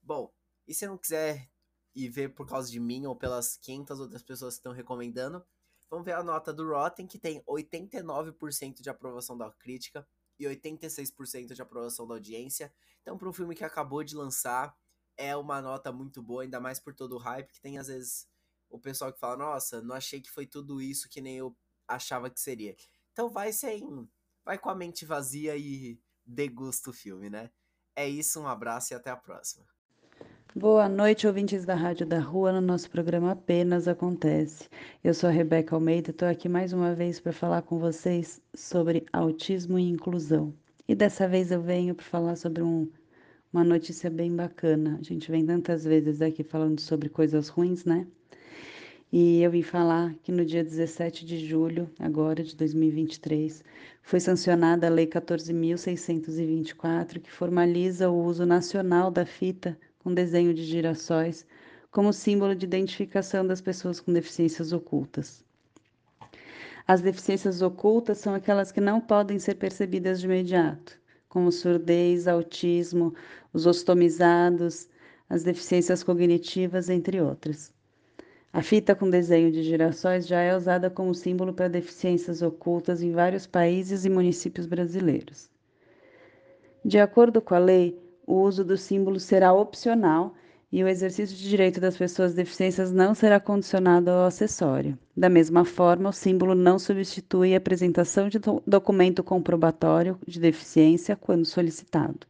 Bom, 0.03 0.33
e 0.67 0.75
se 0.75 0.87
não 0.87 0.99
quiser 0.99 1.51
ir 1.95 2.09
ver 2.09 2.31
por 2.35 2.47
causa 2.47 2.71
de 2.71 2.81
mim 2.81 3.07
ou 3.07 3.17
pelas 3.17 3.57
500 3.57 4.01
outras 4.01 4.23
pessoas 4.23 4.55
que 4.55 4.59
estão 4.61 4.73
recomendando, 4.73 5.45
vamos 5.91 6.05
ver 6.05 6.13
a 6.15 6.23
nota 6.23 6.53
do 6.53 6.67
Rotten, 6.69 7.07
que 7.07 7.19
tem 7.19 7.43
89% 7.47 8.83
de 8.83 8.91
aprovação 8.91 9.37
da 9.37 9.51
crítica 9.53 10.07
e 10.39 10.47
86% 10.47 11.55
de 11.55 11.63
aprovação 11.63 12.07
da 12.07 12.15
audiência. 12.15 12.73
Então, 13.03 13.17
para 13.19 13.29
um 13.29 13.33
filme 13.33 13.55
que 13.55 13.65
acabou 13.65 14.03
de 14.03 14.17
lançar, 14.17 14.77
é 15.17 15.37
uma 15.37 15.61
nota 15.63 15.93
muito 15.93 16.23
boa, 16.23 16.43
ainda 16.43 16.61
mais 16.61 16.81
por 16.81 16.95
todo 16.95 17.15
o 17.15 17.19
hype 17.19 17.53
que 17.53 17.61
tem 17.61 17.79
às 17.79 17.87
vezes 17.89 18.27
o 18.69 18.79
pessoal 18.79 19.13
que 19.13 19.19
fala: 19.21 19.37
"Nossa, 19.37 19.81
não 19.83 19.95
achei 19.95 20.21
que 20.21 20.31
foi 20.31 20.47
tudo 20.47 20.81
isso 20.83 21.09
que 21.09 21.21
nem 21.21 21.37
eu 21.39 21.57
achava 21.89 22.31
que 22.31 22.41
seria". 22.41 22.75
Então, 23.13 23.29
vai 23.31 23.53
sem 23.53 24.09
vai 24.45 24.59
com 24.59 24.69
a 24.71 24.75
mente 24.75 25.05
vazia 25.07 25.57
e 25.57 25.99
degusta 26.25 26.91
o 26.91 26.93
filme, 26.93 27.31
né? 27.31 27.51
É 27.97 28.09
isso, 28.09 28.41
um 28.41 28.47
abraço 28.49 28.93
e 28.93 28.97
até 28.97 29.11
a 29.11 29.17
próxima. 29.17 29.67
Boa 30.57 30.89
noite, 30.89 31.27
ouvintes 31.27 31.65
da 31.65 31.75
Rádio 31.75 32.07
da 32.07 32.21
Rua, 32.21 32.53
no 32.53 32.61
nosso 32.61 32.89
programa 32.89 33.33
Apenas 33.33 33.89
Acontece. 33.89 34.69
Eu 35.03 35.13
sou 35.13 35.29
a 35.29 35.33
Rebeca 35.33 35.75
Almeida 35.75 36.11
e 36.11 36.13
estou 36.13 36.29
aqui 36.29 36.49
mais 36.49 36.73
uma 36.73 36.95
vez 36.95 37.19
para 37.19 37.33
falar 37.33 37.63
com 37.63 37.81
vocês 37.81 38.41
sobre 38.55 39.05
autismo 39.13 39.81
e 39.81 39.91
inclusão. 39.91 40.55
E 40.87 40.95
dessa 40.95 41.27
vez 41.27 41.51
eu 41.51 41.61
venho 41.61 41.93
para 41.93 42.05
falar 42.05 42.37
sobre 42.37 42.63
um, 42.63 42.89
uma 43.53 43.65
notícia 43.65 44.09
bem 44.09 44.33
bacana. 44.33 44.97
A 45.01 45.03
gente 45.03 45.29
vem 45.29 45.45
tantas 45.45 45.83
vezes 45.83 46.23
aqui 46.23 46.45
falando 46.45 46.79
sobre 46.79 47.09
coisas 47.09 47.49
ruins, 47.49 47.85
né? 47.85 48.07
E 49.13 49.43
eu 49.43 49.51
vim 49.51 49.63
falar 49.63 50.15
que 50.23 50.31
no 50.31 50.45
dia 50.45 50.63
17 50.63 51.27
de 51.27 51.45
julho, 51.45 51.91
agora 51.99 52.45
de 52.45 52.55
2023, 52.55 53.65
foi 54.03 54.21
sancionada 54.21 54.87
a 54.87 54.91
Lei 54.91 55.09
14.624, 55.09 57.21
que 57.21 57.33
formaliza 57.33 58.09
o 58.09 58.25
uso 58.25 58.47
nacional 58.47 59.11
da 59.11 59.27
fita 59.27 59.77
com 60.05 60.13
desenho 60.13 60.53
de 60.53 60.63
girassóis, 60.63 61.47
como 61.91 62.13
símbolo 62.13 62.55
de 62.55 62.67
identificação 62.67 63.47
das 63.47 63.63
pessoas 63.63 63.99
com 63.99 64.13
deficiências 64.13 64.71
ocultas. 64.71 65.43
As 66.87 67.01
deficiências 67.01 67.63
ocultas 67.63 68.19
são 68.19 68.35
aquelas 68.35 68.71
que 68.71 68.81
não 68.83 69.01
podem 69.01 69.39
ser 69.39 69.55
percebidas 69.55 70.21
de 70.21 70.27
imediato, 70.27 71.01
como 71.27 71.51
surdez, 71.51 72.29
autismo, 72.29 73.15
os 73.53 73.65
ostomizados, 73.65 74.87
as 75.31 75.43
deficiências 75.43 76.03
cognitivas, 76.03 76.91
entre 76.91 77.23
outras. 77.23 77.73
A 78.53 78.63
fita 78.63 78.95
com 78.95 79.09
desenho 79.09 79.51
de 79.51 79.63
girassóis 79.63 80.27
já 80.27 80.41
é 80.41 80.55
usada 80.55 80.91
como 80.91 81.15
símbolo 81.15 81.55
para 81.55 81.69
deficiências 81.69 82.43
ocultas 82.43 83.03
em 83.03 83.11
vários 83.11 83.47
países 83.47 84.05
e 84.05 84.11
municípios 84.11 84.67
brasileiros. 84.67 85.51
De 86.85 86.99
acordo 86.99 87.41
com 87.41 87.55
a 87.55 87.59
lei, 87.59 87.99
o 88.27 88.43
uso 88.43 88.65
do 88.65 88.77
símbolo 88.77 89.21
será 89.21 89.53
opcional 89.53 90.35
e 90.73 90.83
o 90.83 90.89
exercício 90.89 91.37
de 91.37 91.49
direito 91.49 91.81
das 91.81 91.97
pessoas 91.97 92.35
deficiências 92.35 92.91
não 92.91 93.15
será 93.15 93.39
condicionado 93.39 94.11
ao 94.11 94.27
acessório. 94.27 94.99
Da 95.17 95.29
mesma 95.29 95.65
forma, 95.65 96.09
o 96.09 96.13
símbolo 96.13 96.53
não 96.55 96.81
substitui 96.81 97.55
a 97.55 97.59
apresentação 97.59 98.29
de 98.29 98.41
documento 98.67 99.23
comprobatório 99.23 100.19
de 100.27 100.41
deficiência 100.41 101.15
quando 101.15 101.45
solicitado. 101.45 102.27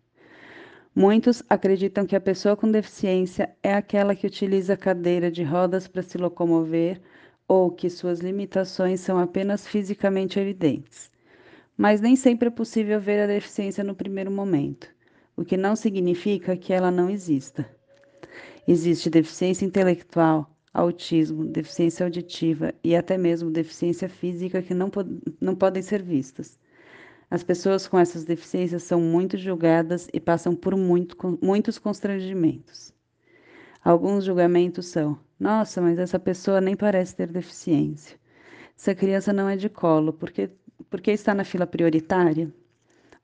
Muitos 0.95 1.43
acreditam 1.49 2.05
que 2.05 2.15
a 2.15 2.21
pessoa 2.21 2.55
com 2.55 2.71
deficiência 2.71 3.57
é 3.63 3.73
aquela 3.73 4.15
que 4.15 4.27
utiliza 4.27 4.77
cadeira 4.77 5.31
de 5.31 5.43
rodas 5.43 5.89
para 5.89 6.03
se 6.03 6.19
locomover 6.19 7.01
ou 7.49 7.71
que 7.71 7.89
suas 7.89 8.21
limitações 8.21 9.01
são 9.01 9.19
apenas 9.19 9.67
fisicamente 9.67 10.39
evidentes. 10.39 11.11
Mas 11.77 12.01
nem 12.01 12.15
sempre 12.15 12.49
é 12.49 12.51
possível 12.51 13.01
ver 13.01 13.21
a 13.21 13.27
deficiência 13.27 13.83
no 13.83 13.95
primeiro 13.95 14.31
momento 14.31 14.94
o 15.37 15.45
que 15.45 15.57
não 15.57 15.75
significa 15.75 16.57
que 16.57 16.73
ela 16.73 16.91
não 16.91 17.11
exista. 17.11 17.69
Existe 18.67 19.11
deficiência 19.11 19.65
intelectual, 19.65 20.51
autismo, 20.73 21.45
deficiência 21.45 22.05
auditiva 22.05 22.75
e 22.83 22.97
até 22.97 23.17
mesmo 23.17 23.51
deficiência 23.51 24.09
física 24.09 24.63
que 24.63 24.75
não, 24.75 24.91
pod 24.91 25.09
não 25.41 25.55
podem 25.55 25.83
ser 25.83 26.03
vistas. 26.03 26.59
As 27.31 27.43
pessoas 27.43 27.87
com 27.89 27.99
essas 27.99 28.25
deficiências 28.25 28.83
são 28.83 29.01
muito 29.01 29.37
julgadas 29.37 30.09
e 30.13 30.21
passam 30.21 30.55
por 30.55 30.77
muito, 30.77 31.17
muitos 31.43 31.79
constrangimentos. 31.79 32.93
Alguns 33.85 34.25
julgamentos 34.25 34.87
são: 34.87 35.19
nossa, 35.39 35.81
mas 35.81 35.99
essa 35.99 36.19
pessoa 36.19 36.61
nem 36.61 36.77
parece 36.77 37.17
ter 37.17 37.29
deficiência. 37.31 38.19
Essa 38.77 38.95
criança 38.95 39.33
não 39.33 39.49
é 39.49 39.57
de 39.57 39.69
colo, 39.69 40.13
porque, 40.13 40.51
porque 40.91 41.11
está 41.13 41.35
na 41.35 41.45
fila 41.45 41.67
prioritária? 41.67 42.53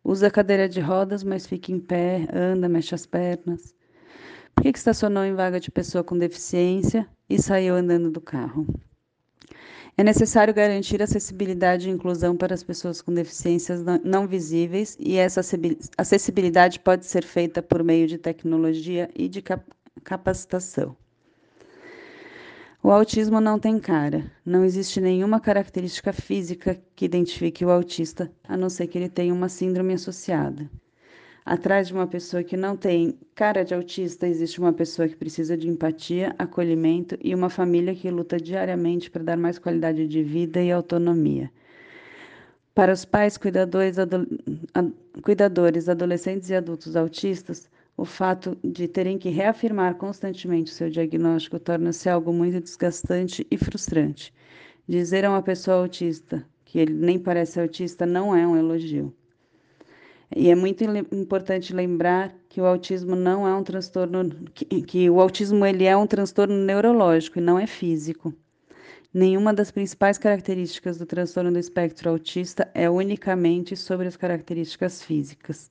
Usa 0.03 0.31
cadeira 0.31 0.69
de 0.69 0.81
rodas, 0.81 1.23
mas 1.23 1.47
fica 1.47 1.71
em 1.71 1.79
pé, 1.79 2.27
anda, 2.33 2.69
mexe 2.69 2.95
as 2.95 3.05
pernas. 3.05 3.75
Por 4.55 4.63
que, 4.63 4.73
que 4.73 4.79
estacionou 4.79 5.25
em 5.25 5.35
vaga 5.35 5.61
de 5.61 5.71
pessoa 5.71 6.03
com 6.03 6.17
deficiência 6.17 7.07
e 7.29 7.41
saiu 7.41 7.75
andando 7.75 8.11
do 8.11 8.21
carro? 8.21 8.67
É 9.97 10.03
necessário 10.03 10.55
garantir 10.55 11.03
acessibilidade 11.03 11.89
e 11.89 11.93
inclusão 11.93 12.37
para 12.37 12.55
as 12.55 12.63
pessoas 12.63 13.03
com 13.03 13.13
deficiências 13.13 13.83
não 14.03 14.27
visíveis, 14.27 14.97
e 14.99 15.17
essa 15.17 15.43
acessibilidade 15.99 16.81
pode 16.81 17.05
ser 17.05 17.25
feita 17.25 17.63
por 17.63 17.85
meio 17.85 18.07
de 18.07 18.17
tecnologia 18.17 19.11
e 19.15 19.29
de 19.29 19.43
capacitação. 20.03 20.97
O 22.83 22.91
autismo 22.91 23.43
não 23.43 23.59
tem 23.59 23.79
cara. 23.79 24.33
Não 24.45 24.65
existe 24.65 25.03
nenhuma 25.03 25.39
característica 25.39 26.15
física 26.15 26.81
que 26.97 27.05
identifique 27.05 27.63
o 27.63 27.71
autista, 27.71 28.33
a 28.43 28.57
não 28.57 28.71
ser 28.71 28.87
que 28.87 28.97
ele 28.97 29.11
tenha 29.11 29.35
uma 29.35 29.51
síndrome 29.51 29.93
associada. 29.93 30.67
Atrás 31.45 31.89
de 31.89 31.93
uma 31.93 32.07
pessoa 32.07 32.43
que 32.43 32.57
não 32.57 32.79
tem 32.79 33.19
cara 33.35 33.65
de 33.65 33.75
autista, 33.75 34.27
existe 34.27 34.59
uma 34.59 34.73
pessoa 34.73 35.07
que 35.07 35.15
precisa 35.15 35.59
de 35.59 35.69
empatia, 35.69 36.35
acolhimento 36.39 37.19
e 37.23 37.35
uma 37.35 37.51
família 37.51 37.95
que 37.95 38.11
luta 38.11 38.39
diariamente 38.39 39.11
para 39.11 39.25
dar 39.25 39.37
mais 39.37 39.59
qualidade 39.59 40.09
de 40.09 40.23
vida 40.23 40.63
e 40.63 40.73
autonomia. 40.73 41.51
Para 42.75 42.95
os 42.95 43.05
pais 43.05 43.37
cuidadores, 43.37 43.99
adolescentes 45.87 46.49
e 46.49 46.55
adultos 46.55 46.97
autistas, 46.97 47.69
o 48.01 48.05
fato 48.07 48.57
de 48.65 48.89
terem 48.89 49.19
que 49.19 49.29
reafirmar 49.29 49.95
constantemente 49.97 50.73
o 50.73 50.75
seu 50.75 50.89
diagnóstico 50.89 51.59
torna-se 51.59 52.09
algo 52.09 52.33
muito 52.33 52.59
desgastante 52.59 53.47
e 53.51 53.59
frustrante. 53.59 54.33
Dizer 54.89 55.23
a 55.23 55.29
uma 55.29 55.43
pessoa 55.43 55.83
autista 55.83 56.43
que 56.65 56.79
ele 56.79 56.95
nem 56.95 57.19
parece 57.19 57.61
autista 57.61 58.07
não 58.07 58.35
é 58.35 58.47
um 58.47 58.57
elogio. 58.57 59.15
E 60.35 60.49
é 60.49 60.55
muito 60.55 60.83
importante 61.13 61.75
lembrar 61.75 62.35
que 62.49 62.59
o 62.59 62.65
autismo 62.65 63.15
não 63.15 63.47
é 63.47 63.55
um 63.55 63.63
transtorno 63.63 64.31
que, 64.55 64.65
que 64.81 65.11
o 65.11 65.21
autismo 65.21 65.67
ele 65.67 65.85
é 65.85 65.95
um 65.95 66.07
transtorno 66.07 66.57
neurológico 66.57 67.39
e 67.39 67.43
não 67.43 67.59
é 67.59 67.67
físico. 67.67 68.33
Nenhuma 69.13 69.53
das 69.53 69.71
principais 69.71 70.17
características 70.17 70.97
do 70.97 71.05
transtorno 71.05 71.53
do 71.53 71.59
espectro 71.59 72.09
autista 72.09 72.67
é 72.73 72.89
unicamente 72.89 73.77
sobre 73.77 74.09
as 74.09 74.17
características 74.17 75.03
físicas. 75.03 75.71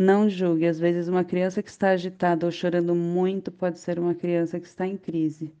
Não 0.00 0.30
julgue, 0.30 0.64
às 0.64 0.78
vezes 0.78 1.08
uma 1.08 1.24
criança 1.24 1.60
que 1.60 1.68
está 1.68 1.88
agitada 1.90 2.46
ou 2.46 2.52
chorando 2.52 2.94
muito 2.94 3.50
pode 3.50 3.80
ser 3.80 3.98
uma 3.98 4.14
criança 4.14 4.60
que 4.60 4.66
está 4.68 4.86
em 4.86 4.96
crise. 4.96 5.52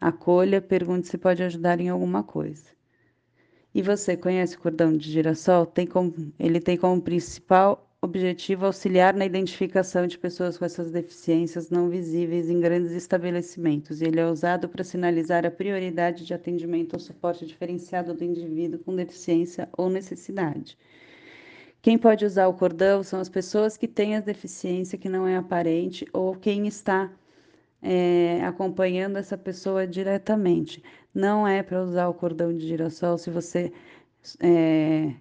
Acolha, 0.00 0.62
pergunte 0.62 1.08
se 1.08 1.18
pode 1.18 1.42
ajudar 1.42 1.80
em 1.80 1.88
alguma 1.88 2.22
coisa. 2.22 2.66
E 3.74 3.82
você 3.82 4.16
conhece 4.16 4.54
o 4.54 4.60
cordão 4.60 4.96
de 4.96 5.10
girassol? 5.10 5.66
Tem 5.66 5.88
como, 5.88 6.14
ele 6.38 6.60
tem 6.60 6.76
como 6.76 7.02
principal 7.02 7.90
objetivo 8.00 8.64
auxiliar 8.64 9.12
na 9.12 9.26
identificação 9.26 10.06
de 10.06 10.18
pessoas 10.18 10.56
com 10.56 10.64
essas 10.64 10.92
deficiências 10.92 11.68
não 11.68 11.88
visíveis 11.88 12.48
em 12.48 12.60
grandes 12.60 12.92
estabelecimentos, 12.92 14.00
e 14.00 14.04
ele 14.04 14.20
é 14.20 14.30
usado 14.30 14.68
para 14.68 14.84
sinalizar 14.84 15.44
a 15.44 15.50
prioridade 15.50 16.24
de 16.24 16.32
atendimento 16.32 16.94
ao 16.94 17.00
suporte 17.00 17.44
diferenciado 17.44 18.14
do 18.14 18.22
indivíduo 18.22 18.78
com 18.78 18.94
deficiência 18.94 19.68
ou 19.76 19.90
necessidade. 19.90 20.78
Quem 21.84 21.98
pode 21.98 22.24
usar 22.24 22.48
o 22.48 22.54
cordão 22.54 23.02
são 23.02 23.20
as 23.20 23.28
pessoas 23.28 23.76
que 23.76 23.86
têm 23.86 24.16
a 24.16 24.20
deficiência 24.20 24.96
que 24.96 25.06
não 25.06 25.26
é 25.28 25.36
aparente 25.36 26.06
ou 26.14 26.34
quem 26.34 26.66
está 26.66 27.12
é, 27.82 28.42
acompanhando 28.42 29.18
essa 29.18 29.36
pessoa 29.36 29.86
diretamente. 29.86 30.82
Não 31.14 31.46
é 31.46 31.62
para 31.62 31.82
usar 31.82 32.08
o 32.08 32.14
cordão 32.14 32.56
de 32.56 32.66
girassol 32.66 33.18
se 33.18 33.28
você 33.28 33.70
é, 34.40 35.14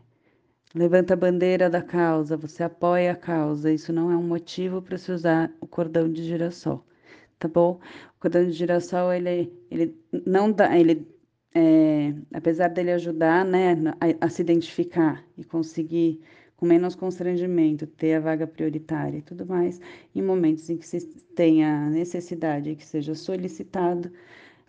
levanta 0.74 1.16
a 1.16 1.18
bandeira 1.18 1.70
da 1.70 1.82
causa, 1.82 2.38
você 2.38 2.64
apoia 2.64 3.12
a 3.12 3.16
causa. 3.18 3.70
Isso 3.70 3.92
não 3.92 4.10
é 4.10 4.16
um 4.16 4.24
motivo 4.24 4.82
para 4.82 4.98
se 4.98 5.12
usar 5.12 5.52
o 5.60 5.68
cordão 5.68 6.10
de 6.10 6.24
girassol, 6.24 6.82
tá 7.40 7.50
bom? 7.50 7.78
O 8.18 8.22
cordão 8.22 8.46
de 8.46 8.54
girassol 8.54 9.12
ele, 9.12 9.52
ele 9.70 10.02
não 10.26 10.50
dá, 10.50 10.78
ele 10.80 11.06
é, 11.54 12.14
apesar 12.34 12.70
dele 12.70 12.94
ajudar, 12.94 13.44
né, 13.44 13.74
a, 14.00 14.26
a 14.28 14.30
se 14.30 14.42
identificar 14.42 15.26
e 15.38 15.44
conseguir 15.44 16.22
com 16.58 16.66
menos 16.66 16.96
constrangimento, 16.96 17.88
ter 17.88 18.16
a 18.16 18.20
vaga 18.20 18.48
prioritária 18.48 19.18
e 19.18 19.22
tudo 19.22 19.46
mais, 19.46 19.80
em 20.16 20.22
momentos 20.22 20.70
em 20.70 20.78
que 20.78 20.88
se 20.88 21.02
tenha 21.36 21.90
necessidade 21.90 22.70
e 22.70 22.76
que 22.76 22.86
seja 22.86 23.16
solicitado, 23.16 24.12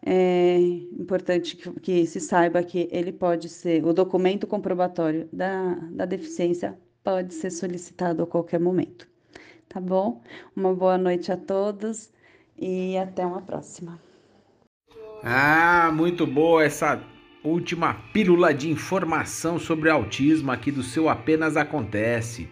é 0.05 0.59
importante 0.59 1.57
que, 1.57 1.70
que, 1.80 2.07
se 2.07 2.20
saiba 2.20 2.62
que 2.62 2.89
ele 2.93 3.12
pode 3.12 3.49
ser, 3.49 3.85
o 3.85 3.93
documento 3.93 4.47
comprobatório 4.47 5.28
da, 5.32 5.74
da 5.93 6.05
deficiência 6.05 6.78
pode 7.03 7.32
ser 7.32 7.51
solicitado 7.51 8.22
a 8.22 8.26
qualquer 8.26 8.61
momento. 8.61 9.09
Tá 9.68 9.80
bom? 9.80 10.22
Uma 10.55 10.74
boa 10.74 10.99
noite 10.99 11.32
a 11.32 11.37
todos 11.37 12.12
e 12.59 12.97
até 12.99 13.24
uma 13.24 13.41
próxima. 13.41 13.99
Ah, 15.22 15.91
muito 15.95 16.26
boa 16.26 16.64
essa 16.64 17.03
última 17.45 17.95
pílula 18.13 18.55
de 18.55 18.71
informação 18.71 19.59
sobre 19.59 19.91
autismo 19.91 20.51
aqui 20.51 20.71
do 20.71 20.83
seu 20.83 21.11
Apenas 21.11 21.59
Acontece. 21.59 22.49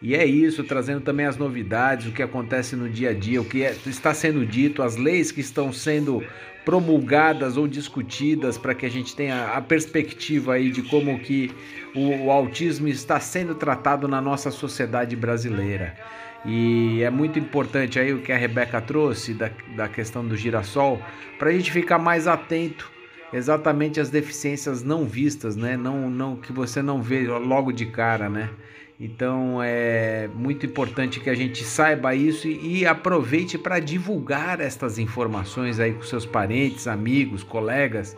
E 0.00 0.14
é 0.14 0.26
isso, 0.26 0.62
trazendo 0.62 1.00
também 1.00 1.24
as 1.24 1.38
novidades, 1.38 2.06
o 2.06 2.12
que 2.12 2.22
acontece 2.22 2.76
no 2.76 2.88
dia 2.88 3.10
a 3.10 3.14
dia, 3.14 3.40
o 3.40 3.44
que 3.44 3.62
é, 3.62 3.74
está 3.86 4.12
sendo 4.12 4.44
dito, 4.44 4.82
as 4.82 4.96
leis 4.96 5.32
que 5.32 5.40
estão 5.40 5.72
sendo 5.72 6.22
promulgadas 6.66 7.56
ou 7.56 7.66
discutidas 7.66 8.58
para 8.58 8.74
que 8.74 8.84
a 8.84 8.90
gente 8.90 9.16
tenha 9.16 9.52
a 9.52 9.60
perspectiva 9.62 10.54
aí 10.54 10.70
de 10.70 10.82
como 10.82 11.18
que 11.18 11.50
o, 11.94 12.26
o 12.26 12.30
autismo 12.30 12.88
está 12.88 13.18
sendo 13.18 13.54
tratado 13.54 14.06
na 14.06 14.20
nossa 14.20 14.50
sociedade 14.50 15.16
brasileira. 15.16 15.96
E 16.44 17.02
é 17.02 17.08
muito 17.08 17.38
importante 17.38 17.98
aí 17.98 18.12
o 18.12 18.20
que 18.20 18.32
a 18.32 18.36
Rebeca 18.36 18.82
trouxe 18.82 19.32
da, 19.32 19.50
da 19.74 19.88
questão 19.88 20.26
do 20.26 20.36
girassol, 20.36 21.00
para 21.38 21.48
a 21.48 21.52
gente 21.52 21.72
ficar 21.72 21.98
mais 21.98 22.26
atento 22.26 22.95
exatamente 23.32 24.00
as 24.00 24.10
deficiências 24.10 24.82
não 24.82 25.04
vistas, 25.04 25.56
né? 25.56 25.76
Não, 25.76 26.08
não 26.10 26.36
que 26.36 26.52
você 26.52 26.82
não 26.82 27.02
vê 27.02 27.26
logo 27.26 27.72
de 27.72 27.86
cara, 27.86 28.28
né? 28.28 28.50
Então 28.98 29.60
é 29.62 30.28
muito 30.34 30.64
importante 30.64 31.20
que 31.20 31.28
a 31.28 31.34
gente 31.34 31.62
saiba 31.64 32.14
isso 32.14 32.48
e, 32.48 32.78
e 32.78 32.86
aproveite 32.86 33.58
para 33.58 33.78
divulgar 33.78 34.60
estas 34.60 34.98
informações 34.98 35.78
aí 35.78 35.92
com 35.92 36.02
seus 36.02 36.24
parentes, 36.24 36.86
amigos, 36.86 37.42
colegas. 37.42 38.16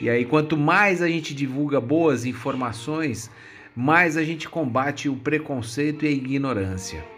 E 0.00 0.10
aí 0.10 0.24
quanto 0.24 0.56
mais 0.56 1.00
a 1.00 1.08
gente 1.08 1.32
divulga 1.32 1.80
boas 1.80 2.24
informações, 2.24 3.30
mais 3.74 4.16
a 4.16 4.24
gente 4.24 4.48
combate 4.48 5.08
o 5.08 5.16
preconceito 5.16 6.04
e 6.04 6.08
a 6.08 6.10
ignorância. 6.10 7.15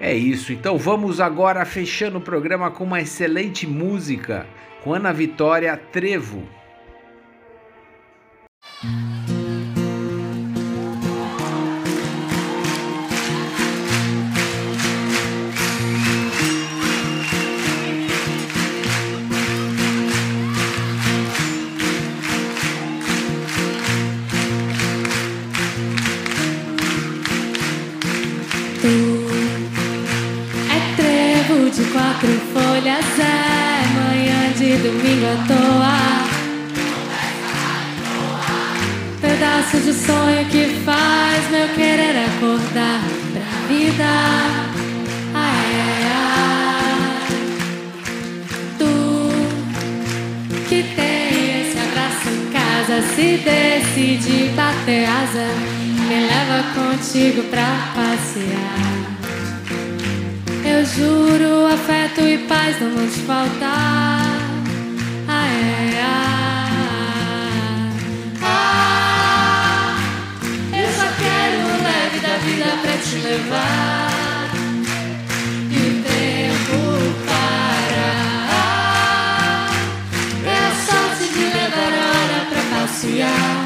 É 0.00 0.14
isso. 0.14 0.52
Então 0.52 0.76
vamos 0.76 1.20
agora 1.20 1.64
fechando 1.64 2.18
o 2.18 2.20
programa 2.20 2.70
com 2.70 2.84
uma 2.84 3.00
excelente 3.00 3.66
música 3.66 4.46
com 4.82 4.92
Ana 4.92 5.12
Vitória 5.12 5.76
Trevo. 5.76 6.46
Quatro 31.94 32.28
folhas, 32.52 33.06
é 33.20 33.86
manhã 33.94 34.52
de 34.58 34.76
domingo 34.78 35.26
à 35.26 35.36
toa. 35.46 35.98
Pedaço 39.20 39.76
de 39.78 39.92
sonho 39.94 40.44
que 40.50 40.82
faz 40.84 41.50
meu 41.52 41.68
querer 41.68 42.16
acordar 42.26 43.00
pra 43.32 43.42
vida. 43.68 44.12
Ai, 45.34 45.66
ai, 45.86 46.02
ai. 46.10 47.28
Tu 48.76 48.92
que 50.68 50.82
tem 50.96 51.60
esse 51.60 51.78
abraço 51.78 52.28
em 52.28 52.50
casa, 52.50 53.02
se 53.14 53.28
decide 53.38 54.50
bater 54.56 55.04
asa, 55.06 55.46
me 56.08 56.18
leva 56.26 56.58
contigo 56.74 57.42
pra 57.44 57.68
passear. 57.94 58.83
Eu 60.76 60.84
juro, 60.84 61.66
afeto 61.72 62.20
e 62.22 62.36
paz 62.48 62.80
não 62.80 62.90
vão 62.90 63.06
te 63.06 63.20
faltar. 63.20 64.26
Ai, 65.28 65.52
ai, 65.78 65.98
ai. 66.00 66.74
Ah, 68.42 69.96
eu 70.72 70.88
só 70.92 71.06
quero 71.22 71.58
o 71.62 71.74
leve 71.80 72.18
da 72.18 72.34
vida 72.38 72.70
pra 72.82 72.96
te 72.98 73.16
levar. 73.22 74.50
E 75.70 75.76
o 75.76 76.02
tempo 76.02 76.78
parar. 77.28 78.50
É 80.44 80.58
a 80.58 80.72
sorte 80.74 81.24
de 81.32 81.44
levar 81.56 81.92
hora 82.02 82.38
pra 82.50 82.62
passear. 82.80 83.63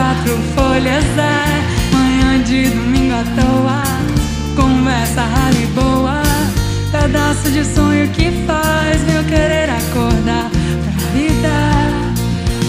Quatro 0.00 0.38
folhas 0.56 1.04
É 1.18 1.94
manhã 1.94 2.42
de 2.42 2.70
domingo 2.70 3.14
à 3.14 3.24
toa. 3.36 3.82
Conversa 4.56 5.22
rara 5.22 5.54
e 5.54 5.66
boa 5.66 6.22
Pedaço 6.90 7.50
de 7.50 7.64
sonho 7.64 8.08
que 8.08 8.30
faz 8.46 9.02
meu 9.04 9.22
querer 9.24 9.68
acordar 9.70 10.50
pra 10.50 10.92
vida. 11.12 11.56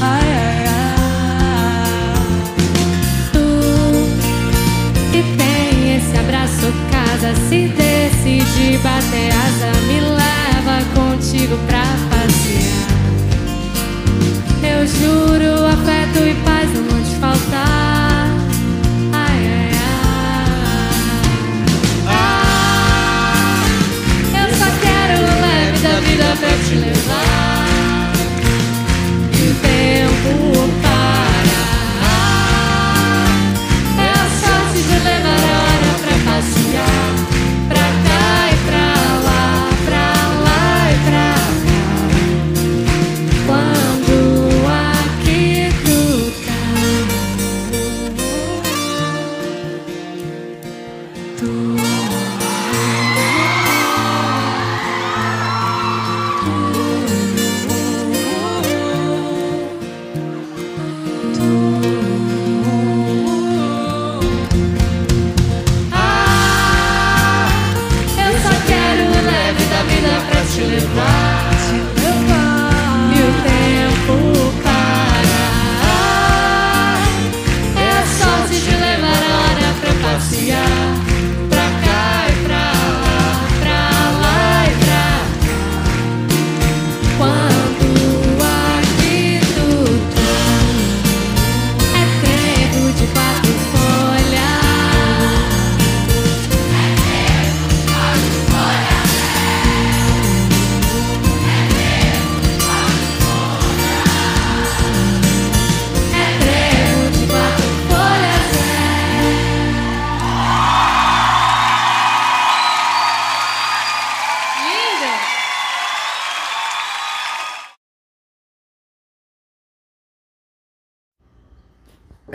Ai, 0.02 0.30
ai, 0.46 0.66
ai. 0.68 1.88
Tu 3.32 3.46
que 5.12 5.24
tem 5.38 5.96
esse 5.96 6.18
abraço 6.18 6.68
casa 6.92 7.34
Se 7.48 7.68
decide 7.70 8.78
bater 8.84 9.32
asa 9.32 9.72
Me 9.88 10.00
leva 10.02 10.84
contigo 10.94 11.58
pra 11.68 11.86
passear. 12.10 12.92
Eu 14.64 14.86
juro, 14.86 15.66
afeto 15.66 16.20
e 16.28 16.34
paz 16.44 16.70
não 16.74 16.91
te 26.58 26.76
levar. 26.76 28.14
E 29.34 29.50
o 29.50 29.56
tempo 29.56 30.81